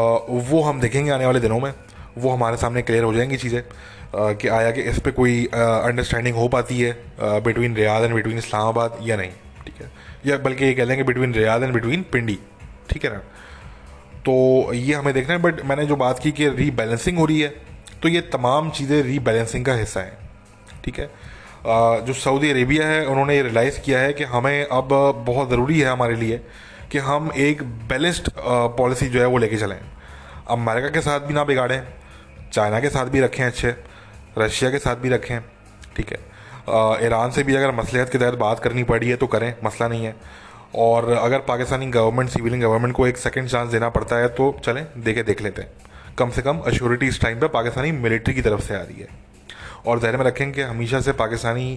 वो 0.50 0.62
हम 0.64 0.80
देखेंगे 0.82 1.12
आने 1.12 1.26
वाले 1.26 1.40
दिनों 1.40 1.60
में। 1.60 1.74
वो 2.18 2.30
हमारे 2.30 2.58
सामने 2.58 2.82
क्लियर 2.82 3.04
हो 3.04 3.14
जाएँगी 3.14 3.38
चीज़ें 3.38 3.64
कि 4.16 4.48
आया 4.48 4.72
कि 4.72 4.82
इस 4.82 5.00
पर 5.00 5.12
कोई 5.12 5.46
अंडरस्टैंडिंग 5.46 6.36
हो 6.36 6.48
पाती 6.48 6.80
है 6.80 6.92
between 7.22 7.76
Riyadh 7.76 8.04
and 8.04 8.14
between 8.16 8.38
Islamabad 8.38 8.98
या 9.04 9.18
नहीं 9.18 9.32
ठीक 9.66 9.82
है? 9.82 9.92
या 10.26 10.38
बल्कि 10.38 10.66
ये 10.66 10.74
कह 10.74 10.86
लेंगे 10.86 11.04
between 11.04 11.34
Riyadh 11.34 11.64
and 11.64 11.74
between 11.74 12.06
Pindi 12.12 12.38
ठीक 12.90 13.06
है 13.06 13.12
ना? 13.12 13.18
तो 14.26 14.74
ये 14.74 14.94
हमें 14.94 15.14
देखना 15.14 15.34
है 15.34 15.42
बट 15.42 15.64
मैंने 15.66 15.86
जो 15.86 15.96
बात 15.96 16.20
की 16.20 16.32
कि 16.32 16.50
रीबैलेंसिंग 16.50 17.18
हो 17.18 17.26
रही 17.26 17.40
है 17.42 17.50
तो 18.04 18.10
ये 18.10 18.22
तमाम 18.34 18.70
चीज़ें 18.72 19.02
रीबैलेंसिंग 19.04 19.66
का 19.66 19.74
हिस्सा 19.76 20.00
है 20.00 20.18
ठीक 20.86 21.00
है? 21.00 21.10
जो 21.66 22.14
सऊदी 22.16 22.50
अरेबिया 22.50 22.88
है, 22.88 23.06
उन्होंने 23.06 23.36
ये 23.36 23.42
रियलाइज़ 23.44 23.80
किया 23.80 24.00
है 24.00 24.14
कि 24.14 24.24
हमें 24.26 24.64
अब 24.64 24.90
बहुत 25.28 25.50
ज़रूरी 25.50 25.80
है 25.80 25.88
हमारे 25.88 26.16
लिए 26.16 26.42
कि 26.92 26.98
हम 27.00 27.32
एक 27.38 27.64
बैलेंस्ड 27.90 28.30
पॉलिसी 28.78 29.08
जो 29.08 29.20
है 29.20 29.26
वो 29.26 29.38
लेके 29.38 29.58
चलें। 29.58 29.80
अमेरिका 30.50 30.90
के 30.90 31.02
साथ 31.02 31.20
भी 31.20 31.34
ना 31.34 31.44
बिगाड़ें, 31.44 31.82
चाइना 32.54 32.80
के 32.80 32.90
साथ 32.90 33.06
भी 33.06 33.22
रखें 33.22 33.44
अच्छे, 33.46 33.76
रशिया 34.38 34.72
के 34.72 34.80
साथ 34.80 34.96
भी 34.96 35.10
रखें, 35.10 35.40
ठीक 35.96 36.12
है। 36.12 36.20
ईरान 37.06 37.32
से 37.32 37.44
भी 37.44 37.56
अगर 37.56 37.72
मसलियत 37.76 38.10
के 38.10 38.18
तहत 38.18 38.34
बात 38.36 38.60
करनी 38.60 38.84
पड़ी 38.86 39.10
है 39.10 39.16
तो 39.16 39.28
करें, 39.28 39.54
मसला 39.64 39.88
नहीं 39.88 40.06
है। 40.06 40.16
और 40.78 41.12
अगर 41.12 41.40
पाकिस्तानी 41.40 41.86
गवर्नमेंट 41.88 42.30
सिविलियन 42.30 42.62
गवर्नमेंट 42.62 42.96
को 42.96 43.08
एक 43.08 43.18
सेकेंड 43.18 43.48
चांस 43.48 43.70
देना 43.72 43.90
पड़ता 43.90 44.16
है 44.16 44.28
तो 44.30 44.56
चलें, 44.66 44.86
देखे, 44.98 45.24
देख 45.24 45.42
लेते 45.42 45.62
हैं। 45.62 45.72
कम 46.18 46.30
से 46.30 46.42
कम 46.42 46.60
अश्योरिटी 46.68 47.08
इस 47.08 47.22
टाइम 47.22 47.40
पर 47.40 47.48
पाकिस्तानी 47.50 47.92
मिलिट्री 47.94 48.34
की 48.34 48.42
तरफ़ 48.42 48.62
से 48.62 48.76
आ 48.76 48.82
रही 48.82 49.02
है। 49.02 49.08
और 49.86 50.00
जहन 50.00 50.16
में 50.16 50.26
रखें 50.26 50.52
कि 50.52 50.62
हमेशा 50.62 51.00
से 51.02 51.12
पाकिस्तानी 51.14 51.72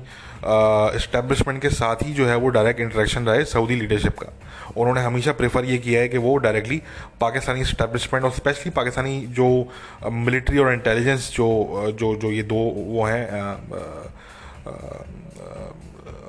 इस्टेब्लिशमेंट 0.96 1.60
के 1.62 1.70
साथ 1.70 2.02
ही 2.02 2.12
जो 2.14 2.26
है 2.26 2.36
वो 2.36 2.48
डायरेक्ट 2.48 2.80
इंटरेक्शन 2.80 3.26
रहे 3.26 3.44
सऊदी 3.44 3.74
लीडरशिप 3.76 4.18
का। 4.18 4.32
उन्होंने 4.76 5.00
हमेशा 5.02 5.32
प्रेफर 5.32 5.64
ये 5.64 5.78
किया 5.78 6.00
है 6.00 6.08
कि 6.08 6.18
वो 6.18 6.36
डायरेक्टली 6.38 6.80
पाकिस्तानी 7.20 7.60
इस्टेब्लिशमेंट 7.60 8.24
और 8.24 8.30
स्पेशली 8.32 8.70
पाकिस्तानी 8.70 9.18
जो 9.30 9.48
मिलिट्री 10.12 10.58
और 10.58 10.72
इंटेलिजेंस 10.72 11.30
जो 11.30 11.46
जो 12.00 12.14
जो 12.16 12.30
ये 12.30 12.42
दो 12.42 12.62
वो 12.88 13.04
हैं 13.04 13.22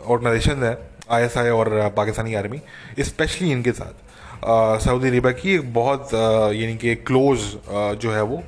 ऑर्गेनाइजेशन 0.05 0.63
है 0.63 0.77
आईएसआई 1.11 1.49
और 1.49 1.93
पाकिस्तानी 1.97 2.33
आर्मी 2.35 2.59
स्पेशली 2.99 3.51
इनके 3.51 3.71
साथ। 3.71 3.93
सऊदी 4.81 5.07
अरेबिया 5.07 5.31
की 5.33 5.53
एक 5.55 5.73
बहुत 5.73 6.13
यानी 6.13 6.75
कि 6.77 6.95
क्लोज 7.07 7.39
जो 8.01 8.11
है 8.11 8.21
वो 8.23 8.43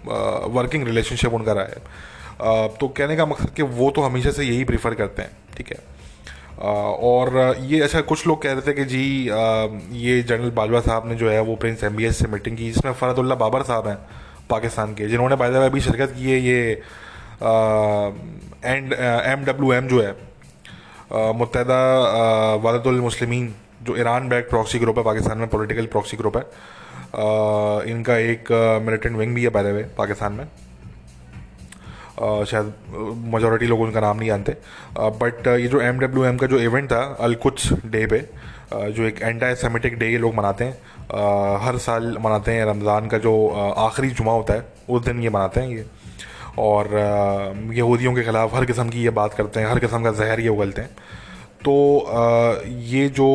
वर्किंग 0.51 0.83
रिलेशनशिप 0.83 1.33
उनका 1.33 1.53
रहा 1.53 1.63
है। 1.63 1.77
तो 2.41 2.87
कहने 2.87 3.15
का 3.15 3.25
मकसद 3.25 3.49
कि 3.49 3.63
वो 3.63 3.91
तो 3.91 4.01
हमेशा 4.01 4.31
से 4.31 4.43
यही 4.43 4.63
प्रीफर 4.63 4.93
करते 4.93 5.21
हैं 5.21 5.31
ठीक 5.57 5.69
है? 5.69 5.77
और 6.59 7.55
ये 7.59 7.81
अच्छा 7.81 8.01
कुछ 8.01 8.27
लोग 8.27 8.41
कह 8.41 8.51
रहे 8.51 8.61
थे 8.61 8.73
कि 8.73 8.85
जी 8.85 9.29
ये 10.05 10.21
जनरल 10.23 10.51
बाजवा 10.51 10.79
साहब 10.79 11.07
ने 11.07 11.15
जो 11.15 11.29
है 11.29 11.41
वो 11.41 11.55
प्रिंस 11.55 11.83
एमबीएस 11.83 12.17
से 12.17 12.27
मीटिंग 12.27 12.57
की 12.57 12.71
जिसमें 12.71 12.93
फ़रतुल्ला 12.93 13.35
बाबर 13.35 13.63
साहब 13.63 13.87
हैं 13.87 13.97
पाकिस्तान 14.49 14.93
के 14.93 15.07
जिन्होंने 15.07 15.35
बाय 15.35 15.49
अभी 15.65 15.81
शिरकत 15.81 16.13
की 16.17 16.31
है 16.31 16.39
ये 16.39 16.81
एंड 18.65 18.93
एम 18.93 19.45
डब्ल्यू 19.45 19.73
एम 19.73 19.87
जो 19.87 20.01
है 20.01 20.15
मुतहदा 21.35 21.79
वालदुलमसलिमिन 22.63 23.53
जो 23.83 23.97
ईरान 23.97 24.29
बैक 24.29 24.49
प्रॉक्सी 24.49 24.79
ग्रुप 24.79 24.97
है 24.97 25.03
पाकिस्तान 25.03 25.37
में 25.37 25.47
पॉलिटिकल 25.47 25.85
प्रॉक्सी 25.85 26.17
ग्रुप 26.17 26.37
है 26.37 26.43
आ, 26.43 27.83
इनका 27.83 28.17
एक 28.17 28.51
मिलिटेंट 28.85 29.15
विंग 29.17 29.35
भी 29.35 29.43
है 29.43 29.49
बाय 29.49 29.83
पाकिस्तान 29.97 30.33
में। 30.33 30.45
शायद 32.19 32.73
मेजोरिटी 33.33 33.67
लोग 33.67 33.81
उनका 33.81 33.99
नाम 34.01 34.17
नहीं 34.17 34.29
जानते। 34.29 34.55
बट 34.97 35.47
ये 35.49 35.67
जो 35.67 35.81
एम 35.81 35.99
डब्ल्यू 35.99 36.25
एम 36.25 36.37
का 36.37 36.47
जो 36.47 36.59
इवेंट 36.59 36.91
था 36.91 37.01
अलकुच 37.21 37.71
डे 37.85 38.05
पे 38.07 38.19
जो 38.73 39.03
एक 39.03 39.21
एंटी 39.21 39.55
सेमेटिक 39.55 39.97
डे 39.99 40.07
ये 40.07 40.17
लोग 40.17 40.35
मनाते 40.35 40.65
हैं 40.65 40.73
हर 41.61 41.77
साल 41.79 42.17
मनाते 42.21 42.51
हैं, 42.51 42.65
रमज़ान 42.65 43.07
का 43.07 43.17
जो 43.17 43.33
आखिरी 43.77 44.09
जुमा 44.11 44.31
होता 44.31 44.53
है, 44.53 44.65
उस 44.89 45.03
दिन 45.05 45.19
ये 45.23 45.29
मनाते 45.29 45.59
हैं 45.59 45.69
ये। 45.69 45.85
और 46.59 46.89
यहूदियों 47.73 48.13
के 48.15 48.23
ख़िलाफ़ 48.23 48.55
हर 48.55 48.65
किस्म 48.65 48.89
की 48.89 49.03
ये 49.03 49.09
बात 49.11 49.33
करते 49.33 49.59
हैं, 49.59 49.67
हर 49.67 49.79
किस्म 49.79 50.03
का 50.03 50.11
जहर 50.13 50.39
ये 50.39 50.49
उगलते 50.49 50.81
हैं। 50.81 50.89
तो 51.61 51.75
ये 52.85 53.07
जो 53.09 53.27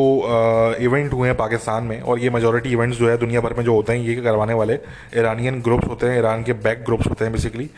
इवेंट 0.80 1.12
हुए 1.12 1.28
हैं 1.28 1.36
पाकिस्तान 1.36 1.84
में, 1.84 2.00
और 2.00 2.18
ये 2.18 2.30
मेजोरिटी 2.30 2.72
इवेंट्स 2.72 2.98
जो 2.98 3.08
है 3.08 3.16
दुनिया 3.18 3.40
भर 3.40 3.54
में 3.54 3.64
जो 3.64 3.74
होते 3.74 3.92
हैं, 3.92 4.00
ये 4.00 4.14
करवाने 4.16 4.54
वाले 4.54 4.74
ईरानियन 5.16 5.60
ग्रुप्स 5.62 5.88
होते 5.88 6.06
हैं 6.06 6.18
ईरान 6.18 6.42
के 6.44 6.52
बैक 6.60 6.84
ग्रुप्स 6.84 7.06
होते 7.06 7.24
हैं 7.24 7.32
बेसिकली 7.32 7.70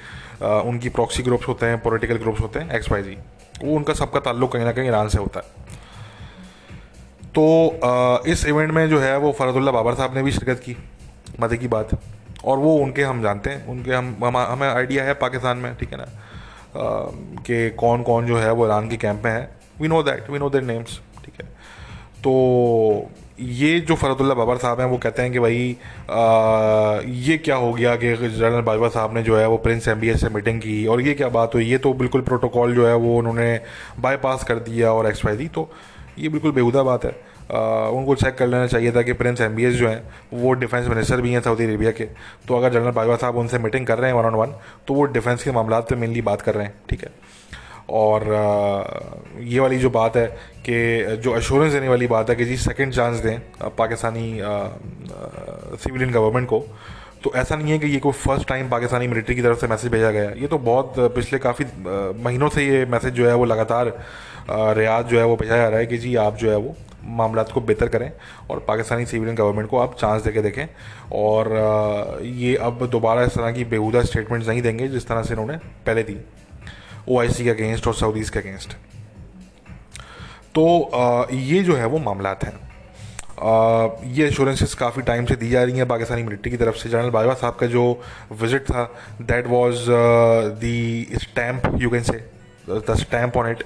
उनकी 0.42 0.88
प्रॉक्सी 0.88 1.22
ग्रुप्स 1.22 1.48
होते 1.48 1.66
हैं 1.66 1.78
पॉलिटिकल 1.83 2.16
ग्रुप्स 2.16 2.40
होते 2.40 2.59
हैं 2.59 2.76
एक्स 2.76 2.90
वाई 2.92 3.02
जी 3.02 3.16
वो 3.64 3.76
उनका 3.76 3.94
सबका 3.94 4.20
ताल्लुक 4.20 4.52
कहीं 4.52 4.64
ना 4.64 4.72
कहीं 4.72 4.88
ईरान 4.88 5.09
से 5.09 5.18
होता 5.18 5.40
है। 5.40 5.61
तो 7.31 8.22
इस 8.26 8.44
इवेंट 8.46 8.72
में 8.72 8.88
जो 8.88 8.98
है 9.00 9.16
वो 9.18 9.33
फ़रदुल्ला 9.33 9.72
बाबर 9.72 9.94
साहब 9.94 10.14
ने 10.14 10.22
भी 10.22 10.33
शिरकत 10.33 10.62
की 10.64 10.76
मज़े 11.40 11.57
की 11.57 11.68
बात। 11.68 11.90
और 12.44 12.59
वो 12.59 12.74
उनके 12.76 13.02
हम 13.02 13.22
जानते 13.22 13.50
हैं, 13.50 13.66
उनके 13.66 13.92
हम, 13.92 14.37
हमें 14.37 14.68
आइडिया 14.68 15.05
है 15.05 15.14
पाकिस्तान 15.14 15.59
में, 15.59 15.74
ठीक 15.76 15.92
है 15.92 15.98
ना? 15.98 16.07
कि 16.76 17.70
कौन 17.78 18.02
कौन 18.02 18.26
जो 18.26 18.38
है 18.38 18.52
वो 18.52 18.66
ईरान 18.66 18.88
के 18.88 18.96
कैंप 18.96 19.24
में 19.24 19.31
है। 19.33 19.48
We 19.81 19.88
know 19.88 20.02
that 20.02 20.31
we 20.31 20.38
know 20.38 20.50
their 20.50 20.62
names 20.62 21.00
ठीक 21.24 21.35
है? 21.42 21.46
तो 22.24 23.11
ये 23.40 23.81
जो 23.81 23.95
फ़रदुल्ला 23.95 24.35
बाबर 24.35 24.57
साहब 24.57 24.81
हैं 24.81 24.87
वो 24.87 24.97
कहते 24.99 25.23
हैं 25.23 25.33
कि 25.33 25.38
भाई 25.38 25.77
आ, 26.11 27.01
ये 27.05 27.37
क्या 27.38 27.57
हो 27.57 27.73
गया 27.73 27.95
कि 27.97 28.14
जनरल 28.14 28.61
बाजवा 28.61 28.88
साहब 28.88 29.14
ने 29.14 29.23
जो 29.23 29.37
है 29.37 29.47
वो 29.49 29.57
प्रिंस 29.57 29.88
एमबीएस 29.88 30.21
से 30.21 30.29
मीटिंग 30.29 30.61
की 30.61 30.87
और 30.87 31.01
ये 31.01 31.14
क्या 31.14 31.29
बात 31.29 31.55
हुई? 31.55 31.64
ये 31.64 31.79
तो 31.79 31.92
बिल्कुल 31.95 32.21
प्रोटोकॉल 32.21 32.75
जो 32.75 32.87
है 32.87 32.95
वो 32.95 33.16
उन्होंने 33.18 33.61
बाईपास 34.01 34.45
कर 34.45 34.59
दिया 34.59 34.92
और 34.92 35.07
एक्स 35.07 35.25
वाई 35.25 35.37
दी 35.37 35.49
तो 35.49 35.71
ये 36.18 36.29
बिल्कुल 36.29 36.53
बेहुदा 36.53 36.83
बात 36.83 37.05
है। 37.05 37.11
आ, 37.53 37.88
उनको 37.88 38.14
चेक 38.14 38.35
कर 38.35 38.47
लेना 38.47 38.66
चाहिए 38.66 38.92
था 38.92 39.03
कि 39.03 39.12
प्रिंस 39.12 39.40
एमबीएस 39.40 39.75
जो 39.75 39.88
हैं 39.88 40.03
वो 40.33 40.53
डिफेंस 40.53 40.88
मिनिस्टर 40.88 41.21
भी 41.21 41.33
हैं 41.33 41.40
सऊदी 41.40 41.64
अरेबिया 41.64 41.90
के। 41.90 42.05
तो 42.49 42.57
अगर 42.57 42.73
जनरल 42.73 42.90
बाजवा 42.90 43.16
साहब 43.16 43.37
उनसे 43.37 43.59
मीटिंग 43.59 43.87
कर 43.87 43.99
रहे 43.99 44.11
हैं 44.11 44.18
वन 44.18 44.25
ऑन 44.25 44.35
वन 44.35 44.55
तो 44.87 44.95
वो 44.95 45.05
डिफेंस 45.05 45.42
के 45.42 45.53
मामला 45.53 45.81
पर 45.81 45.97
मेनली 45.97 46.23
बात 46.23 46.42
कर 46.42 46.55
रहे 46.55 46.64
हैं 46.64 46.75
ठीक 46.90 47.03
है? 47.03 47.11
और 47.92 48.24
ये 49.40 49.61
वाली 49.61 49.78
जो 49.78 49.90
बात 49.90 50.16
है 50.16 50.26
कि 50.68 51.16
जो 51.16 51.33
अश्योरेंस 51.33 51.72
देने 51.72 51.88
वाली 51.88 52.07
बात 52.07 52.31
है 52.31 52.37
कि 52.37 52.44
जी 52.44 52.57
सेकंड 52.57 52.92
चांस 52.92 53.16
दें 53.16 53.38
पाकिस्तानी 53.78 54.38
सिविलियन 55.78 56.11
गवर्नमेंट 56.11 56.48
को 56.48 56.64
तो 57.24 57.33
ऐसा 57.37 57.57
नहीं 57.57 57.72
है 57.72 57.78
कि 57.78 57.87
ये 57.87 57.98
कोई 57.98 58.12
फ़र्स्ट 58.12 58.48
टाइम 58.48 58.68
पाकिस्तानी 58.70 59.07
मिलिट्री 59.07 59.35
की 59.35 59.42
तरफ़ 59.42 59.59
से 59.59 59.66
मैसेज 59.66 59.90
भेजा 59.92 60.11
गया 60.11 60.31
ये 60.31 60.46
तो 60.46 60.59
बहुत 60.59 60.94
पिछले 61.14 61.38
काफ़ी 61.38 61.64
महीनों 62.24 62.48
से 62.48 62.64
ये 62.66 62.85
मैसेज 62.87 63.14
जो 63.14 63.28
है 63.28 63.35
वो 63.35 63.44
लगातार 63.44 63.92
रियाज 64.78 65.07
जो 65.07 65.18
है 65.18 65.24
वो 65.24 65.37
भेजा 65.37 65.57
जा 65.57 65.68
रहा 65.68 65.78
है 65.78 65.87
कि 65.87 65.98
जी 65.98 66.14
आप 66.16 66.37
जो 66.37 66.50
है 66.50 66.57
वो 66.57 66.74
मामला 67.18 67.42
को 67.42 67.61
बेहतर 67.61 67.88
करें 67.88 68.11
और 68.50 68.59
पाकिस्तानी 68.68 69.07
सिविलियन 69.07 69.37
गवर्नमेंट 69.37 69.68
को 69.68 69.78
आप 69.78 69.96
चांस 69.98 70.22
देके 70.22 70.42
देखें। 70.42 70.66
और 71.12 72.20
ये 72.22 72.55
अब 72.57 72.87
दोबारा 72.87 73.22
इस 73.22 73.35
तरह 73.35 73.52
की 73.52 73.64
बेहूदा 73.64 74.02
स्टेटमेंट्स 74.02 74.48
नहीं 74.48 74.62
देंगे 74.62 74.88
जिस 74.88 75.07
तरह 75.09 75.22
से 75.22 75.35
इन्होंने 75.35 75.57
पहले 75.87 76.02
दी। 76.02 76.16
ओआईसी 77.08 77.44
के 77.44 77.50
अगेंस्ट 77.50 77.86
और 77.86 77.94
सऊदीज़ 77.94 78.30
के 78.30 78.38
अगेंस्ट 78.38 78.76
तो 80.54 81.28
ये 81.32 81.62
जो 81.62 81.76
है 81.76 81.86
वो 81.86 81.98
मामला 81.98 82.34
हैं। 82.44 82.60
ये 84.06 84.26
इंश्योरेंसेस 84.26 84.74
काफ़ी 84.74 85.02
टाइम 85.02 85.24
से 85.26 85.36
दी 85.36 85.48
जा 85.50 85.62
रही 85.62 85.76
हैं 85.76 85.86
पाकिस्तानी 85.88 86.22
मिलिट्री 86.22 86.50
की 86.50 86.56
तरफ़ 86.56 86.76
से। 86.76 86.88
जनरल 86.88 87.10
बाजवा 87.10 87.34
साहब 87.34 87.54
का 87.60 87.66
जो 87.66 87.84
विज़िट 88.32 88.62
था 88.62 88.84
that 89.22 89.46
was 89.46 89.86
the 90.60 91.08
stamp 91.14 91.62
you 91.80 91.90
can 91.90 92.02
say 92.02 92.18
the 92.68 92.94
stamp 92.98 93.36
on 93.36 93.50
it 93.50 93.64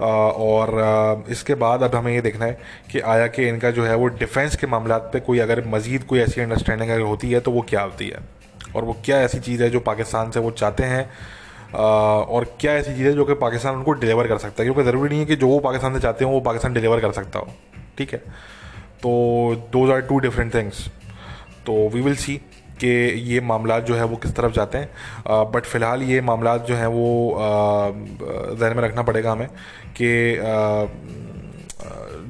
और 0.00 1.24
इसके 1.30 1.54
बाद 1.54 1.82
अब 1.82 1.94
हमें 1.94 2.12
ये 2.14 2.20
देखना 2.20 2.44
है 2.44 2.58
कि 2.92 3.00
आया 3.00 3.26
कि 3.26 3.48
इनका 3.48 3.70
जो 3.70 3.84
है 3.84 3.94
वो 3.96 4.06
डिफेंस 4.18 4.56
के 4.56 4.66
मामला 4.66 4.98
पे 5.12 5.20
कोई 5.20 5.38
अगर 5.38 5.64
मज़ीद 5.66 6.04
कोई 6.04 6.20
ऐसी 6.20 6.40
अंडरस्टैंडिंग 6.40 6.90
अगर 6.90 7.00
होती 7.02 7.30
है 7.30 7.40
तो 7.40 7.50
वो 7.50 7.62
क्या 7.68 7.82
होती 7.82 8.08
है? 8.08 8.18
और 8.76 8.84
वो 8.84 8.96
क्या 9.04 9.20
ऐसी 9.20 9.38
चीज़ 9.40 9.62
है 9.62 9.70
जो 9.70 9.80
पाकिस्तान 9.80 10.30
से 10.30 10.40
वो 10.40 10.50
चाहते 10.50 10.84
हैं? 10.84 11.10
और 11.74 12.44
क्या 12.60 12.72
ऐसी 12.72 12.94
चीज़ें 12.96 13.12
जो 13.14 13.24
कि 13.24 13.34
पाकिस्तान 13.36 13.74
उनको 13.76 13.92
डिलीवर 13.94 14.28
कर 14.28 14.38
सकता 14.38 14.62
है? 14.62 14.64
क्योंकि 14.64 14.82
ज़रूरी 14.82 15.08
नहीं 15.08 15.18
है 15.20 15.26
कि 15.26 15.36
जो 15.36 15.48
वो 15.48 15.58
पाकिस्तान 15.60 15.94
से 15.94 16.00
चाहते 16.00 16.24
हो 16.24 16.30
वो 16.30 16.40
पाकिस्तान 16.40 16.74
डिलीवर 16.74 17.00
कर 17.00 17.12
सकता 17.12 17.38
हो। 17.38 17.48
ठीक 17.98 18.12
है? 18.12 18.18
तो 19.02 19.10
those 19.72 19.90
are 19.90 20.00
two 20.02 20.18
different 20.18 20.54
things 20.54 20.86
तो 21.66 21.88
वी 21.88 22.00
विल 22.00 22.16
सी 22.16 22.36
कि 22.80 22.88
ये 23.30 23.40
मामला 23.40 23.78
जो 23.80 23.94
है 23.94 24.04
वो 24.04 24.16
किस 24.16 24.34
तरफ़ 24.36 24.52
जाते 24.52 24.78
हैं। 24.78 24.88
बट 25.52 25.64
फ़िलहाल 25.64 26.02
ये 26.02 26.20
मामला 26.20 26.56
जो 26.68 26.74
हैं 26.74 26.86
वो 26.86 27.36
जहन 27.40 28.76
में 28.76 28.82
रखना 28.82 29.02
पड़ेगा 29.02 29.32
हमें 29.32 29.48
कि 30.00 30.08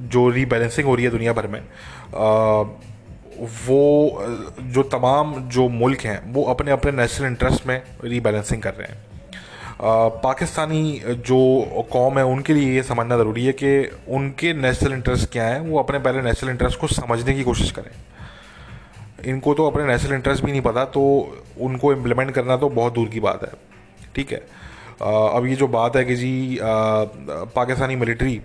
जो 0.08 0.28
रीबैलेंसिंग 0.30 0.86
हो 0.86 0.94
रही 0.94 1.04
है 1.04 1.10
दुनिया 1.10 1.32
भर 1.32 1.46
में 1.46 1.60
आ, 1.60 2.62
वो 3.66 4.24
जो 4.62 4.82
तमाम 4.90 5.34
जो 5.48 5.68
मुल्क 5.70 6.00
हैं 6.00 6.20
वो 6.32 6.44
अपने 6.44 6.70
अपने 6.70 6.92
नेशनल 6.92 7.26
इंटरेस्ट 7.26 7.66
में 7.66 7.80
रीबैलेंसिंग 8.04 8.62
कर 8.62 8.74
रहे 8.74 8.88
हैं। 8.88 9.02
पाकिस्तानी 9.82 11.00
जो 11.06 11.86
कौम 11.92 12.18
है, 12.18 12.24
उनके 12.24 12.54
लिए 12.54 12.74
ये 12.74 12.82
समझना 12.84 13.16
ज़रूरी 13.16 13.44
है 13.46 13.52
कि 13.54 13.90
उनके 14.08 14.52
नेशनल 14.54 14.92
इंटरेस्ट 14.92 15.30
क्या 15.32 15.46
हैं, 15.46 15.60
वो 15.60 15.78
अपने 15.78 15.98
पहले 15.98 16.22
नेशनल 16.22 16.50
इंटरेस्ट 16.50 16.80
को 16.80 16.86
समझने 16.88 17.34
की 17.34 17.42
कोशिश 17.44 17.70
करें। 17.72 17.90
इनको 19.24 19.54
तो 19.54 19.66
अपने 19.66 19.84
नेशनल 19.86 20.14
इंटरेस्ट 20.14 20.44
भी 20.44 20.50
नहीं 20.52 20.60
पता 20.62 20.84
तो 20.86 21.02
उनको 21.60 21.92
इम्प्लीमेंट 21.92 22.30
करना 22.30 22.56
तो 22.56 22.68
बहुत 22.70 22.92
दूर 22.92 23.08
की 23.08 23.20
बात 23.20 23.42
है। 23.42 23.52
ठीक 24.14 24.32
है? 24.32 24.38
अब 24.96 25.46
ये 25.46 25.54
जो 25.56 25.68
बात 25.68 25.96
है 25.96 26.04
कि 26.04 26.16
जी 26.16 26.58
पाकिस्तानी 26.60 27.96
मिलिट्री 27.96 28.40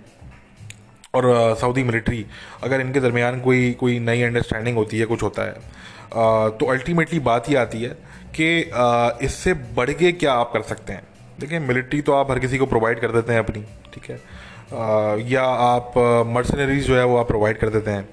और 1.14 1.56
सऊदी 1.60 1.82
मिलिट्री, 1.82 2.24
अगर 2.62 2.80
इनके 2.80 3.00
दरमियान 3.00 3.40
कोई 3.40 3.72
कोई 3.80 3.98
नई 4.00 4.22
अंडरस्टैंडिंग 4.22 4.76
होती 4.76 4.98
है, 4.98 5.06
कुछ 5.06 5.22
होता 5.22 5.42
है 5.42 6.58
तो 6.58 6.66
अल्टीमेटली 6.66 7.20
बात 7.20 7.48
ही 7.48 7.54
आती 7.56 7.82
है 7.82 7.96
कि 8.34 9.26
इससे 9.26 9.54
बढ़ 9.76 9.90
के 9.92 10.12
क्या 10.14 10.32
आप 10.34 10.52
कर 10.52 10.62
सकते 10.64 10.92
हैं। 10.92 11.02
देखिए 11.40 11.58
मिलिट्री 11.58 12.00
तो 12.02 12.12
आप 12.12 12.30
हर 12.30 12.38
किसी 12.38 12.58
को 12.58 12.66
प्रोवाइड 12.66 13.00
कर 13.00 13.12
देते 13.12 13.32
हैं 13.32 13.40
अपनी 13.40 13.62
ठीक 13.94 14.10
है? 14.10 14.16
आ, 14.16 15.16
या 15.28 15.42
आप 15.42 15.94
मर्सनरीज 16.26 16.86
जो 16.86 16.96
है 16.96 17.04
वो 17.04 17.16
आप 17.16 17.28
प्रोवाइड 17.28 17.58
कर 17.58 17.68
देते 17.68 17.90
हैं 17.90 18.08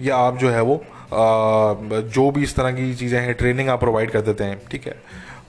या 0.00 0.16
आप 0.16 0.38
जो 0.38 0.50
है 0.50 0.60
वो 0.62 0.76
आ, 0.76 2.00
जो 2.08 2.30
भी 2.30 2.42
इस 2.42 2.54
तरह 2.56 2.72
की 2.72 2.94
चीज़ें 2.94 3.20
हैं 3.20 3.34
ट्रेनिंग 3.34 3.68
आप 3.68 3.80
प्रोवाइड 3.80 4.10
कर 4.10 4.20
देते 4.20 4.44
हैं 4.44 4.60
ठीक 4.70 4.86
है? 4.86 4.94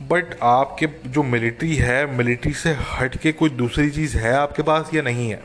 बट 0.03 0.35
आपके 0.43 0.87
जो 1.05 1.23
मिलिट्री 1.23 1.75
है 1.75 2.17
मिलिट्री 2.17 2.53
से 2.53 2.75
हट 2.91 3.17
के 3.17 3.31
कोई 3.31 3.49
दूसरी 3.49 3.89
चीज़ 3.89 4.17
है 4.17 4.33
आपके 4.33 4.63
पास 4.63 4.93
या 4.93 5.01
नहीं 5.01 5.29
है? 5.29 5.41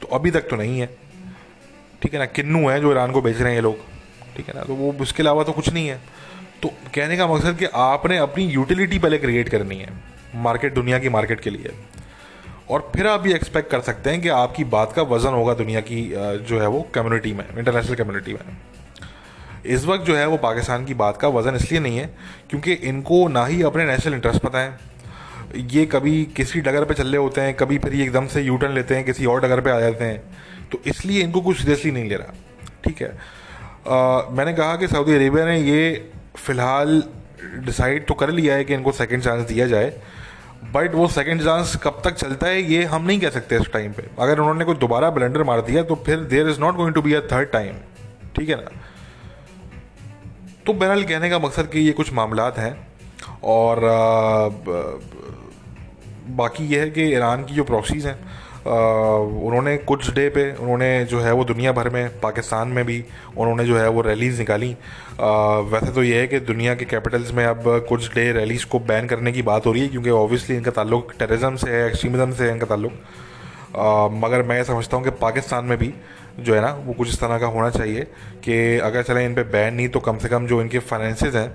तो 0.00 0.06
अभी 0.06 0.30
तक 0.30 0.48
तो 0.50 0.56
नहीं 0.56 0.80
है 0.80 0.86
ठीक 2.02 2.12
है 2.12 2.18
ना? 2.18 2.26
किन्नू 2.26 2.68
है 2.68 2.80
जो 2.80 2.92
ईरान 2.92 3.12
को 3.12 3.22
बेच 3.22 3.36
रहे 3.36 3.48
हैं 3.48 3.54
ये 3.54 3.62
लोग 3.62 3.76
ठीक 4.36 4.48
है 4.48 4.54
ना? 4.54 4.62
तो 4.62 4.74
वो 4.74 4.92
उसके 5.00 5.22
अलावा 5.22 5.44
तो 5.44 5.52
कुछ 5.52 5.72
नहीं 5.72 5.88
है। 5.88 6.00
तो 6.62 6.68
कहने 6.94 7.16
का 7.16 7.26
मकसद 7.26 7.56
कि 7.56 7.66
आपने 7.74 8.16
अपनी 8.18 8.44
यूटिलिटी 8.44 8.98
पहले 8.98 9.18
क्रिएट 9.18 9.48
करनी 9.48 9.76
है। 9.76 10.09
मार्केट 10.36 10.74
दुनिया 10.74 10.98
की 10.98 11.08
मार्केट 11.08 11.40
के 11.40 11.50
लिए। 11.50 11.72
और 12.70 12.90
फिर 12.94 13.06
आप 13.06 13.26
ये 13.26 13.34
एक्सपेक्ट 13.34 13.70
कर 13.70 13.80
सकते 13.80 14.10
हैं 14.10 14.20
कि 14.22 14.28
आपकी 14.30 14.64
बात 14.66 14.92
का 14.92 15.02
वज़न 15.04 15.32
होगा 15.32 15.54
दुनिया 15.54 15.80
की 15.82 16.02
जो 16.48 16.60
है 16.60 16.66
वो 16.68 16.80
कम्युनिटी 16.94 17.32
में 17.32 17.44
इंटरनेशनल 17.48 17.94
कम्युनिटी 17.94 18.32
में। 18.32 18.56
इस 19.66 19.84
वक्त 19.84 20.04
जो 20.04 20.16
है 20.16 20.26
वो 20.26 20.36
पाकिस्तान 20.36 20.84
की 20.84 20.94
बात 20.94 21.16
का 21.16 21.28
वज़न 21.28 21.56
इसलिए 21.56 21.80
नहीं 21.80 21.98
है 21.98 22.06
क्योंकि 22.50 22.72
इनको 22.72 23.26
ना 23.28 23.44
ही 23.46 23.62
अपने 23.62 23.84
नेशनल 23.84 24.14
इंटरेस्ट 24.14 24.42
पता 24.42 24.58
है। 24.58 24.78
ये 25.56 25.84
कभी 25.86 26.24
किसी 26.36 26.60
डगर 26.60 26.84
पे 26.84 26.94
चल 26.94 27.16
होते 27.16 27.40
हैं 27.40 27.54
कभी 27.54 27.78
फिर 27.78 27.94
ये 27.94 28.04
एकदम 28.04 28.26
से 28.26 28.42
यू 28.42 28.56
टर्न 28.56 28.72
लेते 28.72 28.94
हैं 28.94 29.04
किसी 29.04 29.26
और 29.26 29.40
डगर 29.40 29.60
पे 29.60 29.70
आ 29.70 29.80
जाते 29.80 30.04
हैं। 30.04 30.22
तो 30.72 30.80
इसलिए 30.86 31.22
इनको 31.22 31.40
कुछ 31.40 31.58
सीरियसली 31.58 31.90
नहीं 31.92 32.08
ले 32.08 32.16
रहा 32.16 32.34
ठीक 32.84 33.02
है? 33.02 33.08
आ, 33.88 34.22
मैंने 34.30 34.52
कहा 34.52 34.76
कि 34.76 34.88
सऊदी 34.88 35.14
अरेबिया 35.14 35.44
ने 35.46 35.58
ये 35.60 36.10
फ़िलहाल 36.36 37.02
डिसाइड 37.64 38.06
तो 38.06 38.14
कर 38.14 38.30
लिया 38.30 38.54
है 38.54 38.64
कि 38.64 38.74
इनको 38.74 38.92
सेकेंड 38.92 39.22
चांस 39.22 39.46
दिया 39.48 39.66
जाए। 39.66 39.92
बट 40.72 40.94
वो 40.94 41.06
सेकेंड 41.08 41.42
चांस 41.42 41.76
कब 41.76 42.00
तक 42.04 42.14
चलता 42.14 42.46
है 42.46 42.62
ये 42.62 42.84
हम 42.84 43.04
नहीं 43.04 43.20
कह 43.20 43.30
सकते 43.30 43.56
इस 43.56 43.72
टाइम 43.72 43.92
पे। 43.92 44.02
अगर 44.18 44.38
उन्होंने 44.38 44.64
कोई 44.64 44.74
दोबारा 44.74 45.10
ब्लेंडर 45.10 45.42
मार 45.42 45.60
दिया 45.60 45.82
तो 45.82 45.94
फिर 45.94 46.16
there 46.16 46.48
is 46.48 46.60
not 46.60 46.76
going 46.76 46.94
to 46.94 47.02
be 47.02 47.14
a 47.14 47.20
third 47.20 47.50
time 47.50 47.74
ठीक 48.36 48.48
है 48.48 48.56
ना? 48.56 48.70
तो 50.66 50.72
बहरहाल 50.72 51.04
कहने 51.04 51.30
का 51.30 51.38
मकसद 51.38 51.66
कि 51.66 51.80
ये 51.80 51.92
कुछ 51.92 52.12
मामला 52.12 52.52
हैं 52.58 52.88
और 53.44 53.84
आ, 53.84 54.48
बाकी 56.36 56.66
ये 56.66 56.80
है 56.80 56.90
कि 56.90 57.02
ईरान 57.02 57.44
की 57.44 57.54
जो 57.54 57.64
प्रॉक्सीज़ 57.64 58.08
हैं 58.08 58.39
उन्होंने 58.60 59.76
कुछ 59.78 60.10
डे 60.14 60.28
पे 60.30 60.42
उन्होंने 60.52 61.04
जो 61.04 61.20
है 61.20 61.32
वो 61.32 61.44
दुनिया 61.44 61.72
भर 61.72 61.88
में, 61.88 62.20
पाकिस्तान 62.20 62.68
में 62.68 62.84
भी 62.86 63.04
उन्होंने 63.36 63.64
जो 63.64 63.78
है 63.78 63.88
वो 63.88 64.00
रैलीज़ 64.02 64.38
निकाली। 64.38 64.68
वैसे 65.70 65.92
तो 65.92 66.02
ये 66.02 66.20
है 66.20 66.26
कि 66.26 66.40
दुनिया 66.42 66.74
के 66.74 66.84
कैपिटल्स 66.84 67.32
में 67.32 67.44
अब 67.46 67.62
कुछ 67.88 68.14
डे 68.14 68.30
रैलीज़ 68.32 68.66
को 68.66 68.78
बैन 68.80 69.06
करने 69.06 69.32
की 69.32 69.42
बात 69.42 69.66
हो 69.66 69.72
रही 69.72 69.82
है, 69.82 69.88
क्योंकि 69.88 70.10
ऑब्वियसली 70.10 70.56
इनका 70.56 70.70
ताल्लुक 70.72 71.12
टेररिज्म 71.18 71.56
से 71.56 71.70
है 71.70 71.86
एक्सट्रीमिज़म 71.88 72.32
से 72.32 72.44
है 72.44 72.52
इनका 72.52 72.66
ताल्लुक। 72.66 72.92
मगर 74.14 74.42
मैं 74.42 74.62
समझता 74.64 74.96
हूँ 74.96 75.04
कि 75.04 75.10
पाकिस्तान 75.20 75.64
में 75.64 75.78
भी 75.78 75.92
जो 76.40 76.54
है 76.54 76.60
ना, 76.60 76.72
वो 76.76 76.92
कुछ 76.92 77.08
इस 77.08 77.20
तरह 77.20 77.38
का 77.38 77.46
होना 77.46 77.70
चाहिए 77.70 78.02
कि 78.44 78.78
अगर 78.80 79.02
चलें 79.02 79.24
इन 79.24 79.34
पर 79.34 79.42
बैन 79.52 79.74
नहीं 79.74 79.88
तो 79.88 80.00
कम 80.00 80.18
से 80.18 80.28
कम 80.28 80.46
जो 80.46 80.60
इनके 80.60 80.78
फाइनेंसेस 80.80 81.34
हैं, 81.34 81.52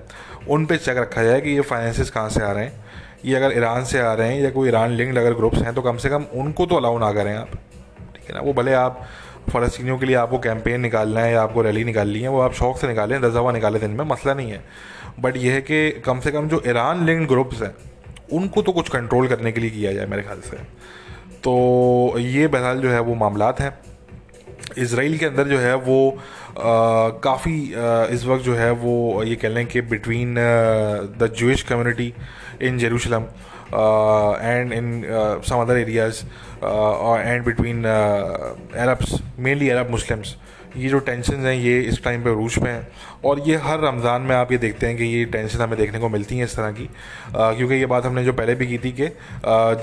उन 0.47 0.65
पर 0.65 0.77
चेक 0.77 0.97
रखा 0.97 1.23
जाए 1.23 1.41
कि 1.41 1.49
ये 1.49 1.61
फाइनेंसेस 1.63 2.09
कहाँ 2.09 2.29
से 2.29 2.43
आ 2.43 2.51
रहे 2.51 2.63
हैं। 2.63 2.84
ये 3.25 3.35
अगर 3.35 3.57
ईरान 3.57 3.83
से 3.85 3.99
आ 3.99 4.13
रहे 4.13 4.33
हैं 4.33 4.41
या 4.41 4.49
कोई 4.51 4.67
ईरान 4.69 4.91
लिंक्ड 4.93 5.17
अगर 5.17 5.33
ग्रुप्स 5.33 5.61
हैं 5.61 5.73
तो 5.75 5.81
कम 5.81 5.97
से 5.97 6.09
कम 6.09 6.25
उनको 6.35 6.65
तो 6.65 6.75
अलाउ 6.75 6.97
ना 6.99 7.11
करें 7.11 7.33
आप। 7.35 7.47
ठीक 7.47 8.29
है 8.29 8.35
ना? 8.35 8.41
वो 8.41 8.53
भले 8.53 8.73
आप 8.75 9.01
फ़लस्तियों 9.49 9.97
के 9.97 10.05
लिए 10.05 10.15
आपको 10.15 10.37
कैंपेन 10.39 10.81
निकालना 10.81 11.21
है 11.21 11.31
या 11.33 11.41
आपको 11.41 11.61
रैली 11.61 11.83
निकालनी 11.83 12.19
है, 12.19 12.29
वो 12.29 12.39
आप 12.41 12.53
शौक 12.53 12.77
से 12.77 12.87
निकालें, 12.87 13.19
दस 13.21 13.33
दफ़ा 13.33 13.51
निकाले 13.51 13.79
दिन 13.79 13.91
में, 13.91 14.05
मसला 14.05 14.33
नहीं 14.33 14.51
है। 14.51 14.63
बट 15.19 15.37
ये 15.37 15.51
है 15.51 15.61
कि 15.61 15.89
कम 16.05 16.19
से 16.19 16.31
कम 16.31 16.47
जो 16.49 16.61
ईरान 16.67 17.05
लिंक्ड 17.05 17.27
ग्रुप्स 17.29 17.61
हैं, 17.61 17.73
उनको 18.33 18.61
तो 18.61 18.71
कुछ 18.71 18.89
कंट्रोल 18.89 19.27
करने 19.27 19.51
के 19.51 19.61
लिए 19.61 19.69
किया 19.69 19.91
जाए 19.93 20.05
मेरे 20.05 20.21
ख्याल 20.21 20.39
से। 20.41 20.57
तो 21.43 22.19
ये 22.19 22.47
बहरहाल 22.47 22.79
जो 22.79 22.89
है 22.89 22.99
वो 23.01 23.15
मामला 23.15 23.53
हैं। 23.59 23.77
इसराइल 24.77 25.17
के 25.17 25.25
अंदर 25.25 25.47
जो 25.47 25.57
है 25.59 25.75
वो 25.77 26.17
काफ़ी 27.23 27.59
इस 28.15 28.25
वक्त 28.25 28.43
जो 28.43 28.55
है 28.55 28.71
वो 28.73 29.23
ये 29.23 29.35
कह 29.35 29.49
लें 29.49 29.65
कि 29.65 29.81
between 29.83 30.35
the 31.19 31.31
Jewish 31.37 31.61
community 31.63 32.13
in 32.61 32.77
Jerusalem 32.77 33.23
and 34.41 34.73
in 34.73 35.01
some 35.49 35.61
other 35.61 35.77
areas 35.77 36.23
and 36.63 37.45
between 37.45 37.83
Arabs 37.85 39.19
mainly 39.39 39.69
Arab 39.69 39.91
Muslims 39.91 40.35
ये 40.77 40.89
जो 40.89 40.99
टेंशन 40.99 41.45
हैं 41.45 41.53
ये 41.53 41.79
इस 41.81 42.03
टाइम 42.03 42.23
पे 42.23 42.29
रूज 42.33 42.57
में 42.63 42.69
हैं। 42.71 42.87
और 43.25 43.39
ये 43.39 43.55
हर 43.63 43.79
रमज़ान 43.79 44.21
में 44.21 44.35
आप 44.35 44.51
ये 44.51 44.57
देखते 44.57 44.87
हैं 44.87 44.97
कि 44.97 45.03
ये 45.03 45.23
टेंशन 45.25 45.61
हमें 45.61 45.77
देखने 45.77 45.99
को 45.99 46.09
मिलती 46.09 46.37
हैं 46.37 46.45
इस 46.45 46.55
तरह 46.55 46.71
की। 46.71 46.89
आ, 47.35 47.51
क्योंकि 47.53 47.75
ये 47.75 47.85
बात 47.85 48.05
हमने 48.05 48.23
जो 48.23 48.33
पहले 48.33 48.55
भी 48.55 48.67
की 48.67 48.77
थी 48.77 48.91
कि 48.91 49.07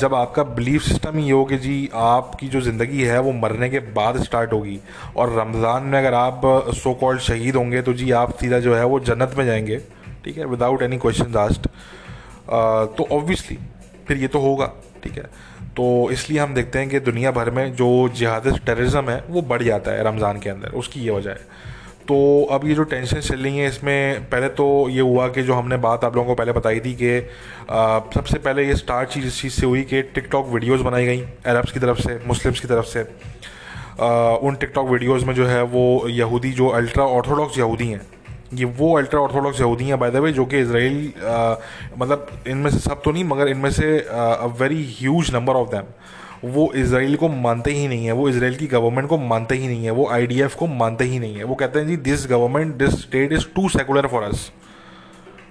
जब 0.01 0.15
आपका 0.15 0.43
बिलीफ 0.59 0.83
सिस्टम 0.83 1.17
ही 1.19 1.29
हो 1.31 1.45
कि 1.45 1.59
जी 1.59 1.89
आपकी 1.95 2.49
जो 2.49 2.61
ज़िंदगी 2.61 3.03
है 3.03 3.21
वो 3.21 3.33
मरने 3.33 3.69
के 3.71 3.79
बाद 3.97 4.23
स्टार्ट 4.23 4.53
होगी। 4.53 4.79
और 5.17 5.33
रमज़ान 5.39 5.83
में 5.85 5.99
अगर 5.99 6.15
आप 6.15 6.41
सो 6.75 6.95
कॉल्ड 6.95 7.21
शहीद 7.21 7.57
होंगे 7.57 7.83
तो 7.83 7.93
जी 7.93 8.11
आप 8.21 8.37
सीधा 8.37 8.59
जो 8.59 8.75
है 8.77 8.85
वो 8.85 9.01
जन्नत 9.01 9.35
में 9.39 9.45
जाएँगे। 9.47 9.81
ठीक 10.25 10.39
है? 10.39 10.45
विदाउट 10.47 10.83
एनी 10.83 10.99
क्वेश्चन 10.99 11.37
आस्ट 11.39 11.69
तो 12.47 13.09
ऑब्वियसली 13.13 13.59
फिर 14.09 14.17
ये 14.17 14.29
तो 14.29 14.39
होगा 14.41 14.73
ठीक 15.05 15.13
है? 15.13 15.25
तो 15.77 16.11
इसलिए 16.13 16.39
हम 16.39 16.55
देखते 16.55 16.79
हैं 16.79 16.89
कि 16.89 17.01
दुनिया 17.01 17.31
भर 17.31 17.51
में 17.51 17.75
जो 17.77 18.09
जिहादिस्ट 18.15 18.65
टेररिज्म 18.67 19.11
है 19.11 19.25
वो 19.29 19.43
बढ़ 19.43 19.63
जाता 19.63 19.91
है 19.91 20.05
रमज़ान 20.05 20.39
के 20.41 20.51
अंदर 20.51 20.73
उसकी 20.77 21.01
ये 21.01 21.11
वजह 21.11 21.31
है। 21.31 21.71
तो 22.09 22.17
अब 22.53 22.67
ये 22.67 22.75
जो 22.75 22.85
टेंशन 22.85 23.21
चल 23.21 23.37
रही 23.37 23.59
है 23.59 23.69
इसमें 23.69 24.29
पहले 24.31 24.49
तो 24.51 24.67
ये 24.91 25.01
हुआ 25.01 25.29
कि 25.29 25.43
जो 25.43 25.55
हमने 25.55 25.77
बात 25.79 26.05
आप 26.05 26.17
लोगों 26.17 26.29
को 26.29 26.35
पहले 26.35 26.53
बताई 26.53 26.81
थी 26.81 26.93
कि 27.03 27.21
सबसे 28.15 28.39
पहले 28.39 28.67
ये 28.67 28.77
स्टार्ट 28.77 29.09
चीज़ 29.09 29.27
इस 29.27 29.41
चीज़ 29.43 29.53
से 29.53 29.67
हुई 29.67 29.83
कि 29.85 30.03
टिकटॉक 30.15 30.49
वीडियोस 30.49 30.81
बनाई 30.81 31.07
गई 31.07 31.21
अरब्स 31.47 31.73
की 31.73 31.81
तरफ़ 31.81 32.01
से 32.01 32.19
मुस्लिम्स 32.27 32.61
की 32.61 32.69
तरफ़ 32.69 32.87
से। 32.87 33.01
आ, 34.01 34.09
उन 34.37 34.55
टिकटॉक 34.55 34.89
वीडियोस 34.89 35.25
में 35.25 35.35
जो 35.35 35.47
है 35.47 35.63
वो 35.65 36.09
यहूदी 36.09 36.53
जो 36.53 36.69
अल्ट्रा 36.71 37.05
ऑर्थोडॉक्स 37.07 37.59
यहूदी 37.59 37.87
हैं 37.89 38.01
ये 38.55 38.65
वो 38.79 38.97
अल्ट्रा 38.99 39.21
ऑर्थोडॉक्स 39.21 39.61
यहूदी 39.61 39.85
हैं 39.85 39.99
बाय 39.99 40.11
द 40.11 40.17
वे 40.17 40.33
जो 40.33 40.45
कि 40.45 40.59
इसराइल 40.61 41.13
मतलब 41.99 42.27
इनमें 42.47 42.71
से 42.71 42.79
सब 42.79 43.03
तो 43.03 43.11
नहीं, 43.11 43.25
मगर 43.25 43.49
इनमें 43.49 43.71
से 43.71 43.99
a 44.01 44.47
very 44.61 44.83
huge 44.99 45.35
number 45.35 45.55
of 45.55 45.69
them 45.71 45.85
वो 46.45 46.73
इसराइल 46.75 47.17
को 47.17 47.29
मानते 47.29 47.71
ही 47.71 47.87
नहीं 47.89 48.07
है, 48.07 48.13
वो 48.13 48.29
इसराइल 48.29 48.57
की 48.57 48.67
गवर्नमेंट 48.67 49.09
को 49.09 49.19
मानते 49.19 49.55
ही 49.55 49.69
नहीं 49.69 49.85
है, 49.85 49.91
वो 49.91 50.09
आईडीएफ 50.11 50.55
को 50.55 50.67
मानते 50.67 51.05
ही 51.05 51.19
नहीं 51.19 51.37
है। 51.37 51.45
वो 51.45 51.55
कहते 51.55 51.79
हैं, 51.79 51.87
जी 51.87 51.97
this 51.99 52.27
government 52.31 52.75
this 52.77 53.01
state 53.03 53.33
is 53.33 53.47
too 53.55 53.69
secular 53.69 54.07
for 54.07 54.23
us 54.23 54.51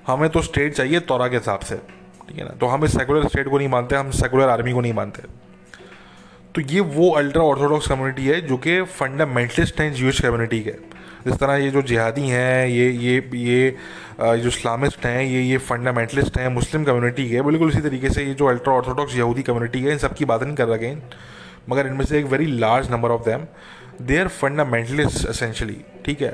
हमें 0.08 0.30
तो 0.30 0.42
स्टेट 0.42 0.74
चाहिए 0.74 1.00
तोरा 1.02 1.28
के 1.28 1.38
हिसाब 1.38 1.60
से, 1.60 1.76
ठीक 1.76 2.38
है 2.38 2.44
ना? 2.44 2.56
तो 2.60 2.68
हम 2.68 2.86
इस 2.86 2.98
सेकुलर 2.98 3.28
स्टेट 3.28 3.50
को 3.50 3.58
नहीं 3.58 3.68
मानते, 3.70 3.96
हम 3.96 4.12
सेकुलर 4.12 4.50
आर्मी 4.50 4.72
को 4.72 4.82
नहीं 4.82 4.94
मानते. 4.94 5.24
तो 6.56 6.62
ये 6.64 6.80
वो 6.80 7.10
अल्ट्रा 7.12 7.44
ऑर्थोडॉक्स 7.44 7.88
कम्युनिटी 7.88 8.26
है, 8.28 8.42
जो 8.42 8.58
कि 8.58 8.82
फंडामेंटलिस्ट 8.82 9.82
हैं 9.82 9.94
जूश 9.94 10.20
कम्युनिटी 10.22 10.60
के। 10.60 10.74
जिस 11.26 11.34
तरह 11.34 11.56
ये 11.56 11.70
जो 11.72 11.82
जिहादी 11.82 12.28
हैं 12.28 12.68
ये 12.68 12.90
ये 12.92 13.16
ये 13.34 13.76
जो 14.22 14.48
इस्लामिस्ट 14.48 15.06
हैं 15.06 15.24
ये 15.24 15.42
ये 15.42 15.58
फंडामेंटलिस्ट 15.58 16.38
हैं 16.40 16.48
मुस्लिम 16.50 16.84
कम्युनिटी 16.84 17.30
के 17.30 17.42
बिल्कुल 17.42 17.70
इसी 17.70 17.82
तरीके 17.82 18.10
से 18.10 18.24
ये 18.24 18.34
जो 18.34 18.46
अल्ट्रा 18.46 18.74
ऑर्थोडॉक्स 18.74 19.16
यहूदी 19.16 19.42
कम्युनिटी 19.42 19.82
है 19.82 19.92
इन 19.92 19.98
सब 19.98 20.14
की 20.14 20.26
बात 20.26 20.44
नहीं 20.44 20.56
कर 20.56 20.68
रहे 20.68 20.96
मगर 21.70 21.88
इनमें 21.88 22.06
से 22.06 22.20
एक 22.20 22.26
very 22.26 22.46
large 22.60 22.92
number 22.92 23.12
of 23.12 23.22
them 23.26 23.46
they 24.02 24.18
are 24.18 24.28
fundamentalist 24.28 25.26
essentially 25.28 25.78
ठीक 26.06 26.22
है? 26.22 26.32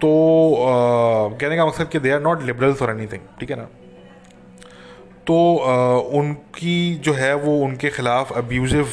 तो 0.00 0.08
uh, 0.56 1.40
कहने 1.40 1.56
का 1.56 1.66
मकसद 1.66 1.88
कि 1.88 1.98
दे 1.98 2.10
आर 2.10 2.20
नॉट 2.22 2.42
लिबरल्स 2.42 2.82
और 2.82 2.90
एनीथिंग 2.90 3.20
ठीक 3.40 3.50
है 3.50 3.56
ना? 3.56 3.64
तो 5.26 5.36
uh, 5.62 6.18
उनकी 6.18 6.94
जो 7.04 7.12
है 7.12 7.34
वो 7.34 7.58
उनके 7.64 7.90
ख़िलाफ़ 7.90 8.32
अब्यूज़िव 8.34 8.92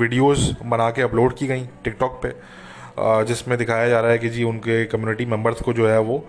वीडियोस 0.00 0.50
बना 0.64 0.90
के 0.90 1.02
अपलोड 1.02 1.34
की 1.36 1.46
गई 1.46 1.66
टिकटॉक 1.84 2.20
पे। 2.22 2.28
जिसमें 2.98 3.58
दिखाया 3.58 3.88
जा 3.88 4.00
रहा 4.00 4.10
है 4.10 4.18
कि 4.18 4.28
जी 4.28 4.44
उनके 4.44 4.84
कम्युनिटी 4.84 5.24
मेंबर्स 5.24 5.60
को 5.60 5.72
जो 5.72 5.88
है 5.88 5.98
वो 6.00 6.28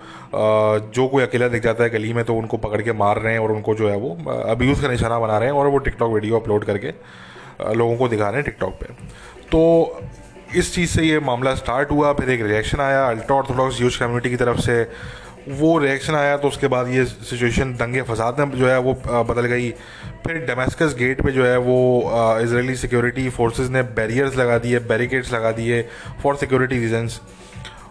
जो 0.96 1.08
कोई 1.08 1.24
अकेला 1.24 1.48
दिख 1.48 1.64
जाता 1.64 1.84
है 1.84 1.90
गली 1.90 2.14
में 2.14 2.24
तो 2.26 2.36
उनको 2.36 2.58
पकड़ 2.58 2.82
के 2.82 2.94
मार 2.94 3.20
रहे 3.20 3.34
हैं 3.34 3.40
और 3.40 3.52
उनको 3.52 3.76
जो 3.76 3.90
है 3.90 3.98
वो 3.98 4.18
अब्यूज़ 4.32 4.82
का 4.82 4.88
निशाना 4.88 5.20
बना 5.20 5.38
रहे 5.38 5.50
हैं 5.50 5.56
और 5.56 5.68
वो 5.68 5.78
टिकटॉक 5.78 6.14
वीडियो 6.14 6.40
अपलोड 6.40 6.66
करके 6.66 6.94
लोगों 7.76 7.98
को 7.98 8.08
दिखा 8.08 8.26
रहे 8.26 8.36
हैं 8.36 8.44
टिकटॉक 8.44 8.74
पर 8.74 8.94
तो 9.52 10.00
इस 10.56 10.76
चीज़ 10.76 10.90
से 10.90 11.04
ये 11.04 11.20
मामला 11.20 11.56
स्टार्ट 11.56 11.92
हुआ, 11.92 12.14
फिर 12.14 12.30
एक 12.30 12.42
रिएक्शन 12.42 12.80
आया 12.80 13.08
अल्ट्रा 13.08 13.38
ऑर्थोडॉक्स 13.38 13.82
यूज़ 13.82 14.00
कम्युनिटी 14.00 14.30
की 14.30 14.36
तरफ़ 14.36 14.60
से 14.60 14.84
वो 15.50 15.78
रिएक्शन 15.78 16.16
आया 16.16 16.38
तो 16.38 16.48
उसके 16.48 16.68
बाद 16.68 16.88
ये 16.88 17.04
सिचुएशन 17.06 17.74
दंगे 17.76 18.02
फसाद 18.02 18.40
में 18.40 18.52
जो 18.52 18.68
है 18.68 18.78
वो 18.80 18.94
बदल 19.24 19.46
गई। 19.46 19.70
फिर 20.24 20.38
डमेस्कस 20.46 20.96
गेट 21.00 21.22
पे 21.22 21.32
जो 21.32 21.46
है 21.46 21.58
वो 21.60 21.78
इसराइली 22.44 22.76
सिक्योरिटी 22.76 23.30
फोर्सेस 23.30 23.70
ने 23.70 23.84
बैरियर्स 23.96 24.38
लगा 24.38 24.58
दिए 24.58 24.80
बैरिकेड्स 24.90 25.34
लगा 25.34 25.52
दिए 25.52 25.82
फॉर 26.24 26.36
सिक्योरिटी 26.36 26.80
रीजंस 26.80 27.20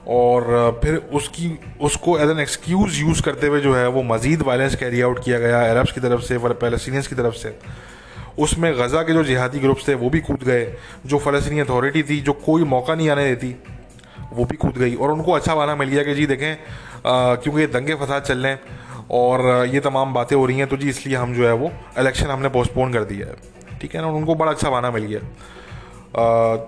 और 0.09 0.81
फिर 0.83 0.97
उसकी, 0.97 1.59
उसको 1.81 2.19
एज 2.19 2.31
एन 2.31 2.41
एक्सक्यूज़ 2.41 3.01
यूज़ 3.01 3.23
करते 3.23 3.47
हुए 3.47 3.61
जो 3.61 3.75
है 3.75 3.87
वो 3.89 4.03
मज़ीद 4.05 4.43
वायलेंस 4.43 4.75
कैरी 4.77 5.01
आउट 5.01 5.25
किया 5.25 5.39
गया 5.39 5.61
अरब्स 5.71 5.93
की 5.93 6.01
तरफ़ 6.01 6.21
से 6.23 6.39
पैलेस्टीनियंस 6.39 7.07
की 7.07 7.17
तरफ़ 7.17 7.35
से। 7.35 7.57
उसमें 8.39 8.73
गज़ा 8.75 9.03
के 9.03 9.13
जो 9.13 9.23
जिहादी 9.25 9.59
ग्रुप्स 9.61 9.89
थे 9.89 9.95
वो 9.95 10.11
भी 10.11 10.21
कूद 10.21 10.43
गए। 10.43 10.67
जो 11.07 11.19
फ़लस्तनी 11.19 11.61
अथॉरिटी 11.61 12.03
थी, 12.03 12.21
जो 12.21 12.33
कोई 12.45 12.65
मौका 12.67 12.95
नहीं 12.95 13.09
आने 13.11 13.25
देती, 13.25 13.55
वो 14.33 14.45
भी 14.45 14.57
कूद 14.57 14.79
गई। 14.79 14.95
और 14.95 15.11
उनको 15.11 15.33
अच्छा 15.33 15.55
वाला 15.55 15.77
मिल 15.77 15.89
गया 15.89 16.03
कि 16.03 16.15
जी 16.15 16.27
देखें 16.27 16.57
क्योंकि 17.07 17.61
ये 17.61 17.67
दंगे 17.69 17.95
फसाद 17.95 18.23
चल 18.23 18.39
रहे 18.39 18.53
हैं 18.53 18.61
और 19.13 19.67
ये 19.67 19.81
तमाम 19.81 20.15
बातें 20.15 20.37
हो 20.37 20.45
रही 20.47 20.59
हैं 20.59 20.67
तो 20.69 20.77
जी 20.77 20.89
इसलिए 20.89 21.17
हम 21.17 21.35
जो 21.35 21.47
है 21.47 21.53
वो 21.55 21.71
इलेक्शन 21.99 22.27
हमने 22.27 22.49
पोस्टपोन 22.51 22.93
कर 22.93 23.05
दिया 23.05 23.27
है। 23.27 23.79
ठीक 23.81 23.95
है 23.95 24.01
ना? 24.01 24.09
उनको 24.09 24.35
बड़ा 24.35 24.53
अच्छा 24.53 24.71
बहाना 24.71 24.91
मिल 24.91 25.05
गया। 25.05 25.21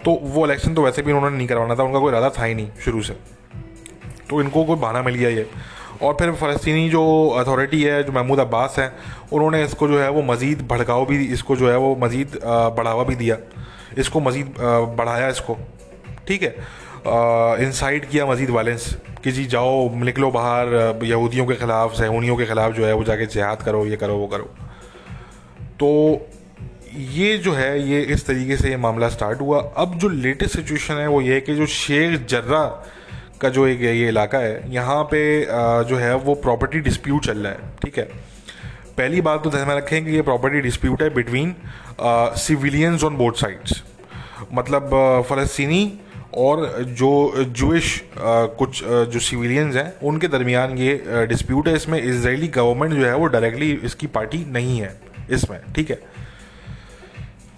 तो 0.05 0.19
वो 0.25 0.45
इलेक्शन 0.47 0.75
तो 0.75 0.83
वैसे 0.83 1.03
भी 1.03 1.13
उन्होंने 1.13 1.37
नहीं 1.37 1.47
करवाना 1.49 1.75
था, 1.75 1.83
उनका 1.83 1.99
कोई 1.99 2.11
इरादा 2.13 2.31
था 2.31 2.45
ही 2.45 2.55
नहीं 2.55 2.71
शुरू 2.85 3.03
से। 3.03 3.17
तो 4.31 4.41
इनको 4.41 4.65
कोई 4.65 4.77
बहाना 4.77 5.03
मिल 5.03 5.15
गया 5.15 5.29
ये। 5.29 5.49
और 6.03 6.15
फिर 6.15 6.33
फ़लस्तनी 6.33 6.89
जो 6.91 7.03
अथॉरिटी 7.39 7.83
है, 7.83 8.03
जो 8.03 8.13
महमूद 8.13 8.41
अब्बास 8.41 8.75
है, 8.79 8.93
उन्होंने 9.33 9.63
इसको 9.65 9.89
जो 9.89 10.01
है 10.01 10.09
वो 10.11 10.23
मज़ीद 10.23 10.67
भड़काव 10.69 11.05
भी, 11.07 11.25
इसको 11.27 11.57
जो 11.57 11.71
है 11.71 11.77
वो 11.77 11.95
मज़ीद 11.97 12.39
बढ़ावा 12.77 13.05
भी 13.05 13.15
दिया। 13.15 13.37
इसको 13.99 14.21
मज़ीद 14.21 14.55
बढ़ाया 14.99 15.29
इसको। 15.29 15.57
ठीक 16.29 16.43
है? 16.43 16.55
इंसाइट 17.63 18.09
किया 18.11 18.27
मज़ीद 18.27 18.51
वायलेंस 18.51 18.97
कि 19.25 19.33
जी 19.33 19.45
जाओ, 19.47 19.91
निकलो 19.97 20.31
बाहर, 20.31 21.01
यहूदियों 21.05 21.47
के 21.47 21.55
ख़िलाफ़, 21.55 21.93
सहूनियों 21.95 22.37
के 22.37 22.47
ख़िलाफ़ 22.47 22.73
जो 22.75 22.87
है 22.87 22.93
वो 22.95 23.05
जाके 23.05 23.27
जिहाद 23.27 23.63
करो, 23.63 23.85
ये 23.87 23.97
करो, 23.97 24.17
वो 24.17 24.27
करो। 24.27 24.51
तो 25.81 25.89
ये 27.15 27.37
जो 27.39 27.53
है, 27.53 27.81
ये 27.83 28.01
इस 28.03 28.27
तरीके 28.27 28.57
से 28.57 28.71
ये 28.71 28.77
मामला 28.79 29.09
स्टार्ट 29.09 29.41
हुआ। 29.41 29.61
अब 29.77 29.99
जो 29.99 30.09
लेटेस्ट 30.09 30.57
सिचुएशन 30.57 30.95
है 30.95 31.09
वो 31.09 31.21
ये 31.23 31.35
है 31.35 31.41
कि 31.41 31.55
जो 31.55 31.67
शेख 31.69 32.27
जर्रा 32.27 32.65
का 33.41 33.49
जो 33.49 33.67
एक, 33.67 33.81
ये 33.81 34.09
इलाका 34.09 34.39
है, 34.39 34.73
यहाँ 34.75 35.03
पे 35.05 35.25
जो 35.89 35.97
है 35.97 36.15
वो 36.17 36.35
प्रॉपर्टी 36.37 36.81
डिस्प्यूट 36.81 37.25
चल 37.25 37.39
रहा 37.39 37.53
है, 37.53 37.59
ठीक 37.83 37.99
है? 37.99 38.05
पहली 38.97 39.21
बात 39.21 39.43
तो 39.45 39.51
ध्यान 39.51 39.69
में 39.69 39.75
रखें 39.77 40.05
कि 40.05 40.11
ये 40.11 40.23
प्रॉपर्टी 40.23 40.61
डिस्प्यूट 40.61 41.03
है 41.03 41.09
between 41.15 41.55
civilians 42.01 43.05
on 43.05 43.17
both 43.17 43.33
sides 43.41 43.83
मतलब 44.55 44.91
फ़लस्तनी 45.29 45.85
और 46.37 46.85
जो 46.99 47.45
जूश 47.45 48.03
कुछ 48.19 48.83
जो 48.85 49.21
सिविलियंस 49.21 49.77
हैं 49.77 49.93
उनके 50.03 50.29
दरमियान 50.29 50.77
ये 50.79 51.27
डिस्प्यूट 51.29 51.69
है 51.69 51.75
इसमें 51.75 51.99
इसराइली 52.03 52.49
गवर्नमेंट 52.49 52.95
जो 52.95 53.07
है 53.07 53.15
वो 53.17 53.27
डायरेक्टली 53.27 53.71
इसकी 53.85 54.07
पार्टी 54.07 54.45
नहीं 54.49 54.79
है 54.81 54.95
इसमें 55.31 55.61
ठीक 55.77 55.91
है? 55.91 55.99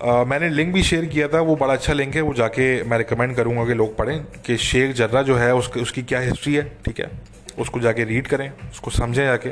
आ, 0.04 0.24
मैंने 0.24 0.48
लिंक 0.48 0.72
भी 0.74 0.82
शेयर 0.82 1.04
किया 1.04 1.28
था 1.28 1.40
वो 1.40 1.56
बड़ा 1.56 1.72
अच्छा 1.74 1.92
लिंक 1.92 2.14
है 2.14 2.20
वो 2.20 2.34
जाके 2.34 2.82
मैं 2.82 2.98
रिकमेंड 2.98 3.34
करूँगा 3.36 3.64
कि 3.64 3.74
लोग 3.74 3.96
पढ़ें 3.96 4.24
कि 4.46 4.56
शेख 4.56 4.94
जर्रा 4.96 5.22
जो 5.22 5.36
है 5.36 5.54
उसकी 5.54 5.80
उसकी 5.80 6.02
क्या 6.02 6.20
हिस्ट्री 6.20 6.54
है 6.54 6.62
ठीक 6.84 7.00
है? 7.00 7.10
उसको 7.58 7.80
जाके 7.80 8.04
रीड 8.04 8.26
करें 8.26 8.50
उसको 8.70 8.90
समझें 8.90 9.24
जाके। 9.24 9.50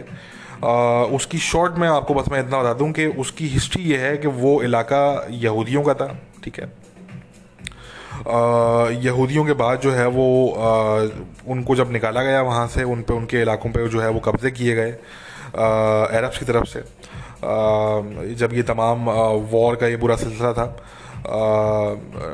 उसकी 1.16 1.39
शॉर्ट 1.39 1.79
में 1.79 1.89
आपको 1.89 2.14
बस 2.14 2.29
मैं 2.33 2.41
इतना 2.41 2.62
बता 2.62 2.72
दूँ 2.74 2.93
कि 2.93 3.07
उसकी 3.07 3.47
हिस्ट्री 3.49 3.83
ये 3.83 3.99
है 3.99 4.16
कि 4.16 4.29
वो 4.43 4.61
इलाका 4.62 5.27
यहूदियों 5.31 5.83
का 5.83 5.95
था 5.95 6.09
ठीक 6.45 6.61
है? 6.61 6.86
यहूदियों 9.05 9.45
के 9.45 9.53
बाद 9.53 9.81
जो 9.81 9.91
है 9.91 10.07
वो 10.09 10.27
उनको 11.49 11.77
जब 11.77 11.93
निकाला 11.93 12.22
गया 12.22 12.43
वहाँ 12.43 12.66
से 12.68 12.85
उन 12.85 13.03
पे 13.03 13.14
उनके 13.14 13.41
इलाकों 13.41 13.70
पे 13.70 13.89
जो 13.89 14.01
है 14.01 14.09
वो 14.11 14.20
कब्ज़े 14.20 14.51
किए 14.51 14.74
गए 14.74 14.91
अरब्स 15.55 16.39
की 16.39 16.45
तरफ़ 16.45 16.64
से। 16.64 16.83
जब 18.35 18.55
ये 18.55 18.62
तमाम 18.62 19.11
वॉर 19.51 19.77
का 19.77 19.87
ये 19.87 19.97
बुरा 19.97 20.16
सिलसिला 20.16 20.53
था 20.53 20.77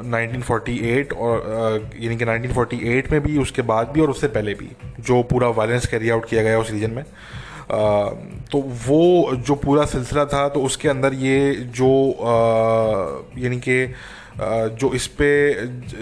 नाइनटीन 0.05 0.43
फोर्टी 0.43 0.77
एट 0.91 1.13
और 1.13 1.91
यानी 2.01 2.17
कि 2.17 2.25
1948 2.25 3.13
में 3.13 3.21
भी 3.23 3.39
उसके 3.39 3.63
बाद 3.63 3.89
भी 3.89 4.01
और 4.01 4.11
उससे 4.11 4.29
पहले 4.29 4.55
भी 4.55 4.69
जो 5.01 5.23
पूरा 5.23 5.49
वायलेंस 5.49 5.87
कैरी 5.87 6.11
आउट 6.11 6.29
किया 6.29 6.43
गया 6.43 6.59
उस 6.59 6.71
रीजन 6.71 6.91
में 6.91 7.03
आ, 7.03 8.11
तो 8.53 8.59
वो 8.89 9.37
जो 9.37 9.55
पूरा 9.55 9.85
सिलसिला 9.85 10.25
था 10.25 10.49
तो 10.49 10.63
उसके 10.63 10.89
अंदर 10.89 11.15
ये 11.15 11.53
जो 11.77 11.93
यानी 13.39 13.59
कि 13.59 13.95
जो 14.39 14.93
इस 14.95 15.07
पे 15.19 15.29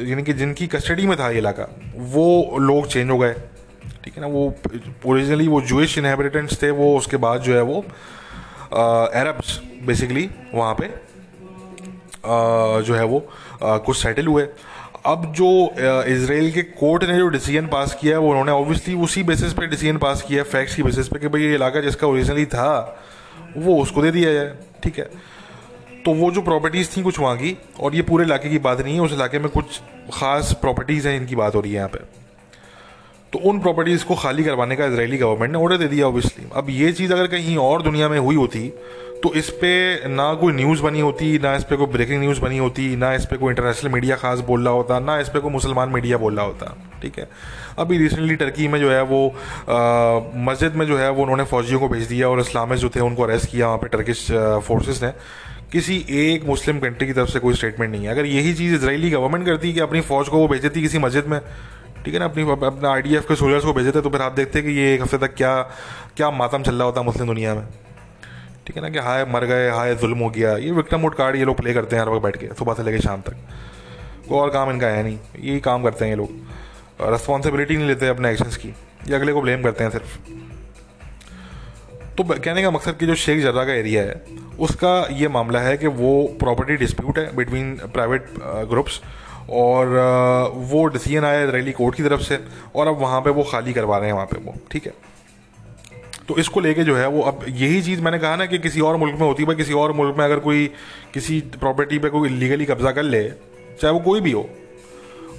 यानी 0.08 0.22
कि 0.22 0.32
जिनकी 0.32 0.66
कस्टडी 0.66 1.06
में 1.06 1.18
था 1.18 1.30
ये 1.30 1.38
इलाका 1.38 1.68
वो 2.14 2.58
लोग 2.60 2.86
चेंज 2.88 3.10
हो 3.10 3.18
गए। 3.18 3.32
ठीक 4.04 4.14
है 4.14 4.20
ना 4.20 4.26
वो 4.26 4.42
ओरिजिनली 5.06 5.48
वो 5.48 5.60
जूश 5.62 5.96
इनहेबिटेंट्स 5.98 6.62
थे 6.62 6.70
वो 6.70 6.96
उसके 6.98 7.16
बाद 7.16 7.40
जो 7.42 7.54
है 7.54 7.62
वो 7.62 7.80
अरब्स 8.72 9.60
बेसिकली 9.86 10.28
वहाँ 10.54 10.74
पे 10.74 10.86
uh, 10.86 12.82
जो 12.82 12.94
है 12.94 13.04
वो 13.04 13.18
uh, 13.18 13.78
कुछ 13.78 13.96
सेटल 13.96 14.26
हुए। 14.26 14.46
अब 15.06 15.32
जो 15.36 15.48
इसराइल 16.06 16.50
के 16.52 16.62
कोर्ट 16.62 17.04
ने 17.04 17.16
जो 17.18 17.28
डिसीज़न 17.28 17.66
पास 17.66 17.94
किया 18.00 18.16
है 18.16 18.20
वो 18.20 18.28
उन्होंने 18.30 18.52
ऑब्वियसली 18.52 18.94
उसी 18.94 19.22
बेसिस 19.22 19.52
पे 19.52 19.66
डिसीज़न 19.66 19.98
पास 19.98 20.22
किया 20.22 20.42
फैक्ट्स 20.44 20.74
की 20.74 20.82
बेसिस 20.82 21.08
पे 21.08 21.18
कि 21.18 21.28
भाई 21.28 21.42
ये 21.42 21.54
इलाका 21.54 21.80
जिसका 21.80 22.06
ओरिजिनली 22.06 22.46
था 22.46 22.70
वो 23.56 23.80
उसको 23.82 24.02
दे 24.02 24.10
दिया 24.10 24.32
जाए। 24.32 24.52
ठीक 24.84 24.98
है? 24.98 25.08
तो 26.04 26.12
वो 26.14 26.30
जो 26.30 26.42
प्रॉपर्टीज़ 26.42 26.88
थी 26.96 27.02
कुछ 27.02 27.18
वहाँ 27.20 27.36
की, 27.36 27.56
और 27.80 27.94
ये 27.94 28.02
पूरे 28.02 28.24
इलाके 28.24 28.50
की 28.50 28.58
बात 28.60 28.80
नहीं 28.80 28.94
है, 28.94 29.00
उस 29.00 29.12
इलाके 29.12 29.38
में 29.38 29.48
कुछ 29.50 29.80
ख़ास 30.12 30.52
प्रॉपर्टीज़ 30.60 31.08
हैं, 31.08 31.16
इनकी 31.16 31.36
बात 31.36 31.54
हो 31.54 31.60
रही 31.60 31.72
है 31.72 31.76
यहाँ 31.76 31.88
पे। 31.88 31.98
तो 33.32 33.38
उन 33.40 33.58
प्रॉपर्टीज़ 33.60 34.04
को 34.04 34.14
खाली 34.14 34.44
करवाने 34.44 34.76
का 34.76 34.86
इसराइली 34.86 35.18
गवर्नमेंट 35.18 35.52
ने 35.52 35.58
ऑर्डर 35.58 35.76
दे 35.76 35.86
दिया 35.88 36.06
ऑब्वियसली 36.06 36.46
अब 36.56 36.70
ये 36.70 36.92
चीज़ 36.92 37.12
अगर 37.12 37.26
कहीं 37.28 37.56
और 37.58 37.82
दुनिया 37.82 38.08
में 38.08 38.18
हुई 38.18 38.36
होती 38.36 38.72
तो 39.22 39.32
इस 39.34 39.48
पर 39.54 40.08
ना 40.08 40.32
कोई 40.34 40.52
न्यूज़ 40.52 40.82
बनी 40.82 41.00
होती, 41.00 41.38
ना 41.38 41.54
इस 41.56 41.64
पर 41.64 41.76
कोई 41.76 41.86
ब्रेकिंग 41.86 42.20
न्यूज़ 42.20 42.40
बनी 42.40 42.58
होती, 42.58 42.84
ना 42.96 43.12
इस 43.14 43.24
पर 43.26 43.36
कोई 43.36 43.50
इंटरनेशनल 43.50 43.92
मीडिया 43.92 44.16
खास 44.16 44.38
बोल 44.40 44.64
रहा 44.64 44.72
होता, 44.74 44.98
ना 44.98 45.18
इस 45.20 45.28
पर 45.28 45.40
कोई 45.40 45.52
मुसलमान 45.52 45.88
मीडिया 45.88 46.18
बोल 46.18 46.36
रहा 46.36 46.44
होता, 46.46 46.76
ठीक 47.02 47.18
है? 47.18 47.28
अभी 47.78 47.98
रिसेंटली 47.98 48.36
टर्की 48.36 48.68
में 48.68 48.78
जो 48.80 48.90
है 48.90 49.02
वो 49.02 49.26
मस्जिद 50.46 50.74
में 50.74 50.86
जो 50.86 50.98
है 50.98 51.10
वो 51.10 51.22
उन्होंने 51.22 51.44
फौजियों 51.44 51.80
को 51.80 51.88
भेज 51.88 52.06
दिया, 52.08 52.28
और 52.28 52.40
इस्लामिस्ट 52.40 52.82
जो 52.82 52.90
थे 52.96 53.00
उनको 53.00 53.22
अरेस्ट 53.22 53.50
किया, 53.50 53.66
वहाँ 53.66 53.78
पे 53.78 53.88
टर्किश 53.88 54.26
फोर्सेस 54.66 55.02
ने। 55.02 55.12
किसी 55.72 55.96
एक 56.10 56.44
मुस्लिम 56.44 56.78
कंट्री 56.78 57.06
की 57.06 57.12
तरफ़ 57.12 57.30
से 57.30 57.38
कोई 57.38 57.54
स्टेटमेंट 57.54 57.90
नहीं 57.92 58.04
है। 58.04 58.10
अगर 58.10 58.26
यही 58.26 58.54
चीज़ 58.54 58.74
इसराइली 58.74 59.10
गवर्नमेंट 59.10 59.46
करती 59.46 59.72
कि 59.72 59.80
अपनी 59.80 60.00
फ़ौज 60.02 60.28
को 60.28 60.38
वो 60.38 60.48
भेज 60.48 60.62
देती 60.62 60.82
किसी 60.82 60.98
मस्जिद 60.98 61.26
में, 61.26 61.40
ठीक 62.04 62.14
है 62.14 62.20
ना, 62.20 62.26
अपनी 62.26 62.42
अपना 62.42 62.92
आई 62.92 63.02
के 63.02 63.36
सोल्जर्स 63.36 63.64
को 63.64 63.72
भेजे 63.72 63.92
थे 63.92 64.00
तो 64.00 64.10
फिर 64.10 64.22
आप 64.22 64.32
देखते 64.32 64.62
कि 64.62 64.70
ये 64.70 64.94
एक 64.94 65.02
हफ़्ते 65.02 65.18
तक 65.18 65.34
क्या 65.34 65.60
क्या 66.16 66.30
मातम 66.32 66.62
चल 66.62 66.74
रहा 66.74 66.84
होता 66.84 67.02
मुस्लिम 67.02 67.26
दुनिया 67.26 67.54
में। 67.54 67.66
ठीक 68.66 68.76
है 68.76 68.82
ना, 68.82 68.88
कि 68.88 68.98
हाय 68.98 69.24
मर 69.24 69.44
गए, 69.44 69.68
हाय 69.70 69.94
जुल्म 69.94 70.18
हो 70.18 70.30
गया। 70.30 70.56
ये 70.56 70.70
विक्टम 70.72 71.00
मोड 71.00 71.14
कार्ड 71.14 71.36
ये 71.36 71.44
लोग 71.44 71.56
प्ले 71.56 71.74
करते 71.74 71.96
हैं 71.96 72.02
हर 72.02 72.08
वक्त 72.08 72.22
बैठ 72.22 72.36
के, 72.36 72.54
सुबह 72.58 72.74
से 72.74 72.82
लेकर 72.82 73.00
शाम 73.00 73.20
तक। 73.20 73.36
कोई 74.28 74.38
और 74.38 74.50
काम 74.50 74.70
इनका 74.70 74.86
है 74.86 75.02
नहीं। 75.02 75.18
यही 75.40 75.60
काम 75.60 75.82
करते 75.82 76.04
हैं 76.04 76.12
ये 76.12 76.16
लोग। 76.16 77.10
रिस्पॉन्सिबिलिटी 77.12 77.76
नहीं 77.76 77.86
लेते 77.86 78.08
अपने 78.08 78.30
एक्शंस 78.30 78.56
की। 78.56 78.68
ये 79.08 79.14
अगले 79.14 79.32
को 79.32 79.42
ब्लेम 79.42 79.62
करते 79.62 79.84
हैं 79.84 79.90
सिर्फ़। 79.90 80.49
तो 82.22 82.34
कहने 82.34 82.62
का 82.62 82.70
मकसद 82.70 82.96
कि 82.96 83.06
जो 83.06 83.14
शेख 83.14 83.42
जर्रा 83.42 83.64
का 83.64 83.72
एरिया 83.72 84.02
है, 84.02 84.20
उसका 84.58 84.94
ये 85.12 85.28
मामला 85.28 85.60
है 85.60 85.76
कि 85.76 85.86
वो 85.86 86.10
प्रॉपर्टी 86.40 86.76
डिस्प्यूट 86.76 87.18
है 87.18 87.34
बिटवीन 87.36 87.74
प्राइवेट 87.94 88.26
ग्रुप्स 88.70 89.00
और 89.50 89.86
वो 90.70 90.84
डिसीज़न 90.86 91.24
आया 91.24 91.44
इसराइली 91.44 91.72
कोर्ट 91.72 91.96
की 91.96 92.02
तरफ़ 92.02 92.20
से 92.20 92.38
और 92.74 92.88
अब 92.88 92.98
वहाँ 93.00 93.20
पे 93.20 93.30
वो 93.30 93.42
खाली 93.42 93.72
करवा 93.72 93.98
रहे 93.98 94.08
हैं 94.08 94.14
वहाँ 94.14 94.26
पे 94.26 94.38
वो, 94.44 94.54
ठीक 94.72 94.86
है? 94.86 94.92
तो 96.28 96.36
इसको 96.38 96.60
लेके 96.60 96.84
जो 96.84 96.96
है 96.96 97.06
वो 97.08 97.22
अब 97.22 97.44
यही 97.48 97.82
चीज़ 97.82 98.00
मैंने 98.00 98.18
कहा 98.18 98.36
ना 98.36 98.46
कि 98.46 98.58
किसी 98.58 98.80
और 98.80 98.96
मुल्क 98.96 99.14
में 99.20 99.26
होती 99.26 99.44
है 99.44 99.54
किसी 99.54 99.72
और 99.74 99.92
मुल्क 99.92 100.16
में 100.18 100.24
अगर 100.24 100.38
कोई 100.38 100.66
किसी 101.14 101.40
प्रॉपर्टी 101.58 101.98
पे 101.98 102.08
कोई 102.08 102.28
लीगली 102.28 102.64
कब्जा 102.64 102.90
कर 102.90 103.02
ले, 103.02 103.28
चाहे 103.28 103.92
वो 103.92 104.00
कोई 104.00 104.20
भी 104.20 104.32
हो, 104.32 104.48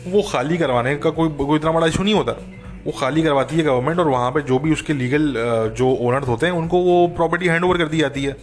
वो 0.07 0.21
खाली 0.32 0.57
करवाने 0.57 0.95
का 0.95 1.09
कोई 1.09 1.29
कोई 1.45 1.59
इतना 1.59 1.71
बड़ा 1.71 1.88
इशू 1.88 2.03
नहीं 2.03 2.13
होता। 2.13 2.38
वो 2.86 2.91
खाली 2.91 3.23
करवाती 3.23 3.55
है 3.55 3.63
गवर्नमेंट 3.63 3.99
और 3.99 4.07
वहाँ 4.07 4.32
पे 4.32 4.41
जो 4.43 4.59
भी 4.59 4.71
उसके 4.73 4.93
लीगल 4.93 5.34
जो 5.77 5.89
ओनर्स 6.01 6.27
होते 6.27 6.45
हैं, 6.45 6.53
उनको 6.53 6.77
वो 6.77 7.07
प्रॉपर्टी 7.15 7.47
हैंड 7.47 7.63
ओवर 7.63 7.77
कर 7.77 7.88
दी 7.88 7.97
जाती 7.97 8.23
है। 8.23 8.36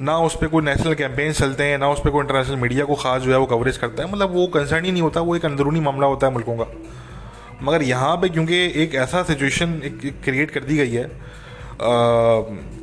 ना 0.00 0.16
उस 0.20 0.36
पर 0.36 0.46
कोई 0.46 0.64
नेशनल 0.64 0.94
कैंपेन 0.94 1.32
चलते 1.32 1.64
हैं, 1.64 1.78
ना 1.78 1.88
उस 1.88 2.00
पर 2.00 2.10
कोई 2.10 2.22
इंटरनेशनल 2.22 2.56
मीडिया 2.56 2.84
को 2.84 2.94
खास 2.94 3.22
जो 3.22 3.30
है 3.32 3.38
वो 3.38 3.46
कवरेज 3.46 3.76
करता 3.76 4.02
है। 4.02 4.12
मतलब 4.12 4.34
वो 4.34 4.46
कंसर्न 4.54 4.84
ही 4.84 4.92
नहीं 4.92 5.02
होता, 5.02 5.20
वो 5.20 5.36
एक 5.36 5.44
अंदरूनी 5.44 5.80
मामला 5.80 6.06
होता 6.06 6.26
है 6.26 6.32
मुल्कों 6.32 6.56
का। 6.56 6.66
मगर 7.62 7.82
यहाँ 7.82 8.16
पे 8.16 8.28
क्योंकि 8.28 8.56
एक 8.82 8.94
ऐसा 8.96 9.22
सिचुएशन 9.22 9.80
एक 9.84 10.20
क्रिएट 10.24 10.50
कर 10.50 10.60
दी 10.60 10.76
गई 10.76 10.90
है 10.90 11.10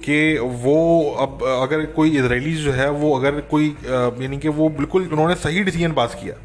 कि 0.05 0.37
वो 0.63 0.77
अब 1.21 1.43
अगर 1.61 1.85
कोई 1.95 2.17
इसराइली 2.17 2.53
जो 2.55 2.71
है, 2.71 2.89
वो 2.91 3.15
अगर 3.17 3.39
कोई 3.51 3.67
यानी 3.85 4.37
कि 4.37 4.49
वो 4.49 4.69
बिल्कुल 4.71 5.07
उन्होंने 5.11 5.35
सही 5.37 5.63
डिसीज़न 5.63 5.93
पास 5.93 6.15
किया, 6.15 6.35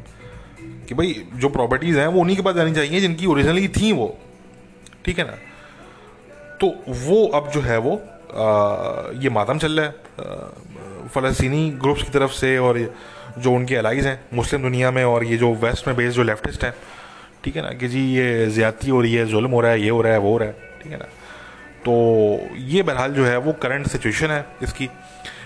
कि 0.87 0.95
भाई 0.95 1.15
जो 1.35 1.49
प्रॉपर्टीज़ 1.49 1.97
हैं 1.99 2.07
वो 2.07 2.21
उन्हीं 2.21 2.35
के 2.37 2.43
पास 2.43 2.55
जानी 2.55 2.73
चाहिए, 2.73 2.99
जिनकी 2.99 3.25
ओरिजिनली 3.25 3.67
थी 3.69 3.91
वो। 3.91 4.17
ठीक 5.05 5.19
है 5.19 5.25
ना? 5.25 5.37
तो 6.61 6.67
वो 6.89 7.25
अब 7.27 7.49
जो 7.51 7.61
है 7.61 7.77
वो 7.79 7.95
आ, 7.95 9.11
ये 9.15 9.29
मातम 9.29 9.57
चल 9.57 9.79
रहा 9.79 9.85
है। 9.85 11.07
फ़लस्तनी 11.09 11.69
ग्रुप्स 11.81 12.03
की 12.03 12.09
तरफ़ 12.09 12.31
से 12.31 12.57
और 12.57 12.79
जो 13.37 13.51
उनके 13.51 13.75
अलाइज 13.75 14.05
हैं 14.05 14.19
मुस्लिम 14.33 14.61
दुनिया 14.61 14.91
में 14.91 15.03
और 15.03 15.23
ये 15.23 15.37
जो 15.37 15.53
वेस्ट 15.55 15.87
में 15.87 15.95
बेस्ड 15.95 16.15
जो 16.15 16.23
लेफ्टिस्ट 16.23 16.63
हैं 16.63 16.73
ठीक 17.43 17.55
है 17.55 17.61
ना? 17.61 17.69
कि 17.71 17.87
जी 17.87 18.01
ये 18.13 18.45
ज़्यादती 18.47 18.89
हो 18.89 19.01
रही 19.01 19.13
है 19.13 19.25
जुल्म 19.25 19.51
हो 19.51 19.61
रहा 19.61 19.71
है 19.71 19.81
ये 19.81 19.89
हो 19.89 20.01
रहा 20.01 20.13
है 20.13 20.19
वो 20.19 20.31
हो 20.31 20.37
रहा 20.37 20.47
है 20.47 20.53
ठीक 20.83 20.91
है 20.91 20.97
ना? 20.97 21.05
तो 21.85 22.55
ये 22.57 22.83
बहरहाल 22.83 23.13
जो 23.13 23.25
है 23.25 23.37
वो 23.37 23.53
करंट 23.53 23.87
सिचुएशन 23.87 24.31
है 24.31 24.45
इसकी। 24.63 24.89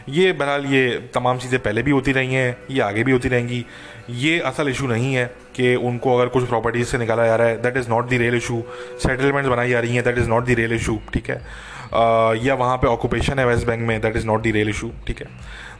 ये 0.09 0.31
बहरहाल 0.33 0.65
ये 0.65 1.09
तमाम 1.13 1.37
चीज़ें 1.39 1.59
पहले 1.61 1.83
भी 1.83 1.91
होती 1.91 2.11
रही 2.11 2.33
हैं 2.33 2.57
ये 2.71 2.81
आगे 2.81 3.03
भी 3.03 3.11
होती 3.11 3.29
रहेंगी। 3.29 3.65
ये 4.09 4.39
असल 4.41 4.69
इशू 4.69 4.87
नहीं 4.87 5.13
है। 5.15 5.25
कि 5.55 5.75
उनको 5.75 6.17
अगर 6.17 6.27
कुछ 6.27 6.47
प्रॉपर्टीज़ 6.47 6.87
से 6.87 6.97
निकाला 6.97 7.25
जा 7.25 7.35
रहा 7.35 7.47
है 7.47 7.61
that 7.61 7.77
is 7.77 7.89
not 7.89 8.09
the 8.09 8.13
real 8.13 8.35
issue 8.35 8.61
settlements 9.03 9.49
बनाई 9.49 9.69
जा 9.69 9.79
रही 9.79 9.95
हैं 9.95 10.03
that 10.03 10.17
is 10.17 10.29
not 10.29 10.45
the 10.45 10.49
real 10.49 10.73
issue 10.73 10.99
ठीक 11.13 11.29
है? 11.29 11.37
uh, 11.37 12.45
या 12.45 12.53
वहाँ 12.53 12.77
पे 12.77 12.87
ऑक्यूपेशन 12.87 13.39
है 13.39 13.45
वेस्ट 13.47 13.67
बैंक 13.67 13.87
में 13.87 13.99
that 14.01 14.15
is 14.15 14.27
not 14.27 14.43
the 14.43 14.51
real 14.55 14.69
issue 14.69 14.91
ठीक 15.07 15.21
है? 15.21 15.27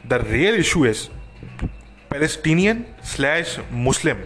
The 0.06 0.24
real 0.30 0.54
issue 0.54 0.84
is 0.86 1.06
Palestinian 2.10 2.84
slash 3.04 3.58
Muslim 3.72 4.16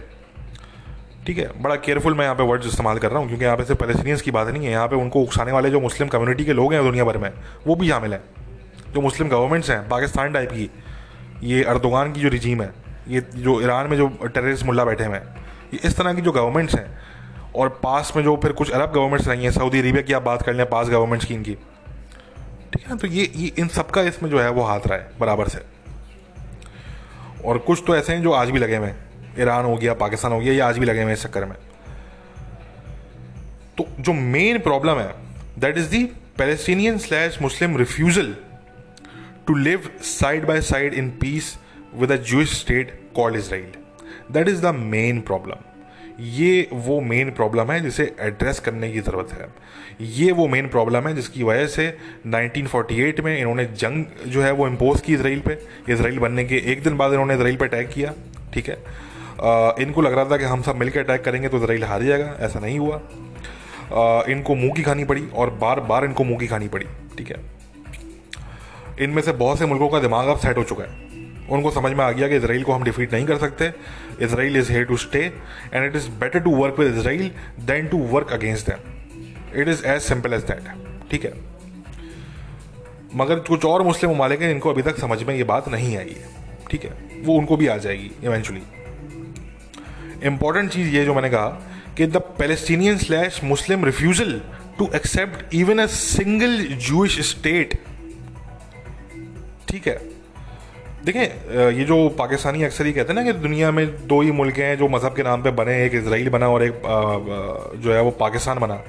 ठीक 1.25 1.37
है? 1.37 1.49
बड़ा 1.61 1.75
केयरफुल 1.75 2.13
मैं 2.13 2.23
यहाँ 2.23 2.35
पे 2.35 2.43
वर्ड्स 2.43 2.67
इस्तेमाल 2.67 2.97
कर 2.97 3.09
रहा 3.09 3.19
हूँ 3.19 3.27
क्योंकि 3.27 3.45
यहाँ 3.45 3.57
पे 3.57 3.63
सिर्फ़ 3.63 3.79
पैलेस्टीनियंस 3.79 4.21
की 4.21 4.31
बात 4.31 4.47
नहीं 4.47 4.65
है 4.65 4.71
यहाँ 4.71 4.87
पे 4.87 4.95
उनको 4.95 5.21
उकसाने 5.21 5.51
वाले 5.51 5.69
जो 5.69 5.79
मुस्लिम 5.79 6.09
कम्युनिटी 6.09 6.45
के 6.45 6.53
लोग 6.53 6.73
हैं 6.73 6.83
दुनिया 6.83 7.03
भर 7.03 7.17
में 7.17 7.31
वो 7.67 7.75
भी 7.75 7.89
शामिल 7.89 8.13
हैं। 8.13 8.21
जो 8.93 9.01
मुस्लिम 9.01 9.29
गवर्नमेंट्स 9.29 9.69
हैं 9.69 9.87
पाकिस्तान 9.89 10.33
टाइप 10.33 10.51
की 10.51 10.69
ये 11.43 11.63
अर्दोगान 11.63 12.13
की 12.13 12.21
जो 12.21 12.29
रिजीम 12.29 12.61
है 12.61 12.88
ये 13.09 13.21
जो 13.35 13.61
ईरान 13.61 13.89
में 13.89 13.97
जो 13.97 14.07
टेररिस्ट 14.07 14.65
मुल्ला 14.65 14.85
बैठे 14.85 15.03
हुए 15.03 15.17
हैं, 15.17 15.35
ये 15.73 15.79
इस 15.83 15.97
तरह 15.97 16.13
की 16.13 16.21
जो 16.21 16.31
गवर्नमेंट्स 16.31 16.75
हैं, 16.75 16.87
और 17.55 17.69
पास 17.83 18.11
में 18.15 18.23
जो 18.23 18.35
फिर 18.37 18.51
कुछ 18.51 18.71
अरब 18.71 18.91
गवर्नमेंट्स 18.93 19.27
रही 19.27 19.43
हैं 19.43 19.51
सऊदी 19.51 19.79
अरेबिया 19.79 20.01
की 20.01 20.13
आप 20.13 20.21
बात 20.21 20.41
कर 20.41 20.53
लें, 20.53 20.65
पास 20.69 20.89
गवर्नमेंट्स 20.89 21.25
की 21.25 21.33
इनकी, 21.33 21.53
ठीक 21.53 22.83
है 22.83 22.89
ना? 22.89 22.95
तो 22.95 23.07
ये 23.07 23.31
ये 23.35 23.51
इन 23.59 23.67
सबका 23.67 24.01
इसमें 24.01 24.29
जो 24.29 24.39
है 24.39 24.49
वो 24.49 24.63
हाथ 24.63 24.87
रहा 24.87 24.97
है, 24.97 25.11
बराबर 25.19 25.47
से। 25.47 25.63
और 27.45 27.57
कुछ 27.57 27.83
तो 27.87 27.95
ऐसे 27.95 28.13
हैं 28.13 28.21
जो 28.23 28.31
आज 28.31 28.49
भी 28.49 28.59
लगे 28.59 28.75
हुए 28.75 28.87
हैं, 28.87 28.97
ईरान 29.39 29.65
हो 29.65 29.75
गया, 29.75 29.93
पाकिस्तान 29.93 30.31
हो 30.31 30.39
गया, 30.39 30.53
ये 30.53 30.59
आज 30.59 30.77
भी 30.77 30.85
लगे 30.85 31.01
हुए 31.01 31.07
हैं 31.07 31.17
इस 31.17 31.23
चक्कर 31.23 31.45
में। 31.45 31.55
तो 33.77 33.85
जो 33.99 34.13
मेन 34.13 34.59
प्रॉब्लम 34.59 34.99
है 34.99 35.13
that 35.59 35.77
is 35.77 35.89
the 35.89 36.03
Palestinian 36.37 36.97
slash 36.97 37.41
Muslim 37.41 37.77
refusal 37.77 38.35
to 39.47 39.55
live 39.55 39.89
side 40.01 40.45
by 40.45 40.61
side 40.61 40.93
in 40.93 41.09
peace 41.11 41.57
with 41.95 42.11
a 42.11 42.15
Jewish 42.15 42.59
state 42.59 42.99
called 43.15 43.35
Israel 43.35 43.71
that 44.31 44.47
is 44.47 44.61
the 44.61 44.75
main 44.75 45.21
problem 45.21 45.67
ये 46.21 46.67
वो 46.73 46.99
मेन 47.01 47.29
प्रॉब्लम 47.31 47.71
है 47.71 47.79
जिसे 47.81 48.03
एड्रेस 48.21 48.59
करने 48.59 48.91
की 48.91 48.99
ज़रूरत 48.99 49.31
है। 49.33 49.47
ये 50.01 50.31
वो 50.31 50.47
मेन 50.47 50.67
प्रॉब्लम 50.67 51.07
है 51.07 51.13
जिसकी 51.15 51.43
वजह 51.43 51.67
से 51.67 51.87
1948 52.27 53.19
में 53.19 53.37
इन्होंने 53.37 53.65
जंग 53.65 54.05
जो 54.27 54.41
है 54.41 54.51
वो 54.51 54.67
इम्पोज 54.67 55.01
की 55.01 55.13
इसराइल 55.13 55.39
पे। 55.39 55.57
इसराइल 55.89 56.19
बनने 56.19 56.45
के 56.45 56.57
एक 56.71 56.83
दिन 56.83 56.97
बाद 56.97 57.11
इन्होंने 57.11 57.35
इसराइल 57.35 57.57
पे 57.57 57.65
अटैक 57.65 57.89
किया 57.89 58.13
ठीक 58.53 58.69
है? 58.69 58.75
आ, 58.75 59.71
इनको 59.79 60.01
लग 60.01 60.13
रहा 60.13 60.25
था 60.25 60.37
कि 60.37 60.43
हम 60.43 60.61
सब 60.61 60.75
मिलकर 60.75 60.99
अटैक 60.99 61.23
करेंगे 61.23 61.49
तो 61.49 61.57
इसराइल 61.57 61.83
हार 61.83 62.03
जाएगा 62.03 62.35
ऐसा 62.39 62.59
नहीं 62.59 62.79
हुआ। 62.79 62.95
आ, 62.95 64.23
इनको 64.29 64.55
मुँह 64.55 64.73
की 64.75 64.83
खानी 64.83 65.03
पड़ी 65.03 65.27
और 65.33 65.49
बार 65.61 65.79
बार 65.79 66.05
इनको 66.05 66.23
मुँह 66.23 66.39
की 66.39 66.47
खानी 66.47 66.67
पड़ी 66.67 66.85
ठीक 67.17 67.31
है? 67.31 67.39
इनमें 69.01 69.21
से 69.21 69.31
बहुत 69.33 69.59
से 69.59 69.65
मुल्कों 69.65 69.89
का 69.89 69.99
दिमाग 69.99 70.27
अब 70.27 70.37
सेट 70.37 70.57
हो 70.57 70.63
चुका 70.63 70.83
है। 70.83 71.08
उनको 71.49 71.71
समझ 71.71 71.91
में 71.91 72.03
आ 72.05 72.11
गया 72.11 72.27
कि 72.27 72.35
इसराइल 72.35 72.63
को 72.63 72.71
हम 72.73 72.83
डिफीट 72.83 73.13
नहीं 73.13 73.25
कर 73.25 73.37
सकते। 73.37 73.71
Israel 74.25 74.57
is 74.57 74.71
here 74.71 74.85
to 74.85 74.97
stay 74.97 75.19
and 75.73 75.85
it 75.85 75.95
is 75.95 76.09
better 76.19 76.39
to 76.39 76.55
work 76.55 76.79
with 76.79 76.97
Israel 76.97 77.31
than 77.65 77.87
to 77.87 77.97
work 78.11 78.31
against 78.33 78.69
them 78.69 79.61
it 79.61 79.67
is 79.67 79.85
as 79.85 80.01
simple 80.01 80.33
as 80.33 80.43
that 80.43 81.07
ठीक 81.11 81.25
है? 81.25 81.33
मगर 83.15 83.39
कुछ 83.47 83.65
और 83.65 83.81
मुस्लिम 83.83 84.11
ममालिक 84.11 84.41
हैं 84.41 84.51
इनको 84.51 84.69
अभी 84.69 84.81
तक 84.81 84.99
समझ 84.99 85.21
में 85.23 85.35
ये 85.35 85.43
बात 85.43 85.67
नहीं 85.69 85.95
आई 85.97 86.15
है। 86.17 86.37
ठीक 86.71 86.83
है? 86.85 86.91
वो 87.23 87.37
उनको 87.37 87.57
भी 87.57 87.67
आ 87.67 87.77
जाएगी 87.77 88.11
इवेंचुअली 88.23 88.61
इंपॉर्टेंट 90.27 90.71
चीज़ 90.71 90.95
ये 90.95 91.03
जो 91.05 91.13
मैंने 91.13 91.29
कहा 91.29 91.47
कि 91.97 92.05
the 92.07 92.17
Palestinian 92.39 92.97
slash 92.97 93.39
Muslim 93.43 93.85
refusal 93.85 94.41
to 94.77 94.89
accept 94.95 95.53
even 95.55 95.79
a 95.79 95.85
single 95.87 96.57
Jewish 96.87 97.19
state 97.29 97.73
ठीक 99.69 99.87
है? 99.87 99.97
देखें 101.05 101.71
ये 101.71 101.83
जो 101.85 101.97
पाकिस्तानी 102.09 102.63
अक्सर 102.63 102.85
ही 102.85 102.91
कहते 102.93 103.13
हैं 103.13 103.15
ना 103.15 103.23
कि 103.23 103.39
दुनिया 103.39 103.71
में 103.71 103.85
दो 104.07 104.21
ही 104.21 104.31
मुल्क 104.31 104.57
हैं 104.57 104.77
जो 104.77 104.87
मज़हब 104.89 105.15
के 105.15 105.23
नाम 105.23 105.43
पे 105.43 105.51
बने, 105.53 105.83
एक 105.85 105.93
इसराइल 105.95 106.29
बना 106.29 106.47
और 106.49 106.63
एक 106.63 106.81
जो 107.83 107.93
है 107.93 108.01
वो 108.01 108.11
पाकिस्तान 108.19 108.59
बना। 108.59 108.81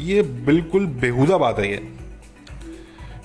ये 0.00 0.22
बिल्कुल 0.46 0.86
बेहुदा 1.02 1.38
बात 1.38 1.58
है 1.58 1.70
ये। 1.70 1.80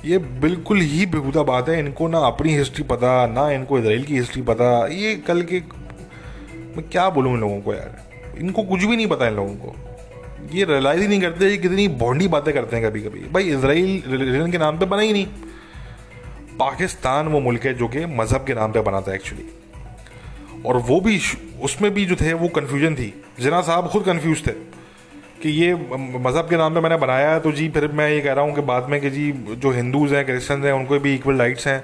ये 0.05 0.17
बिल्कुल 0.17 0.81
ही 0.81 1.05
बेहुदा 1.05 1.43
बात 1.43 1.69
है, 1.69 1.79
इनको 1.79 2.07
ना 2.07 2.19
अपनी 2.27 2.55
हिस्ट्री 2.55 2.83
पता, 2.83 3.25
ना 3.27 3.49
इनको 3.51 3.79
इसराइल 3.79 4.03
की 4.03 4.17
हिस्ट्री 4.17 4.41
पता। 4.41 4.69
ये 4.87 5.15
कल 5.27 5.41
के, 5.41 5.59
मैं 6.77 6.83
क्या 6.91 7.09
बोलूँ 7.09 7.33
इन 7.33 7.39
लोगों 7.41 7.59
को 7.61 7.73
यार? 7.73 7.97
इनको 8.39 8.63
कुछ 8.63 8.83
भी 8.83 8.95
नहीं 8.95 9.07
पता 9.07 9.27
इन 9.27 9.35
लोगों 9.35 9.55
को। 9.55 9.75
ये 10.53 10.65
रियलाइज़ 10.65 11.01
ही 11.01 11.07
नहीं 11.07 11.21
करते, 11.21 11.45
ये 11.45 11.57
कितनी 11.57 11.87
बॉन्डी 11.97 12.27
बातें 12.27 12.53
करते 12.53 12.75
हैं 12.75 12.89
कभी 12.89 13.01
कभी 13.01 13.19
भाई 13.33 13.49
इसराइल 13.49 14.03
रिलीजन 14.07 14.51
के 14.51 14.57
नाम 14.57 14.77
पे 14.79 14.85
बना 14.85 15.01
ही 15.01 15.13
नहीं। 15.13 15.27
पाकिस्तान 16.59 17.27
वो 17.27 17.39
मुल्क 17.39 17.65
है 17.65 17.73
जो 17.73 17.87
कि 17.87 18.05
मज़हब 18.05 18.45
के 18.45 18.53
नाम 18.53 18.71
पे 18.71 18.81
बना 18.81 19.01
था 19.01 19.13
एक्चुअली 19.15 19.45
और 20.65 20.77
वो 20.79 20.99
भी, 21.01 21.19
उसमें 21.61 21.93
भी 21.93 22.05
जो 22.05 22.15
थे, 22.15 22.33
वो 22.33 22.47
कन्फ्यूज़न 22.49 22.95
थी। 22.95 23.13
जना 23.39 23.61
साहब 23.61 23.87
खुद 23.87 24.03
कन्फ्यूज़ 24.03 24.41
थे 24.41 24.51
कि 25.41 25.49
ये 25.51 25.73
मज़हब 25.73 26.47
के 26.49 26.57
नाम 26.57 26.73
पे 26.73 26.81
मैंने 26.81 26.97
बनाया 26.97 27.31
है 27.31 27.39
तो 27.39 27.51
जी, 27.51 27.67
फिर 27.69 27.87
मैं 27.89 28.09
ये 28.09 28.21
कह 28.21 28.33
रहा 28.33 28.45
हूँ 28.45 28.55
कि 28.55 28.61
बाद 28.63 28.89
में 28.89 28.99
कि 29.01 29.09
जी, 29.09 29.31
जो 29.31 29.71
हिंदूज़ 29.71 30.15
हैं 30.15 30.25
क्रिश्चन 30.25 30.63
हैं, 30.63 30.71
उनको 30.73 30.99
भी 30.99 31.13
इक्वल 31.15 31.37
राइट्स 31.37 31.67
हैं। 31.67 31.79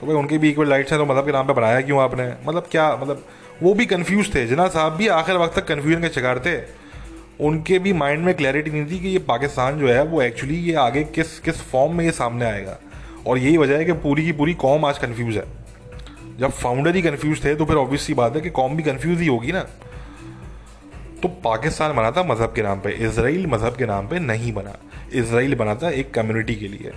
तो 0.00 0.06
भाई, 0.06 0.16
उनके 0.16 0.38
भी 0.38 0.50
इक्वल 0.50 0.68
राइट्स 0.68 0.92
हैं 0.92 1.00
तो 1.00 1.06
मज़हब 1.06 1.26
के 1.26 1.32
नाम 1.32 1.46
पे 1.46 1.52
बनाया 1.52 1.80
क्यों 1.80 2.00
आपने? 2.02 2.26
मतलब 2.46 2.66
क्या 2.70 2.90
मतलब 2.96 3.24
वो 3.62 3.74
भी 3.74 3.86
कन्फ्यूज़ 3.86 4.34
थे। 4.34 4.46
जना 4.46 4.66
साहब 4.68 4.92
भी 4.92 5.08
आखिर 5.08 5.36
वक्त 5.36 5.58
तक 5.58 5.66
कन्फ्यूज़न 5.66 6.02
के 6.02 6.08
शिकार 6.08 6.38
थे। 6.38 6.56
उनके 7.40 7.78
भी 7.78 7.92
माइंड 7.92 8.24
में 8.24 8.34
क्लैरिटी 8.34 8.70
नहीं 8.70 8.84
थी 8.86 8.98
कि 9.00 9.08
ये 9.08 9.18
पाकिस्तान 9.28 9.78
जो 9.78 9.88
है, 9.88 10.02
वो 10.04 10.22
एक्चुअली 10.22 10.56
ये 10.56 10.74
आगे 10.80 11.04
किस 11.14 11.38
किस 11.40 11.62
फॉर्म 11.62 11.96
में 11.96 12.04
ये 12.04 12.10
सामने 12.12 12.44
आएगा। 12.44 12.78
और 13.26 13.38
यही 13.38 13.56
वजह 13.56 13.76
है 13.76 13.84
कि 13.84 13.92
पूरी 13.92 14.24
की 14.24 14.32
पूरी 14.32 14.54
कॉम 14.54 14.84
आज 14.84 14.98
कन्फ्यूज़ 14.98 15.36
है। 15.38 15.44
जब 16.38 16.50
फाउंडर 16.52 16.96
ही 16.96 17.02
कन्फ्यूज़ 17.02 17.44
थे 17.44 17.54
तो 17.54 17.64
फिर 17.64 17.76
ऑब्वियस 17.76 18.02
सी 18.02 18.14
बात 18.14 18.34
है 18.36 18.40
कि 18.40 18.50
कौम 18.50 18.76
भी 18.76 18.82
कन्फ्यूज़ 18.82 19.20
ही 19.20 19.26
होगी 19.26 19.52
ना। 19.52 19.60
तो 21.22 21.28
पाकिस्तान 21.44 21.96
बना 21.96 22.10
था 22.10 22.22
मज़हब 22.22 22.52
के 22.52 22.62
नाम 22.62 22.80
पे 22.80 22.90
इसराइल 23.06 23.46
मज़हब 23.46 23.76
के 23.76 23.86
नाम 23.86 24.08
पे 24.08 24.18
नहीं 24.18 24.52
बना। 24.52 24.76
इसराइल 25.14 25.54
बना 25.54 25.74
था 25.74 25.90
एक 25.90 26.12
कम्युनिटी 26.14 26.54
के 26.54 26.68
लिए। 26.68 26.92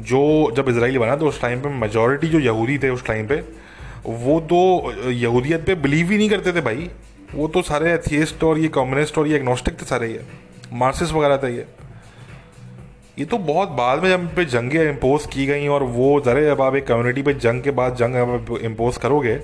जो 0.00 0.52
जब 0.56 0.68
इसराइल 0.68 0.98
बना 0.98 1.16
तो 1.16 1.26
उस 1.26 1.40
टाइम 1.40 1.60
पे 1.60 1.68
मेजोरिटी 1.68 2.28
जो 2.28 2.38
यहूदी 2.38 2.78
थे 2.78 2.90
उस 2.90 3.04
टाइम 3.06 3.26
पे, 3.26 3.36
वो 4.06 4.40
तो 4.40 5.10
यहूदियत 5.10 5.66
पे 5.66 5.74
बिलीव 5.74 6.10
ही 6.10 6.16
नहीं 6.16 6.30
करते 6.30 6.52
थे 6.52 6.60
भाई। 6.60 6.90
वो 7.34 7.48
तो 7.48 7.62
सारे 7.62 7.92
एथियस्ट 7.92 8.44
और 8.44 8.58
ये 8.58 8.68
कम्युनिस्ट 8.68 9.18
और 9.18 9.28
ये 9.28 9.36
एग्नोस्टिक 9.36 9.80
थे 9.80 9.86
सारे 9.86 10.08
ये। 10.08 10.24
मार्सिस 10.72 11.12
वगैरह 11.12 11.36
थे 11.36 11.54
ये। 11.54 11.66
ये 13.16 13.24
तो 13.24 13.38
बहुत 13.38 13.68
बाद 13.68 14.02
में 14.02 14.08
जब 14.08 14.34
पे 14.36 14.44
जंगें 14.44 14.80
इम्पोज 14.82 15.26
की 15.32 15.46
गई 15.46 15.66
और 15.68 15.82
वो 15.82 16.20
ज़रा 16.20 16.42
जब 16.42 16.60
आप 16.62 16.74
एक 16.76 16.86
कम्युनिटी 16.86 17.22
पे 17.22 17.34
जंग 17.36 17.62
के 17.62 17.70
बाद 17.70 17.96
जंग 17.96 18.58
इम्पोज 18.62 18.96
करोगे 18.96 19.34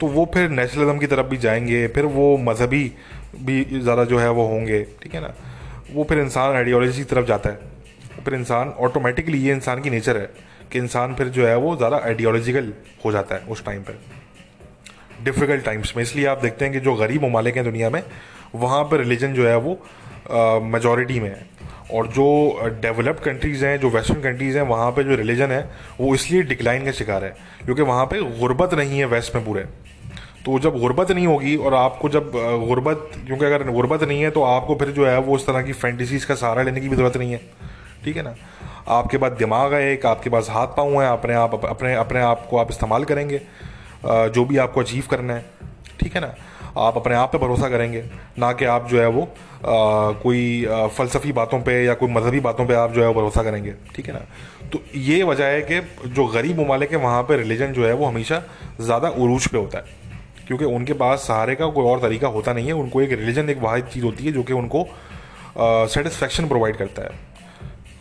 तो 0.00 0.06
वो 0.08 0.24
फिर 0.34 0.48
नेशनलिज्म 0.50 0.98
की 0.98 1.06
तरफ़ 1.06 1.26
भी 1.26 1.36
जाएँगे, 1.36 1.86
फिर 1.88 2.04
वो 2.06 2.36
मजहबी 2.38 2.92
भी 3.36 3.64
ज़्यादा 3.72 4.04
जो 4.04 4.18
है 4.18 4.30
वो 4.30 4.46
होंगे, 4.48 4.82
ठीक 5.02 5.14
है 5.14 5.20
ना? 5.20 5.32
वो 5.92 6.04
फिर 6.04 6.18
इंसान 6.18 6.56
आइडियोलॉजी 6.56 6.98
की 6.98 7.04
तरफ़ 7.04 7.26
जाता 7.26 7.50
है। 7.50 8.22
फिर 8.24 8.34
इंसान 8.34 8.68
ऑटोमेटिकली 8.80 9.38
ये 9.38 9.52
इंसान 9.52 9.80
की 9.82 9.90
नेचर 9.90 10.16
है 10.16 10.30
कि 10.72 10.78
इंसान 10.78 11.14
फिर 11.14 11.28
जो 11.28 11.46
है 11.46 11.56
वो 11.56 11.76
ज़्यादा 11.76 11.96
आइडियोलॉजिकल 11.98 12.72
हो 13.04 13.12
जाता 13.12 13.34
है 13.34 13.40
उस 13.46 13.64
टाइम 13.64 13.82
पर 13.82 13.98
डिफ़िकल्ट 15.24 15.64
टाइम्स 15.64 15.96
में। 15.96 16.02
इसलिए 16.02 16.26
आप 16.26 16.42
देखते 16.42 16.64
हैं 16.64 16.74
कि 16.74 16.80
जो 16.80 16.94
गरीब 16.94 17.24
ममालिक 17.24 17.56
हैं 17.56 17.64
दुनिया 17.64 17.90
में, 17.90 18.02
वहाँ 18.54 18.82
पर 18.84 18.98
रिलीजन 18.98 19.34
जो 19.34 19.46
है 19.48 19.56
वो 19.58 19.78
मेजॉरिटी 20.66 21.20
में 21.20 21.28
है। 21.30 21.46
और 21.90 22.06
जो 22.08 22.26
डेवलप्ड 22.82 23.20
कंट्रीज़ 23.20 23.64
हैं, 23.64 23.78
जो 23.80 23.88
वेस्टर्न 23.90 24.20
कंट्रीज़ 24.22 24.56
हैं, 24.58 24.64
वहाँ 24.66 24.90
पे 24.92 25.04
जो 25.04 25.14
रिलीजन 25.16 25.50
है, 25.50 25.60
वो 26.00 26.14
इसलिए 26.14 26.42
डिक्लाइन 26.42 26.84
का 26.84 26.92
शिकार 26.92 27.24
है, 27.24 27.30
क्योंकि 27.64 27.82
वहाँ 27.82 28.04
पे 28.06 28.20
गुर्बत 28.38 28.74
नहीं 28.74 28.98
है 28.98 29.04
वेस्ट 29.06 29.34
में 29.34 29.44
पूरे। 29.44 29.64
तो 30.44 30.58
जब 30.58 30.78
गुर्बत 30.78 31.10
नहीं 31.12 31.26
होगी 31.26 31.56
और 31.56 31.74
आपको 31.74 32.08
जब 32.08 32.30
गुर्बत, 32.66 33.10
क्योंकि 33.26 33.44
अगर 33.44 33.70
गुर्बत 33.70 34.02
नहीं 34.02 34.22
है 34.22 34.30
तो 34.30 34.42
आपको 34.44 34.74
फिर 34.74 34.88
जो 34.90 35.06
है 35.06 35.18
वो 35.18 35.34
उस 35.34 35.46
तरह 35.46 35.62
की 35.62 35.72
फैंटिसीज़ 35.74 36.26
का 36.26 36.34
सहारा 36.34 36.62
लेने 36.62 36.80
की 36.80 36.88
भी 36.88 36.96
ज़रूरत 36.96 37.16
नहीं 37.16 37.32
है। 37.32 37.40
ठीक 38.04 38.16
है 38.16 38.22
ना? 38.22 38.34
आपके 38.88 39.18
पास 39.18 39.32
दिमाग 39.32 39.74
है 39.74 39.92
एक, 39.92 40.06
आपके 40.06 40.30
पास 40.30 40.48
हाथ 40.50 40.66
पाँव 40.76 41.00
है, 41.02 41.08
अपने 41.08 41.34
आप, 41.34 41.64
अपने 41.64 41.94
अपने 41.94 42.20
आप 42.22 42.46
को 42.50 42.58
आप 42.58 42.70
इस्तेमाल 42.70 43.04
करेंगे 43.04 43.40
जो 44.04 44.44
भी 44.44 44.56
आपको 44.58 44.80
अचीव 44.80 45.04
करना 45.10 45.34
है। 45.34 45.44
ठीक 46.00 46.14
है 46.14 46.20
ना? 46.20 46.34
आप 46.76 46.96
अपने 46.96 47.14
आप 47.14 47.32
पे 47.32 47.38
भरोसा 47.38 47.68
करेंगे 47.68 48.02
ना 48.38 48.52
कि 48.52 48.64
आप 48.66 48.88
जो 48.88 49.00
है 49.00 49.06
वो 49.08 49.22
आ, 49.22 50.12
कोई 50.22 50.64
फ़लसफ़ी 50.96 51.32
बातों 51.32 51.60
पे 51.60 51.84
या 51.84 51.94
कोई 51.94 52.10
मजहबी 52.10 52.40
बातों 52.40 52.66
पे 52.66 52.74
आप 52.74 52.92
जो 52.92 53.02
है 53.02 53.08
वो 53.08 53.14
भरोसा 53.14 53.42
करेंगे 53.42 53.74
ठीक 53.94 54.06
है 54.06 54.12
ना? 54.14 54.20
तो 54.72 54.80
ये 54.96 55.22
वजह 55.22 55.44
है 55.44 55.62
कि 55.62 56.08
जो 56.08 56.26
गरीब 56.26 56.60
ममालिक 56.60 56.92
है 56.92 56.98
वहाँ 56.98 57.22
पर 57.22 57.38
रिलीजन 57.38 57.72
जो 57.72 57.86
है 57.86 57.92
वो 57.92 58.06
हमेशा 58.06 58.42
ज़्यादा 58.80 59.08
उरूज 59.08 59.46
पे 59.46 59.58
होता 59.58 59.78
है। 59.78 60.02
क्योंकि 60.46 60.64
उनके 60.66 60.92
पास 60.94 61.26
सहारे 61.28 61.54
का 61.54 61.66
कोई 61.66 61.84
और 61.84 62.00
तरीका 62.00 62.28
होता 62.28 62.52
नहीं 62.52 62.66
है 62.66 62.72
उनको 62.74 63.02
एक 63.02 63.12
रिलीजन 63.12 63.50
एक 63.50 63.58
वाद 63.58 63.88
चीज़ 63.92 64.04
होती 64.04 64.24
है 64.24 64.32
जो 64.32 64.42
कि 64.42 64.52
उनको 64.52 64.86
सेटिस्फेक्शन 65.88 66.48
प्रोवाइड 66.48 66.76
करता 66.76 67.02
है। 67.02 67.32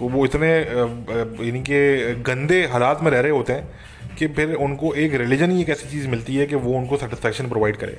वो 0.02 0.26
इतने 0.26 0.50
यानी 0.50 1.62
कि 1.62 2.24
गंदे 2.28 2.60
हालात 2.68 3.02
में 3.04 3.10
रह 3.12 3.20
रहे 3.20 3.32
होते 3.32 3.54
हैं 3.54 4.16
कि 4.18 4.28
फिर 4.30 4.54
उनको 4.56 4.94
एक 4.96 5.14
रिलीजन 5.16 5.52
ही 5.52 5.62
एक 5.62 5.70
ऐसी 5.70 5.90
चीज़ 5.90 6.08
मिलती 6.08 6.36
है 6.36 6.46
कि 6.46 6.56
वो 6.58 6.74
उनको 6.78 6.98
सेटिस्फेक्शन 6.98 7.50
प्रोवाइड 7.50 7.78
करे। 7.78 7.98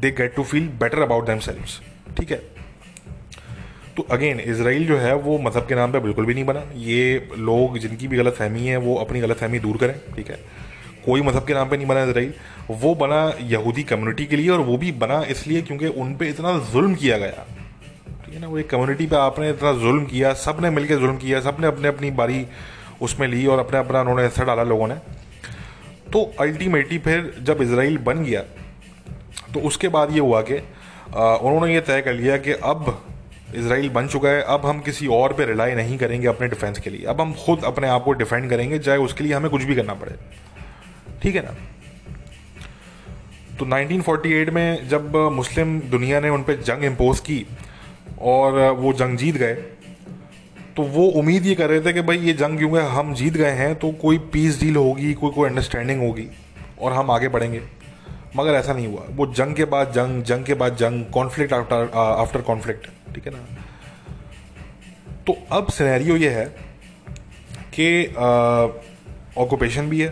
They 0.00 0.10
get 0.10 0.34
to 0.34 0.42
feel 0.44 0.68
better 0.80 1.02
about 1.02 1.26
them 1.26 1.38
ठीक 2.16 2.30
है? 2.30 2.42
तो 3.96 4.02
अगेन 4.10 4.40
इसराइल 4.40 4.86
जो 4.86 4.96
है, 4.96 5.14
वो 5.14 5.38
मज़हब 5.38 5.66
के 5.66 5.74
नाम 5.74 5.92
पे 5.92 5.98
बिल्कुल 5.98 6.26
भी 6.26 6.34
नहीं 6.34 6.44
बना। 6.44 6.62
ये 6.76 7.28
लोग 7.38 7.78
जिनकी 7.78 8.08
भी 8.08 8.16
गलत 8.16 8.34
फहमी 8.34 8.66
है, 8.66 8.76
वो 8.76 8.94
अपनी 8.96 9.20
गलत 9.20 9.36
फहमी 9.36 9.58
दूर 9.58 9.76
करें, 9.76 9.94
ठीक 10.16 10.30
है? 10.30 10.38
कोई 11.06 11.22
मज़हब 11.22 11.46
के 11.46 11.54
नाम 11.54 11.68
पे 11.68 11.76
नहीं 11.76 11.86
बना 11.86 12.04
इसराइल 12.04 12.32
वो 12.70 12.94
बना 12.94 13.20
यहूदी 13.42 13.82
कम्युनिटी 13.82 14.26
के 14.26 14.36
लिए 14.36 14.50
और 14.50 14.60
वो 14.60 14.76
भी 14.76 14.92
बना 14.92 15.22
इसलिए 15.30 15.62
क्योंकि 15.62 15.86
उन 15.86 16.14
पर 16.14 16.24
इतना 16.24 16.58
जुल्म 16.72 16.94
किया 16.94 17.18
गया। 17.18 17.46
ठीक 18.24 18.34
है 18.34 18.40
ना? 18.40 18.46
वो 18.46 18.58
एक 18.58 18.68
कम्युनिटी 18.70 19.06
पे 19.06 19.16
आपने 19.16 19.50
इतना 19.50 19.72
जुल्म 19.72 20.04
किया 20.04 20.32
सबने 20.34 20.70
मिलकर 20.70 20.98
जुल्म 20.98 21.16
किया 21.16 21.40
सबने 21.40 21.66
अपने 21.66 21.88
अपनी 21.88 22.10
बारी 22.10 22.46
उसमें 23.02 23.26
ली 23.28 23.46
और 23.46 23.58
अपना 23.58 23.78
अपना 23.78 24.00
उन्होंने 24.00 24.22
हिस्सा 24.22 24.44
डाला 24.44 24.62
लोगों 24.62 24.88
ने। 24.88 24.94
तो 26.12 26.22
अल्टीमेटली 26.40 26.98
फिर 26.98 27.32
जब 27.42 27.62
इसराइल 27.62 27.98
बन 27.98 28.24
गया 28.24 28.42
तो 29.54 29.60
उसके 29.60 29.88
बाद 29.88 30.12
ये 30.12 30.20
हुआ 30.20 30.40
कि 30.42 30.54
उन्होंने 30.54 31.72
ये 31.74 31.80
तय 31.82 32.00
कर 32.00 32.14
लिया 32.14 32.36
कि 32.38 32.52
अब 32.52 32.96
इसराइल 33.54 33.88
बन 33.90 34.06
चुका 34.08 34.28
है, 34.28 34.42
अब 34.42 34.66
हम 34.66 34.80
किसी 34.80 35.06
और 35.08 35.32
पे 35.32 35.44
रिलाई 35.44 35.74
नहीं 35.74 35.96
करेंगे 35.98 36.26
अपने 36.28 36.48
डिफेंस 36.48 36.78
के 36.78 36.90
लिए। 36.90 37.04
अब 37.04 37.20
हम 37.20 37.32
खुद 37.36 37.64
अपने 37.64 37.88
आप 37.88 38.04
को 38.04 38.12
डिफेंड 38.14 38.48
करेंगे, 38.50 38.78
चाहे 38.78 38.98
उसके 38.98 39.24
लिए 39.24 39.32
हमें 39.34 39.50
कुछ 39.50 39.62
भी 39.62 39.74
करना 39.74 39.94
पड़े। 39.94 40.14
ठीक 41.22 41.34
है 41.34 41.42
ना? 41.42 41.54
तो 43.58 43.66
1948 43.66 44.50
में 44.50 44.88
जब 44.88 45.16
मुस्लिम 45.32 45.80
दुनिया 45.90 46.20
ने 46.20 46.28
उन 46.28 46.42
पर 46.42 46.60
जंग 46.62 46.84
इम्पोज 46.84 47.20
की 47.20 47.44
और 48.22 48.58
वो 48.72 48.92
जंग 48.92 49.16
जीत 49.18 49.36
गए 49.36 49.54
तो 50.76 50.82
वो 50.84 51.06
उम्मीद 51.18 51.46
ये 51.46 51.54
कर 51.54 51.68
रहे 51.68 51.80
थे 51.80 51.92
कि 51.92 52.02
भाई 52.02 52.18
ये 52.18 52.32
जंग 52.34 52.58
क्योंकि 52.58 52.80
हम 52.90 53.12
जीत 53.14 53.34
गए 53.34 53.50
हैं 53.52 53.74
तो 53.74 53.90
कोई 53.92 54.18
पीस 54.32 54.60
डील 54.60 54.76
होगी, 54.76 55.12
कोई 55.14 55.30
कोई 55.30 55.48
अंडरस्टैंडिंग 55.48 56.00
होगी 56.02 56.26
और 56.80 56.92
हम 56.92 57.10
आगे 57.10 57.28
बढ़ेंगे। 57.28 57.60
मगर 58.36 58.54
ऐसा 58.54 58.72
नहीं 58.72 58.86
हुआ। 58.86 59.04
वो 59.10 59.26
जंग 59.34 59.54
के 59.54 59.64
बाद 59.66 59.92
जंग 59.92 60.22
जंग 60.22 60.44
के 60.44 60.54
बाद 60.54 60.76
जंग 60.76 61.04
कॉन्फ्लिक्ट 61.12 61.52
आफ्टर 61.52 61.90
आफ्टर 61.96 62.40
कॉन्फ्लिक्ट 62.42 62.86
ठीक 63.14 63.26
है 63.26 63.32
ना? 63.32 63.38
तो 65.26 65.36
अब 65.52 65.68
सिनेरियो 65.68 66.16
ये 66.16 66.30
है 66.30 66.44
कि 67.74 68.06
ऑक्यूपेशन 69.38 69.88
भी 69.90 70.00
है। 70.00 70.08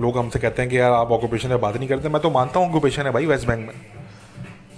लोग 0.00 0.18
हमसे 0.18 0.38
कहते 0.38 0.62
हैं 0.62 0.70
कि 0.70 0.78
यार 0.78 0.92
आप 0.92 1.10
ऑक्यूपेशन 1.12 1.48
में 1.48 1.60
बात 1.60 1.76
नहीं 1.76 1.88
करते। 1.88 2.08
मैं 2.08 2.22
तो 2.22 2.30
मानता 2.30 2.58
हूँ 2.58 2.68
ऑक्यूपेशन 2.68 3.02
है 3.02 3.12
भाई 3.12 3.26
वेस्ट 3.26 3.46
बैंक 3.48 3.66
में। 3.66 3.74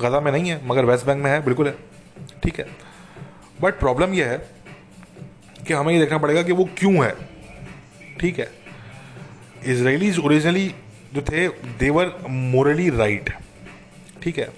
गजा 0.00 0.20
में 0.20 0.30
नहीं 0.32 0.50
है, 0.50 0.60
मगर 0.66 0.84
वेस्ट 0.84 1.06
बैंक 1.06 1.22
में 1.22 1.30
है, 1.30 1.42
बिल्कुल 1.44 1.66
है। 1.66 1.74
ठीक 2.42 2.58
है? 2.58 2.66
बट 3.60 3.78
प्रॉब्लम 3.78 4.14
यह 4.14 4.26
है 4.26 4.38
कि 5.66 5.72
हमें 5.72 5.92
ये 5.92 5.98
देखना 6.00 6.18
पड़ेगा 6.18 6.42
कि 6.42 6.52
वो 6.52 6.68
क्यों 6.78 6.94
है। 7.04 7.14
ठीक 8.20 8.38
है? 8.38 8.48
इसराइलीज 9.66 10.18
ओरिजिनली 10.18 10.72
जो 11.14 11.22
थे 11.22 11.48
देवर 11.78 12.14
मोरली 12.28 12.88
राइट 12.90 13.30
ठीक 14.22 14.38
है? 14.38 14.48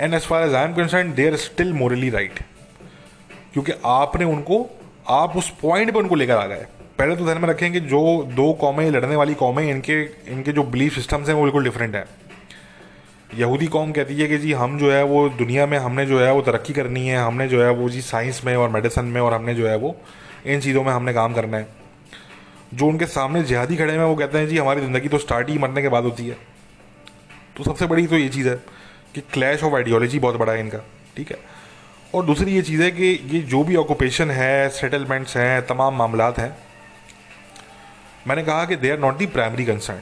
And 0.00 0.14
as 0.14 0.22
far 0.22 0.46
as 0.46 0.54
I 0.54 0.64
am 0.64 0.74
concern 0.74 1.12
they 1.12 1.28
are 1.30 1.36
still 1.36 1.72
morally 1.72 2.10
right 2.10 2.38
क्योंकि 3.52 3.72
आपने 3.84 4.24
उनको, 4.24 4.66
आप 5.08 5.36
उस 5.36 5.50
पॉइंट 5.62 5.92
पर 5.92 6.00
उनको 6.00 6.14
लेकर 6.14 6.36
आ 6.36 6.46
गए। 6.46 6.66
पहले 6.98 7.16
तो 7.16 7.24
ध्यान 7.24 7.38
में 7.38 7.48
रखें 7.48 7.72
कि 7.72 7.80
जो 7.80 8.00
दो 8.36 8.52
कौमें, 8.52 8.90
लड़ने 8.90 9.16
वाली 9.16 9.34
कौमें, 9.34 9.70
इनके 9.70 10.02
इनके 10.32 10.52
जो 10.52 10.62
बिलीफ 10.62 10.94
सिस्टम्स 10.94 11.28
हैं, 11.28 11.34
वो 11.34 11.42
बिल्कुल 11.42 11.64
डिफरेंट 11.64 11.94
हैं। 11.94 12.04
यहूदी 13.38 13.66
कौम 13.66 13.92
कहती 13.92 14.20
है 14.20 14.26
कि 14.28 14.38
जी, 14.38 14.52
हम 14.52 14.78
जो 14.78 14.92
है, 14.92 15.02
वो 15.04 15.28
दुनिया 15.28 15.66
में 15.66 15.78
हमने 15.78 16.06
जो 16.06 16.20
है, 16.20 16.32
वो 16.32 16.42
तरक्की 16.42 16.72
करनी 16.72 17.06
है, 17.08 17.18
हमने 17.18 17.48
जो 17.48 17.64
है, 17.64 17.70
वो 17.70 17.88
जी 17.88 18.00
साइंस 18.00 18.42
में 18.44 18.56
और 18.56 18.68
मेडिसिन 18.68 19.04
में 19.04 19.20
और 19.20 19.34
हमने 19.34 19.54
जो 19.54 19.68
है, 19.68 19.76
वो 19.76 19.96
इन 20.46 20.60
चीज़ों 20.60 20.84
में 20.84 20.92
हमने 20.92 21.12
काम 21.12 21.34
करना 21.34 21.56
है। 21.56 21.83
जो 22.72 22.86
उनके 22.86 23.06
सामने 23.06 23.42
जिहादी 23.42 23.76
खड़े 23.76 23.92
हैं, 23.92 23.98
वो 24.00 24.14
कहते 24.16 24.38
हैं, 24.38 24.48
जी, 24.48 24.58
हमारी 24.58 24.80
ज़िंदगी 24.80 25.08
तो 25.08 25.18
स्टार्ट 25.18 25.48
ही 25.48 25.58
मरने 25.58 25.82
के 25.82 25.88
बाद 25.88 26.04
होती 26.04 26.26
है। 26.26 26.36
तो 27.56 27.64
सबसे 27.64 27.86
बड़ी 27.86 28.06
तो 28.06 28.18
ये 28.18 28.28
चीज़ 28.28 28.48
है 28.48 28.54
कि 29.14 29.20
क्लैश 29.32 29.62
ऑफ़ 29.62 29.74
आइडियोलॉजी 29.74 30.18
बहुत 30.18 30.36
बड़ा 30.36 30.52
है 30.52 30.60
इनका, 30.60 30.78
ठीक 31.16 31.30
है? 31.30 31.38
और 32.14 32.24
दूसरी 32.26 32.54
ये 32.54 32.62
चीज़ 32.62 32.82
है 32.82 32.90
कि 32.90 33.18
ये 33.30 33.40
जो 33.42 33.62
भी 33.64 33.76
ऑक्यूपेशन 33.76 34.30
है 34.30 34.68
सेटलमेंट्स 34.70 35.36
हैं, 35.36 35.66
तमाम 35.66 35.96
मामला 35.96 36.32
हैं, 36.38 36.56
मैंने 38.28 38.42
कहा 38.42 38.64
कि 38.64 38.76
they 38.76 38.90
are 38.90 38.98
not 38.98 39.16
the 39.16 39.26
primary 39.28 39.64
concern 39.64 40.00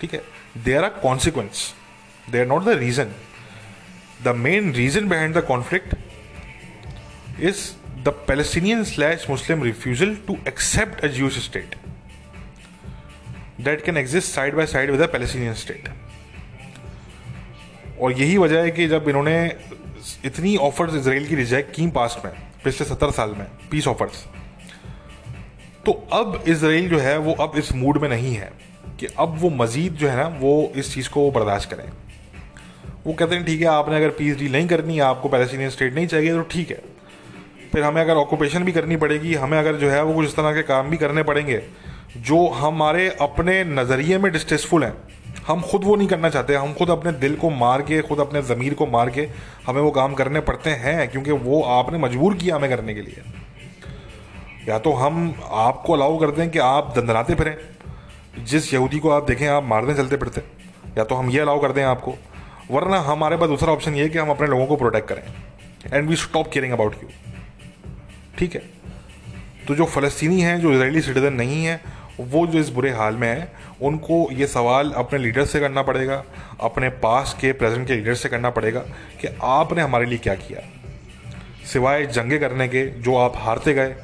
ठीक 0.00 0.14
है? 0.14 0.22
They 0.64 0.74
are 0.74 0.84
a 0.84 0.88
consequence 1.00 1.72
they 2.30 2.40
are 2.40 2.46
not 2.46 2.64
the 2.64 2.78
reason 2.78 3.12
the 4.24 4.34
main 4.36 4.72
reason 4.74 5.08
behind 5.08 5.36
the 5.36 5.44
conflict 5.46 5.94
is 7.40 7.60
Palestinian 8.10 8.84
slash 8.84 9.26
Muslim 9.30 9.62
refusal 9.62 10.14
to 10.26 10.36
accept 10.48 11.04
Jewish 11.06 11.38
state 11.38 11.74
that 13.60 13.84
can 13.84 13.96
exist 13.96 14.32
side 14.32 14.54
by 14.54 14.66
side 14.66 14.90
with 14.90 15.00
a 15.00 15.06
Palestinian 15.06 15.54
state 15.54 15.88
और 18.00 18.12
यही 18.12 18.36
वजह 18.38 18.62
है 18.62 18.70
कि 18.70 18.86
जब 18.88 19.08
इन्होंने 19.08 19.38
इतनी 20.24 20.56
offers 20.56 20.94
Israel 20.94 21.26
की 21.28 21.34
reject 21.34 21.74
की 21.74 21.86
पास्ट 21.90 22.24
में, 22.24 22.32
पिछले 22.64 22.86
सत्तर 22.86 23.10
साल 23.10 23.34
में 23.38 23.46
पीस 23.70 23.88
ऑफर्स 23.88 24.24
तो 25.86 25.92
अब 26.12 26.42
इसराइल 26.48 26.88
जो 26.88 26.98
है, 26.98 27.16
वो 27.18 27.32
अब 27.32 27.52
इस 27.56 27.72
मूड 27.72 27.98
में 28.02 28.08
नहीं 28.08 28.34
है 28.34 28.52
कि 29.00 29.06
अब 29.18 29.36
वो 29.38 29.50
मजीद 29.50 29.92
जो 29.92 30.08
है 30.08 30.16
ना, 30.16 30.26
वो 30.40 30.72
इस 30.76 30.94
चीज़ 30.94 31.08
को 31.10 31.30
बर्दाश्त 31.30 31.70
करें। 31.70 31.90
वो 33.06 33.12
कहते 33.12 33.34
हैं, 33.34 33.44
ठीक 33.44 33.60
है, 33.60 33.66
आपने 33.66 33.96
अगर 33.96 34.10
पीस 34.10 34.36
डील 34.36 34.52
नहीं 34.52 34.66
करनी, 34.68 34.98
आपको 34.98 35.28
पैलेस्टीनियन 35.28 35.70
स्टेट 35.70 35.94
नहीं 35.94 36.06
चाहिए 36.06 36.32
तो 36.32 36.42
ठीक 36.42 36.70
है। 36.70 36.97
फिर 37.72 37.84
हमें 37.84 38.00
अगर 38.02 38.16
ऑक्यूपेशन 38.16 38.64
भी 38.64 38.72
करनी 38.72 38.96
पड़ेगी, 38.96 39.34
हमें 39.34 39.58
अगर 39.58 39.76
जो 39.76 39.90
है 39.90 40.02
वो 40.02 40.14
कुछ 40.14 40.26
इस 40.26 40.36
तरह 40.36 40.54
के 40.54 40.62
काम 40.62 40.90
भी 40.90 40.96
करने 40.96 41.22
पड़ेंगे, 41.22 41.62
जो 42.18 42.46
हमारे 42.48 43.08
अपने 43.20 43.62
नज़रिए 43.64 44.18
में 44.18 44.30
डिस्ट्रेसफुल 44.32 44.84
हैं, 44.84 44.92
हम 45.46 45.60
खुद 45.60 45.84
वो 45.84 45.96
नहीं 45.96 46.08
करना 46.08 46.28
चाहते, 46.30 46.54
हम 46.54 46.72
खुद 46.74 46.90
अपने 46.90 47.12
दिल 47.14 47.34
को 47.36 47.50
मार 47.50 47.82
के, 47.82 48.00
खुद 48.02 48.20
अपने 48.20 48.42
ज़मीर 48.44 48.74
को 48.74 48.86
मार 48.86 49.10
के 49.10 49.28
हमें 49.66 49.80
वो 49.82 49.90
काम 49.90 50.14
करने 50.14 50.40
पड़ते 50.40 50.70
हैं, 50.70 51.08
क्योंकि 51.10 51.30
वो 51.30 51.62
आपने 51.62 51.98
मजबूर 51.98 52.34
किया 52.34 52.56
हमें 52.56 52.70
करने 52.70 52.94
के 52.94 53.00
लिए। 53.00 53.22
या 54.68 54.78
तो 54.78 54.92
हम 54.92 55.34
आपको 55.42 55.92
अलाउ 55.92 56.18
कर 56.18 56.30
दें 56.30 56.48
कि 56.50 56.58
आप 56.58 56.92
दंदनाते 56.96 57.34
फिरें, 57.34 57.56
जिस 58.44 58.72
यहूदी 58.74 58.98
को 58.98 59.10
आप 59.10 59.26
देखें, 59.26 59.46
आप 59.48 59.64
मारने 59.64 59.94
चलते 59.94 60.16
फिरते, 60.16 60.42
या 60.98 61.04
तो 61.04 61.14
हम 61.14 61.30
ये 61.30 61.40
अलाउ 61.40 61.60
कर 61.60 61.72
दें 61.72 61.82
आपको, 61.84 62.14
वरना 62.70 62.98
हमारे 63.02 63.36
पास 63.36 63.48
दूसरा 63.48 63.72
ऑप्शन 63.72 63.94
ये 63.94 64.02
है 64.02 64.08
कि 64.08 64.18
हम 64.18 64.30
अपने 64.30 64.46
लोगों 64.46 64.66
को 64.66 64.76
प्रोटेक्ट 64.76 65.08
करें 65.08 65.22
and 65.92 66.08
we 66.08 66.16
stop 66.16 66.50
caring 66.52 66.72
about 66.72 66.94
you 67.02 67.08
ठीक 68.38 68.54
है। 68.54 68.62
तो 69.68 69.74
जो 69.74 69.84
फ़लस्तीनी 69.84 70.40
हैं, 70.40 70.60
जो 70.60 70.72
इसराइली 70.72 71.00
सिटीज़न 71.00 71.32
नहीं 71.32 71.64
है, 71.64 71.98
वो 72.20 72.46
जो 72.46 72.58
इस 72.58 72.68
बुरे 72.68 72.90
हाल 72.90 73.14
में 73.14 73.28
है, 73.28 73.52
उनको 73.82 74.28
ये 74.32 74.46
सवाल 74.46 74.90
अपने 74.90 75.18
लीडर 75.18 75.44
से 75.44 75.60
करना 75.60 75.82
पड़ेगा, 75.82 76.24
अपने 76.60 76.88
पास 76.88 77.36
के 77.40 77.52
प्रेजेंट 77.52 77.88
के 77.88 77.94
लीडर 77.94 78.14
से 78.14 78.28
करना 78.28 78.50
पड़ेगा 78.50 78.80
कि 79.20 79.28
आपने 79.42 79.82
हमारे 79.82 80.06
लिए 80.06 80.18
क्या 80.18 80.34
किया। 80.34 80.60
सिवाय 81.66 82.06
जंगे 82.06 82.38
करने 82.38 82.68
के, 82.68 82.86
जो 82.86 83.16
आप 83.16 83.32
हारते 83.36 83.74
गए, 83.74 83.96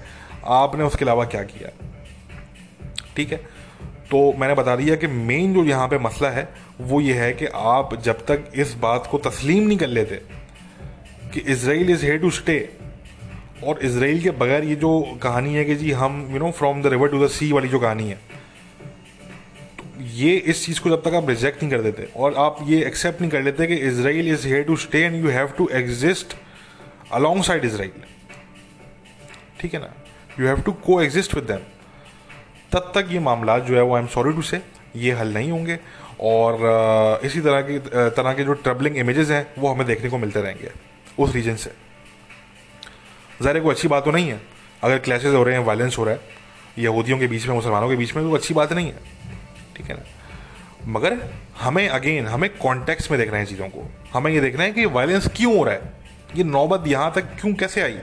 आपने 0.46 0.84
उसके 0.84 1.04
अलावा 1.04 1.24
क्या 1.24 1.42
किया। 1.42 1.70
ठीक 3.16 3.32
है? 3.32 3.38
तो 4.10 4.32
मैंने 4.32 4.54
बता 4.54 4.76
दिया 4.76 4.96
कि 4.96 5.06
मेन 5.06 5.54
जो 5.54 5.64
यहाँ 5.64 5.88
पे 5.88 5.98
मसला 5.98 6.30
है, 6.30 6.48
वो 6.80 7.00
ये 7.00 7.14
है 7.14 7.32
कि 7.32 7.46
आप 7.46 8.02
जब 8.02 8.26
तक 8.26 8.52
इस 8.54 8.74
बात 8.74 9.08
को 9.10 9.18
तस्लीम 9.18 9.66
नहीं 9.66 9.78
कर 9.78 9.86
लेते 9.86 10.14
कि 11.34 11.40
Israel 11.40 11.90
is 11.90 12.04
here 12.04 12.18
to 12.18 12.30
stay 12.30 12.76
और 13.64 13.78
इसराइल 13.82 14.22
के 14.22 14.30
बगैर 14.40 14.64
ये 14.64 14.76
जो 14.76 14.90
कहानी 15.22 15.54
है 15.54 15.64
कि 15.64 15.74
जी 15.74 15.90
हम 15.92 16.28
you 16.32 16.38
know 16.38 16.50
from 16.50 16.82
the 16.82 16.86
river 16.86 17.08
to 17.08 17.24
the 17.24 17.28
sea 17.30 17.50
वाली 17.52 17.68
जो 17.68 17.78
कहानी 17.80 18.08
है 18.08 18.18
तो 19.78 20.04
ये 20.14 20.34
इस 20.36 20.64
चीज़ 20.66 20.80
को 20.80 20.90
जब 20.90 21.02
तक 21.02 21.14
आप 21.14 21.28
रिजेक्ट 21.28 21.62
नहीं 21.62 21.70
कर 21.72 21.82
देते 21.82 22.08
और 22.16 22.34
आप 22.38 22.58
ये 22.62 22.84
एक्सेप्ट 22.86 23.20
नहीं 23.20 23.30
कर 23.30 23.42
लेते 23.42 23.66
कि 23.66 23.74
Israel 23.90 24.28
is 24.32 24.46
here 24.48 24.62
to 24.62 24.76
stay 24.76 25.02
and 25.02 25.24
you 25.24 25.30
have 25.30 25.52
to 25.58 25.68
exist 25.72 26.36
alongside 27.12 27.44
Israel 27.44 27.64
Israel 27.64 27.92
ठीक 29.60 29.74
है 29.74 29.80
ना? 29.80 29.92
You 30.40 30.46
have 30.46 30.60
to 30.60 30.72
coexist 31.02 31.34
with 31.34 31.44
them 31.44 31.60
तब 32.72 32.92
तक 32.94 33.12
ये 33.12 33.18
मामला 33.18 33.58
जो 33.58 33.74
है 33.76 33.82
वो 33.82 33.94
आई 33.94 34.02
एम 34.02 34.06
सॉरी 34.08 34.32
टू 34.32 34.42
से 34.42 34.60
ये 34.96 35.12
हल 35.12 35.32
नहीं 35.34 35.50
होंगे 35.50 35.78
और 36.20 37.20
इसी 37.24 37.40
तरह 37.40 37.60
की 37.60 37.78
तरह 38.16 38.32
के 38.32 38.44
जो 38.44 38.52
ट्रबलिंग 38.52 38.96
इमेजेस 38.96 39.30
हैं, 39.30 39.46
वो 39.58 39.68
हमें 39.68 39.86
देखने 39.86 40.10
को 40.10 40.18
मिलते 40.18 40.42
रहेंगे 40.42 40.70
उस 41.18 41.34
रीजन 41.34 41.56
से। 41.56 41.70
ज़ाहिर 43.42 43.62
कोई 43.62 43.74
अच्छी 43.74 43.88
बात 43.88 44.04
तो 44.04 44.10
नहीं 44.10 44.28
है। 44.28 44.40
अगर 44.82 44.98
क्लैशेज 44.98 45.34
हो 45.34 45.42
रहे 45.42 45.56
हैं 45.56 45.64
वायलेंस 45.64 45.98
हो 45.98 46.04
रहा 46.04 46.14
है, 46.14 46.20
यहूदियों 46.78 47.18
के 47.18 47.26
बीच 47.26 47.46
में, 47.46 47.54
मुसलमानों 47.54 47.88
के 47.88 47.96
बीच 47.96 48.14
में 48.16 48.28
कोई 48.28 48.38
अच्छी 48.38 48.54
बात 48.54 48.72
नहीं 48.72 48.86
है। 48.86 48.98
ठीक 49.76 49.86
है 49.86 49.96
ना? 49.96 50.02
मगर 50.88 51.18
हमें 51.60 51.88
अगेन 51.88 52.26
हमें 52.26 52.48
कॉन्टेक्स्ट 52.58 53.10
में 53.10 53.18
देखना 53.20 53.38
है 53.38 53.46
चीज़ों 53.46 53.68
को। 53.68 53.88
हमें 54.12 54.30
ये 54.32 54.40
देखना 54.40 54.62
है 54.64 54.72
कि 54.72 54.84
वायलेंस 54.86 55.28
क्यों 55.36 55.56
हो 55.58 55.64
रहा 55.64 55.74
है? 55.74 55.92
ये 56.36 56.44
नौबत 56.44 56.86
यहाँ 56.88 57.12
तक 57.12 57.34
क्यों, 57.40 57.54
कैसे 57.54 57.82
आई? 57.82 57.98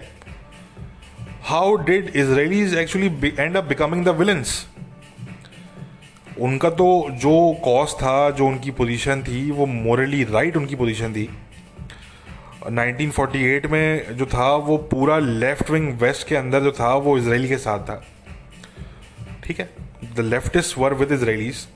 How 1.43 1.75
did 1.75 2.11
Israelis 2.15 2.73
actually 2.77 3.33
end 3.39 3.57
up 3.57 3.63
becoming 3.63 4.05
the 4.05 4.09
villains 4.09 4.65
उनका 6.39 6.69
तो 6.69 7.07
जो 7.11 7.31
कॉज 7.63 7.93
था, 7.93 8.29
जो 8.29 8.47
उनकी 8.47 8.71
पोजीशन 8.71 9.21
थी, 9.21 9.49
वो 9.51 9.65
मोरली 9.65 10.23
राइट 10.23 10.33
right 10.35 10.57
उनकी 10.57 10.75
पोजीशन 10.75 11.13
थी। 11.13 11.29
1948 12.61 13.65
में 13.71 14.17
जो 14.17 14.25
था, 14.25 14.55
वो 14.55 14.77
पूरा 14.89 15.17
लेफ़्ट 15.19 15.69
विंग 15.69 15.93
वेस्ट 15.99 16.27
के 16.27 16.35
अंदर 16.35 16.61
जो 16.61 16.71
था, 16.71 16.93
वो 16.95 17.17
इसराइल 17.17 17.47
के 17.47 17.57
साथ 17.57 17.79
था। 17.79 18.01
ठीक 19.43 19.59
है? 19.59 19.69
The 20.15 20.19
leftist 20.19 20.77
were 20.77 20.93
with 20.93 21.11
Israelis 21.11 21.67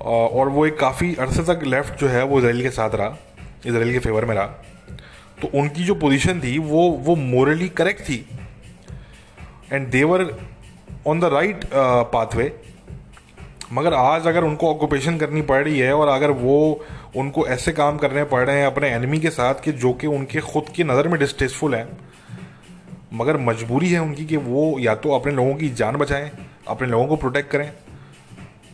और 0.00 0.48
वो 0.48 0.66
एक 0.66 0.78
काफ़ी 0.78 1.14
अरसे 1.16 1.42
तक 1.44 1.64
लेफ़्ट 1.64 2.00
जो 2.00 2.08
है, 2.08 2.22
वो 2.24 2.38
इसराइल 2.38 2.62
के 2.62 2.70
साथ 2.70 2.94
रहा, 2.94 3.16
इसराइल 3.66 3.92
के 3.92 3.98
फेवर 3.98 4.24
में 4.24 4.34
रहा। 4.34 4.46
तो 5.42 5.48
उनकी 5.54 5.84
जो 5.84 5.94
पोजीशन 5.94 6.40
थी, 6.40 6.56
वो 6.58 6.88
वो 6.98 7.16
मोरली 7.16 7.68
करेक्ट 7.70 8.08
थी। 8.08 8.24
And 9.72 9.88
they were 9.90 10.22
on 11.06 11.20
the 11.20 11.24
right 11.32 11.64
pathway 11.74 12.52
मगर 13.72 13.94
आज 13.94 14.26
अगर 14.26 14.44
उनको 14.44 14.70
ऑक्यूपेशन 14.70 15.18
करनी 15.18 15.42
पड़ 15.42 15.62
रही 15.64 15.78
है, 15.78 15.92
और 15.94 16.08
अगर 16.08 16.30
वो 16.30 16.84
उनको 17.16 17.46
ऐसे 17.46 17.72
काम 17.72 17.98
करने 17.98 18.24
पड़ 18.24 18.44
रहे 18.44 18.58
हैं 18.58 18.66
अपने 18.66 18.88
एनिमी 18.88 19.18
के 19.20 19.30
साथ 19.30 19.54
कि 19.54 19.72
जो 19.72 19.92
कि 19.92 20.06
उनके 20.06 20.40
खुद 20.40 20.68
की 20.68 20.84
नज़र 20.84 21.08
में 21.08 21.18
डिस्टेसफुल 21.20 21.74
है। 21.74 21.88
मगर 23.14 23.36
मजबूरी 23.36 23.90
है 23.90 23.98
उनकी 23.98 24.24
कि 24.24 24.36
वो 24.36 24.78
या 24.78 24.94
तो 24.94 25.10
अपने 25.10 25.32
लोगों 25.32 25.54
की 25.54 25.68
जान 25.68 25.96
बचाएँ, 25.96 26.30
अपने 26.68 26.88
लोगों 26.88 27.06
को 27.06 27.16
प्रोटेक्ट 27.16 27.50
करें। 27.50 27.72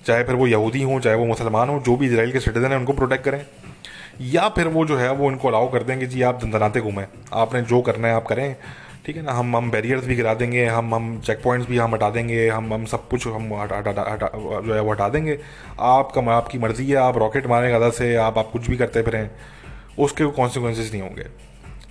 चाहे 0.06 0.24
फिर 0.24 0.34
वो 0.34 0.46
यहूदी 0.46 0.82
हों, 0.82 1.00
चाहे 1.00 1.16
वो 1.16 1.24
मुसलमान 1.26 1.68
हों, 1.68 1.80
जो 1.82 1.96
भी 1.96 2.06
इसराइल 2.06 2.32
के 2.32 2.40
सिटीजन 2.40 2.68
हैं, 2.68 2.76
उनको 2.76 2.92
प्रोटेक्ट 2.92 3.24
करें। 3.24 3.46
या 4.20 4.48
फिर 4.48 4.68
वो 4.68 4.86
जो 4.86 4.96
है, 4.96 5.12
वो 5.12 5.26
उनको 5.26 5.48
अलाउ 5.48 5.72
कर 5.72 5.82
देंगे 5.82 6.06
जी, 6.06 6.22
आप 6.22 6.34
दंदनाते 6.34 6.80
घूमें, 6.80 7.06
आपने 7.32 7.62
जो 7.62 7.80
करना 7.80 8.08
है 8.08 8.14
आप 8.14 8.26
करें। 8.26 8.56
ठीक 9.08 9.16
है 9.16 9.22
ना? 9.22 9.32
हम 9.32 9.56
हम 9.56 9.70
बैरियर्स 9.70 10.04
भी 10.06 10.14
गिरा 10.14 10.32
देंगे, 10.34 10.64
हम 10.66 10.94
हम 10.94 11.20
चेक 11.26 11.40
पॉइंट्स 11.42 11.68
भी 11.68 11.78
हम 11.78 11.94
हटा 11.94 12.08
देंगे, 12.10 12.48
हम 12.48 12.72
हम 12.74 12.84
सब 12.84 13.08
कुछ 13.08 13.26
हम 13.26 13.52
हटा 13.54 13.76
हटा 13.76 13.90
हटा 13.90 14.28
जो 14.36 14.74
है 14.74 14.80
वो 14.80 14.90
हटा 14.92 15.08
देंगे। 15.08 15.38
आपका 15.80 16.22
आपकी 16.32 16.58
मर्ज़ी 16.58 16.88
है, 16.90 16.96
आप 16.96 17.18
रॉकेट 17.18 17.46
मारें 17.46 17.72
गदा 17.74 17.88
से, 17.90 18.14
आप 18.16 18.38
आप 18.38 18.50
कुछ 18.52 18.68
भी 18.70 18.76
करते 18.76 19.02
फिरें, 19.02 19.30
उसके 19.98 20.26
कॉन्सिक्वेंसेज 20.30 20.90
नहीं 20.92 21.02
होंगे। 21.02 21.24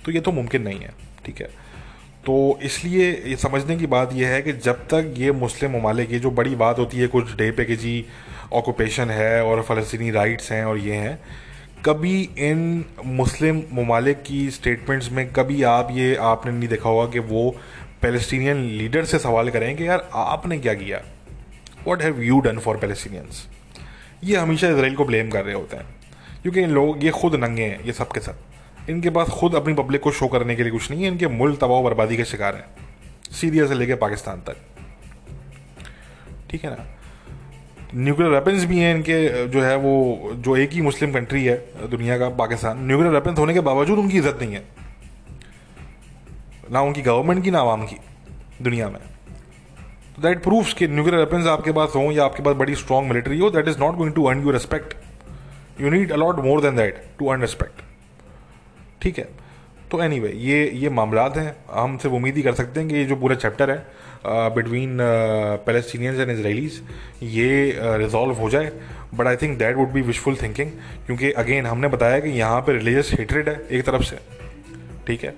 तो 0.04 0.12
ये 0.12 0.20
तो 0.20 0.32
मुमकिन 0.32 0.62
नहीं 0.62 0.80
है, 0.80 0.94
ठीक 1.26 1.40
है? 1.40 1.48
तो 2.26 2.58
इसलिए 2.62 3.10
ये 3.26 3.36
समझने 3.36 3.76
की 3.76 3.86
बात 3.86 4.12
यह 4.12 4.28
है 4.28 4.40
कि 4.42 4.52
जब 4.52 4.86
तक 4.86 5.14
ये 5.16 5.32
मुस्लिम 5.32 5.76
ममालिक 5.76 6.18
जो 6.20 6.30
बड़ी 6.30 6.54
बात 6.54 6.78
होती 6.78 6.98
है 6.98 7.06
कुछ 7.06 7.36
डे 7.36 7.50
पे 7.50 7.64
कि 7.64 7.76
जी 7.76 8.04
ऑक्यूपेशन 8.52 9.10
है 9.10 9.44
और 9.44 9.62
फ़लस्तनी 9.62 10.10
राइट्स 10.10 10.52
हैं 10.52 10.64
और 10.64 10.78
ये 10.78 10.94
हैं 10.96 11.18
कभी 11.84 12.30
इन 12.38 12.84
मुस्लिम 13.04 13.62
ममालिक 13.72 14.22
की 14.22 14.50
स्टेटमेंट्स 14.50 15.12
में 15.12 15.32
कभी 15.32 15.62
आप 15.62 15.88
ये 15.90 16.14
आपने 16.14 16.52
नहीं 16.52 16.68
देखा 16.68 16.88
होगा 16.88 17.12
कि 17.12 17.18
वो 17.18 17.56
पैलेस्टीनियन 18.02 18.56
लीडर 18.56 19.04
से 19.04 19.18
सवाल 19.18 19.50
करें 19.50 19.76
कि 19.76 19.88
यार 19.88 20.10
आपने 20.14 20.58
क्या 20.58 20.74
किया? 20.74 21.02
What 21.84 22.02
have 22.02 22.22
you 22.22 22.40
done 22.40 22.58
for 22.58 22.76
Palestinians 22.76 23.48
ये 24.24 24.36
हमेशा 24.36 24.68
इसराइल 24.68 24.94
को 24.94 25.04
ब्लेम 25.04 25.30
कर 25.30 25.44
रहे 25.44 25.54
होते 25.54 25.76
हैं। 25.76 25.86
क्योंकि 26.42 26.60
इन 26.60 26.70
लोग, 26.70 27.04
ये 27.04 27.10
खुद 27.10 27.34
नंगे 27.34 27.62
हैं, 27.62 27.84
ये 27.84 27.92
सब 27.92 28.08
के 28.08 28.20
सब। 28.20 28.38
इनके 28.90 29.10
पास 29.10 29.28
खुद 29.28 29.54
अपनी 29.54 29.74
पब्लिक 29.74 30.00
को 30.00 30.12
शो 30.12 30.28
करने 30.28 30.56
के 30.56 30.62
लिए 30.62 30.72
कुछ 30.72 30.90
नहीं 30.90 31.02
है, 31.02 31.08
इनके 31.08 31.26
मुल्क 31.26 31.60
तबाह 31.60 31.82
बर्बादी 31.82 32.16
के 32.16 32.24
शिकार 32.24 32.54
हैं। 32.54 32.64
सीरिया 33.32 33.66
से 33.66 33.74
लेकर 33.74 33.96
पाकिस्तान 33.96 34.40
तक। 34.40 34.56
ठीक 36.50 36.64
है 36.64 36.70
ना? 36.70 36.97
न्यूक्लियर 37.94 38.30
वेपन्स 38.30 38.64
भी 38.64 38.78
हैं 38.78 38.94
इनके 38.94 39.46
जो 39.48 39.62
है 39.62 39.76
वो 39.76 40.32
जो 40.36 40.56
एक 40.56 40.72
ही 40.72 40.80
मुस्लिम 40.82 41.12
कंट्री 41.12 41.44
है 41.44 41.56
दुनिया 41.90 42.18
का 42.18 42.28
पाकिस्तान। 42.38 42.84
न्यूक्लियर 42.86 43.12
वेपन्स 43.12 43.38
होने 43.38 43.54
के 43.54 43.60
बावजूद 43.60 43.98
उनकी 43.98 44.18
इज़्ज़त 44.18 44.38
नहीं 44.42 44.54
है। 44.54 44.64
ना 46.72 46.80
उनकी 46.80 47.02
गवर्नमेंट 47.02 47.42
की 47.44 47.50
ना 47.50 47.60
आवाम 47.60 47.84
की 47.86 47.96
दुनिया 48.62 48.88
में। 48.88 49.00
तो 50.16 50.22
दैट 50.22 50.42
प्रूफ्स 50.42 50.72
कि 50.74 50.88
न्यूक्लियर 50.88 51.18
वेपन्स 51.18 51.46
आपके 51.46 51.72
पास 51.72 51.92
हों 51.96 52.10
या 52.12 52.24
आपके 52.24 52.42
पास 52.42 52.56
बड़ी 52.56 52.74
स्ट्रॉन्ग 52.74 53.08
मिलिट्री 53.08 53.38
हो 53.38 53.50
that 53.50 53.68
is 53.68 53.78
not 53.80 53.96
going 53.96 54.14
to 54.14 54.24
earn 54.24 54.42
you 54.42 54.50
respect 54.50 54.94
you 55.80 55.90
need 55.90 56.12
a lot 56.12 56.38
more 56.44 56.60
than 56.60 56.76
that 56.76 57.02
to 57.18 57.28
earn 57.28 57.40
respect 57.40 57.82
ठीक 59.02 59.18
है? 59.18 59.28
तो 59.90 60.02
एनी 60.02 60.16
anyway, 60.16 60.34
ये 60.36 60.70
ये 60.74 60.88
मामला 60.90 61.22
हैं। 61.36 61.54
हम 61.70 61.96
सिर्फ़ 61.98 62.14
उम्मीद 62.16 62.36
ही 62.36 62.42
कर 62.42 62.54
सकते 62.54 62.80
हैं 62.80 62.88
कि 62.88 62.94
ये 62.94 63.04
जो 63.04 63.16
पूरा 63.16 63.34
चैप्टर 63.36 63.70
है 63.70 63.86
बिटवीन 64.26 64.98
पैलेस्टीनियंस 65.66 66.20
एंड 66.20 66.30
इसराइलीज 66.30 66.80
ये 67.22 67.78
रिजॉल्व 67.98 68.32
uh, 68.32 68.40
हो 68.40 68.50
जाए. 68.50 68.72
But 69.14 69.26
I 69.26 69.36
think 69.36 69.58
that 69.58 69.76
would 69.76 69.92
be 69.92 70.00
wishful 70.02 70.36
thinking 70.42 70.70
क्योंकि 71.06 71.30
अगेन 71.42 71.66
हमने 71.66 71.88
बताया 71.88 72.18
कि 72.20 72.30
यहाँ 72.38 72.60
पर 72.60 72.72
रिलीजियस 72.72 73.12
हेटरेड 73.18 73.48
है 73.48 73.62
एक 73.70 73.84
तरफ़ 73.86 74.02
से. 74.02 74.18
ठीक 75.06 75.24
है? 75.24 75.34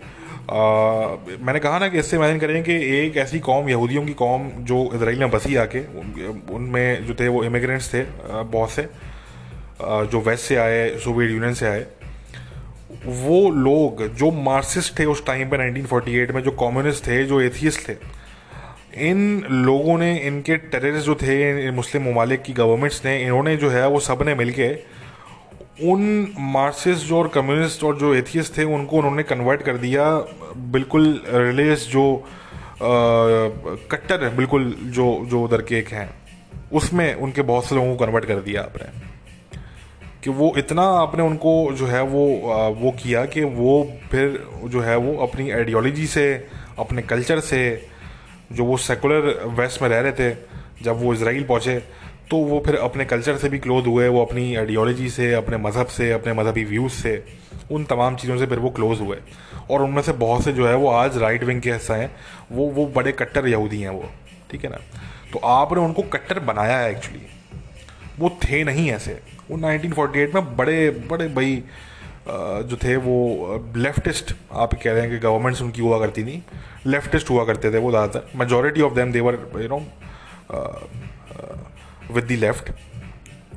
Uh, 0.50 1.40
मैंने 1.40 1.58
कहा 1.60 1.78
ना 1.78 1.88
कि 1.88 1.98
इससे 1.98 2.16
इमेजिन 2.16 2.38
करें 2.38 2.62
कि 2.64 2.74
एक 2.96 3.16
ऐसी 3.16 3.38
कौम 3.40 3.68
यहूदियों 3.68 4.04
की 4.06 4.12
कौम 4.14 4.50
जो 4.70 4.78
इसराइल 4.94 5.18
में 5.18 5.30
बसी 5.30 5.56
आके 5.56 5.80
उनमें 6.54 7.06
जो 7.06 7.14
थे 7.14 7.28
वो 7.28 7.44
इमिग्रेंट्स 7.44 7.92
थे 7.94 8.02
uh, 8.02 8.44
बहुत 8.52 8.70
से 8.70 8.82
uh, 8.82 10.04
जो 10.10 10.20
वेस्ट 10.20 10.44
से 10.44 10.56
आए 10.56 10.88
सोवियत 11.04 11.30
यूनियन 11.30 11.54
से 11.54 11.66
आए. 11.66 11.86
वो 13.06 13.50
लोग 13.50 14.06
जो 14.14 14.30
मार्क्सिस्ट 14.42 14.98
थे 14.98 15.04
उस 15.04 15.24
टाइम 15.26 15.50
पे 15.50 15.56
1948 15.58 16.34
में 16.34 16.42
जो 16.42 16.50
कम्युनिस्ट 16.60 17.06
थे 17.06 17.22
जो 17.24 17.40
एथियस्ट 17.40 17.88
थे 17.88 17.94
इन 18.94 19.44
लोगों 19.50 19.98
ने, 19.98 20.18
इनके 20.18 20.56
टेररिस्ट 20.56 21.06
जो 21.06 21.14
थे, 21.14 21.70
मुस्लिम 21.70 22.10
ममालिक 22.10 22.42
की 22.42 22.52
गवर्नमेंट्स 22.52 23.04
ने, 23.04 23.22
इन्होंने 23.22 23.56
जो 23.56 23.70
है, 23.70 23.88
वो 23.88 24.00
सबने 24.00 24.34
मिल 24.34 24.50
के 24.50 25.00
उन 25.82 26.34
मार्क्सिस्ट 26.38 27.06
जो 27.06 27.18
और 27.18 27.28
कम्युनिस्ट 27.28 27.84
और 27.84 27.98
जो 27.98 28.14
एथियस 28.14 28.58
थे, 28.58 28.64
उनको 28.64 28.96
उन्होंने 28.96 29.22
कन्वर्ट 29.22 29.62
कर 29.62 29.76
दिया। 29.76 30.18
बिल्कुल 30.56 31.22
रिलीजियस 31.26 31.88
जो 31.88 32.24
कट्टर 32.82 34.24
है, 34.24 34.36
बिल्कुल 34.36 34.76
जो 34.82 35.26
जो 35.30 35.42
उधर 35.42 35.62
के 35.62 35.78
एक 35.78 35.88
हैं, 35.88 36.10
उसमें 36.72 37.14
उनके 37.14 37.42
बहुत 37.42 37.64
से 37.64 37.74
लोगों 37.74 37.96
को 37.96 38.06
कन्वर्ट 38.06 38.24
कर 38.24 38.34
दिया 38.34 38.62
आपने। 38.62 39.10
कि 40.24 40.30
वो 40.30 40.54
इतना 40.58 40.82
आपने 40.82 41.22
उनको 41.22 41.72
जो 41.72 41.86
है, 41.86 42.02
वो 42.02 42.26
वो 42.74 42.90
किया 42.90 43.24
कि 43.24 43.42
वो 43.44 43.92
फिर 44.10 44.46
जो 44.64 44.80
है, 44.80 44.96
वो 44.96 45.26
अपनी 45.26 45.50
आइडियोलॉजी 45.50 46.06
से, 46.06 46.48
अपने 46.78 47.02
कल्चर 47.02 47.40
से 47.40 47.89
जो 48.52 48.64
वो 48.64 48.76
सेकुलर 48.76 49.28
वेस्ट 49.58 49.82
में 49.82 49.88
रह 49.88 50.00
रहे 50.00 50.12
थे, 50.12 50.34
जब 50.82 51.02
वो 51.02 51.14
इसराइल 51.14 51.44
पहुँचे 51.44 51.78
तो 52.30 52.36
वो 52.38 52.62
फिर 52.66 52.76
अपने 52.76 53.04
कल्चर 53.04 53.36
से 53.36 53.48
भी 53.48 53.58
क्लोज 53.58 53.86
हुए, 53.86 54.08
वो 54.08 54.24
अपनी 54.24 54.54
आइडियोलॉजी 54.56 55.08
से, 55.10 55.32
अपने 55.34 55.56
मज़हब 55.56 55.86
से, 55.86 56.10
अपने 56.12 56.32
मजहबी 56.32 56.64
व्यूज़ 56.64 56.92
से, 56.92 57.24
उन 57.70 57.84
तमाम 57.84 58.16
चीज़ों 58.16 58.36
से 58.38 58.46
फिर 58.46 58.58
वो 58.58 58.70
क्लोज 58.70 59.00
हुए। 59.00 59.16
और 59.70 59.82
उनमें 59.82 60.02
से 60.02 60.12
बहुत 60.12 60.44
से 60.44 60.52
जो 60.52 60.66
है 60.68 60.74
वो 60.74 60.90
आज 60.90 61.16
राइट 61.18 61.44
विंग 61.44 61.60
के 61.60 61.72
हिस्सा 61.72 61.94
हैं, 61.94 62.10
वो 62.52 62.66
वो 62.66 62.86
बड़े 62.86 63.12
कट्टर 63.12 63.48
यहूदी 63.48 63.80
हैं 63.80 63.88
वो, 63.88 64.10
ठीक 64.50 64.64
है 64.64 64.70
ना? 64.70 64.78
तो 65.32 65.38
आपने 65.38 65.80
उनको 65.80 66.02
कट्टर 66.02 66.38
बनाया 66.38 66.78
है 66.78 66.90
एक्चुअली 66.90 67.26
वो 68.18 68.30
थे 68.44 68.62
नहीं 68.64 68.90
ऐसे। 68.92 69.20
वो 69.50 69.56
1948 69.58 70.34
में 70.34 70.56
बड़े 70.56 70.90
बड़े 70.90 71.28
भाई 71.28 71.62
जो 72.62 72.76
थे 72.76 72.96
वो 72.98 73.16
लेफ्टिस्ट 73.76 74.34
आप 74.54 74.74
कह 74.74 74.92
रहे 74.92 75.00
हैं 75.02 75.10
कि 75.10 75.18
गवर्नमेंट्स 75.18 75.62
उनकी 75.62 75.82
हुआ 75.82 75.98
करती 75.98 76.22
थी। 76.24 76.42
लेफ्टिस्ट 76.86 77.30
हुआ 77.30 77.44
करते 77.44 77.72
थे 77.72 77.78
वो 77.78 77.90
ज़्यादातर। 77.90 78.38
Majority 78.38 78.80
of 78.82 78.94
them 78.94 79.12
they were 79.12 79.38
you 79.56 79.68
know 79.68 79.78
with 82.14 82.24
the 82.24 82.38
left 82.40 82.72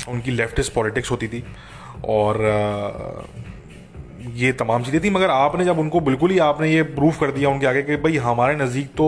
उनकी 0.10 0.32
लेफ्टिस्ट 0.32 0.74
पॉलिटिक्स 0.74 1.12
होती 1.12 1.28
थी। 1.28 1.44
और 2.08 2.42
ये 4.36 4.52
तमाम 4.54 4.84
चीज़ें 4.84 5.04
थी। 5.04 5.10
मगर 5.10 5.30
आपने 5.30 5.66
जब 5.66 5.80
उनको 5.80 6.00
बिल्कुल 6.02 6.32
ही 6.32 6.38
आपने 6.42 6.72
ये 6.72 6.84
प्रूफ 6.92 7.20
कर 7.20 7.32
दिया 7.32 7.50
उनके 7.50 7.68
आगे 7.68 7.82
कि 7.84 7.96
भाई 7.98 8.18
हमारे 8.20 8.56
नज़दीक 8.56 8.88
तो 8.98 9.08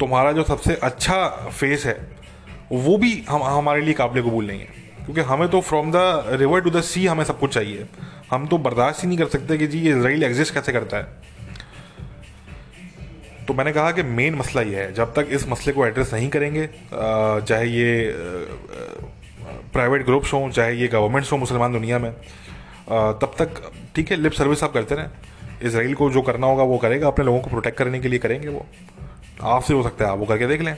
तुम्हारा 0.00 0.32
जो 0.32 0.42
सबसे 0.44 0.74
अच्छा 0.82 1.26
फेस 1.50 1.84
है, 1.86 1.94
वो 2.72 2.96
भी 2.98 3.12
हम, 3.28 3.42
हमारे 3.42 3.80
लिए 3.80 3.94
काबिल 3.94 4.22
कबूल 4.22 4.46
नहीं 4.46 4.60
है। 4.60 4.84
क्योंकि 5.04 5.20
हमें 5.22 5.48
तो 5.48 5.60
from 5.60 5.90
the 5.92 5.96
river 6.32 6.60
to 6.60 6.70
the 6.70 6.80
sea 6.82 7.06
हमें 7.06 7.24
सब 7.24 7.38
कुछ 7.38 7.54
चाहिए। 7.54 7.86
हम 8.30 8.46
तो 8.46 8.58
बर्दाश्त 8.58 9.02
ही 9.02 9.08
नहीं 9.08 9.18
कर 9.18 9.26
सकते 9.28 9.58
कि 9.58 9.66
जी, 9.66 9.78
ये 9.78 9.90
इसराइल 9.90 10.22
एग्जिस्ट 10.24 10.54
कैसे 10.54 10.72
करता 10.72 10.96
है? 10.96 11.04
तो 13.46 13.54
मैंने 13.54 13.72
कहा 13.72 13.90
कि 13.92 14.02
मेन 14.02 14.34
मसला 14.34 14.62
ये 14.62 14.76
है, 14.76 14.92
जब 14.94 15.12
तक 15.14 15.28
इस 15.30 15.48
मसले 15.48 15.72
को 15.72 15.86
एड्रेस 15.86 16.12
नहीं 16.14 16.28
करेंगे 16.28 16.66
चाहे 16.92 17.66
ये 17.66 18.14
प्राइवेट 19.72 20.04
ग्रुप्स 20.04 20.32
हों, 20.32 20.50
चाहे 20.50 20.74
ये 20.74 20.88
गवर्नमेंट्स 20.88 21.32
हों 21.32 21.38
मुसलमान 21.38 21.72
दुनिया 21.72 21.98
में 21.98 22.12
तब 22.12 23.34
तक, 23.38 23.62
ठीक 23.96 24.10
है 24.10 24.16
लिप 24.16 24.32
सर्विस 24.32 24.62
आप 24.64 24.72
करते 24.72 24.94
रहें। 24.94 25.10
इसराइल 25.62 25.94
को 25.94 26.10
जो 26.10 26.22
करना 26.22 26.46
होगा, 26.46 26.62
वो 26.62 26.78
करेगा, 26.78 27.06
अपने 27.06 27.24
लोगों 27.24 27.40
को 27.40 27.50
प्रोटेक्ट 27.50 27.78
करने 27.78 27.98
के 28.00 28.08
लिए 28.08 28.18
करेंगे 28.18 28.48
वो। 28.48 28.66
आपसे 29.42 29.74
हो 29.74 29.82
सकता 29.82 30.04
है, 30.04 30.10
आप 30.10 30.18
वो 30.18 30.26
करके 30.26 30.46
देख 30.46 30.60
लें, 30.62 30.76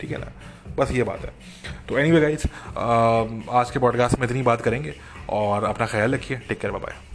ठीक 0.00 0.10
है 0.10 0.18
ना? 0.18 0.32
बस 0.78 0.90
ये 0.92 1.02
बात 1.02 1.24
है। 1.24 1.32
तो 1.88 1.98
एनी 1.98 2.10
वे 2.10 2.20
गाइज़ 2.20 2.46
आज 2.76 3.70
के 3.70 3.78
पॉडकास्ट 3.78 4.18
में 4.18 4.26
इतनी 4.26 4.42
बात 4.42 4.60
करेंगे 4.60 4.94
और 5.30 5.64
अपना 5.64 5.86
ख्याल 5.86 6.14
रखिए 6.14 6.38
टेक 6.48 6.60
केयर 6.60 6.72
बाय 6.78 7.13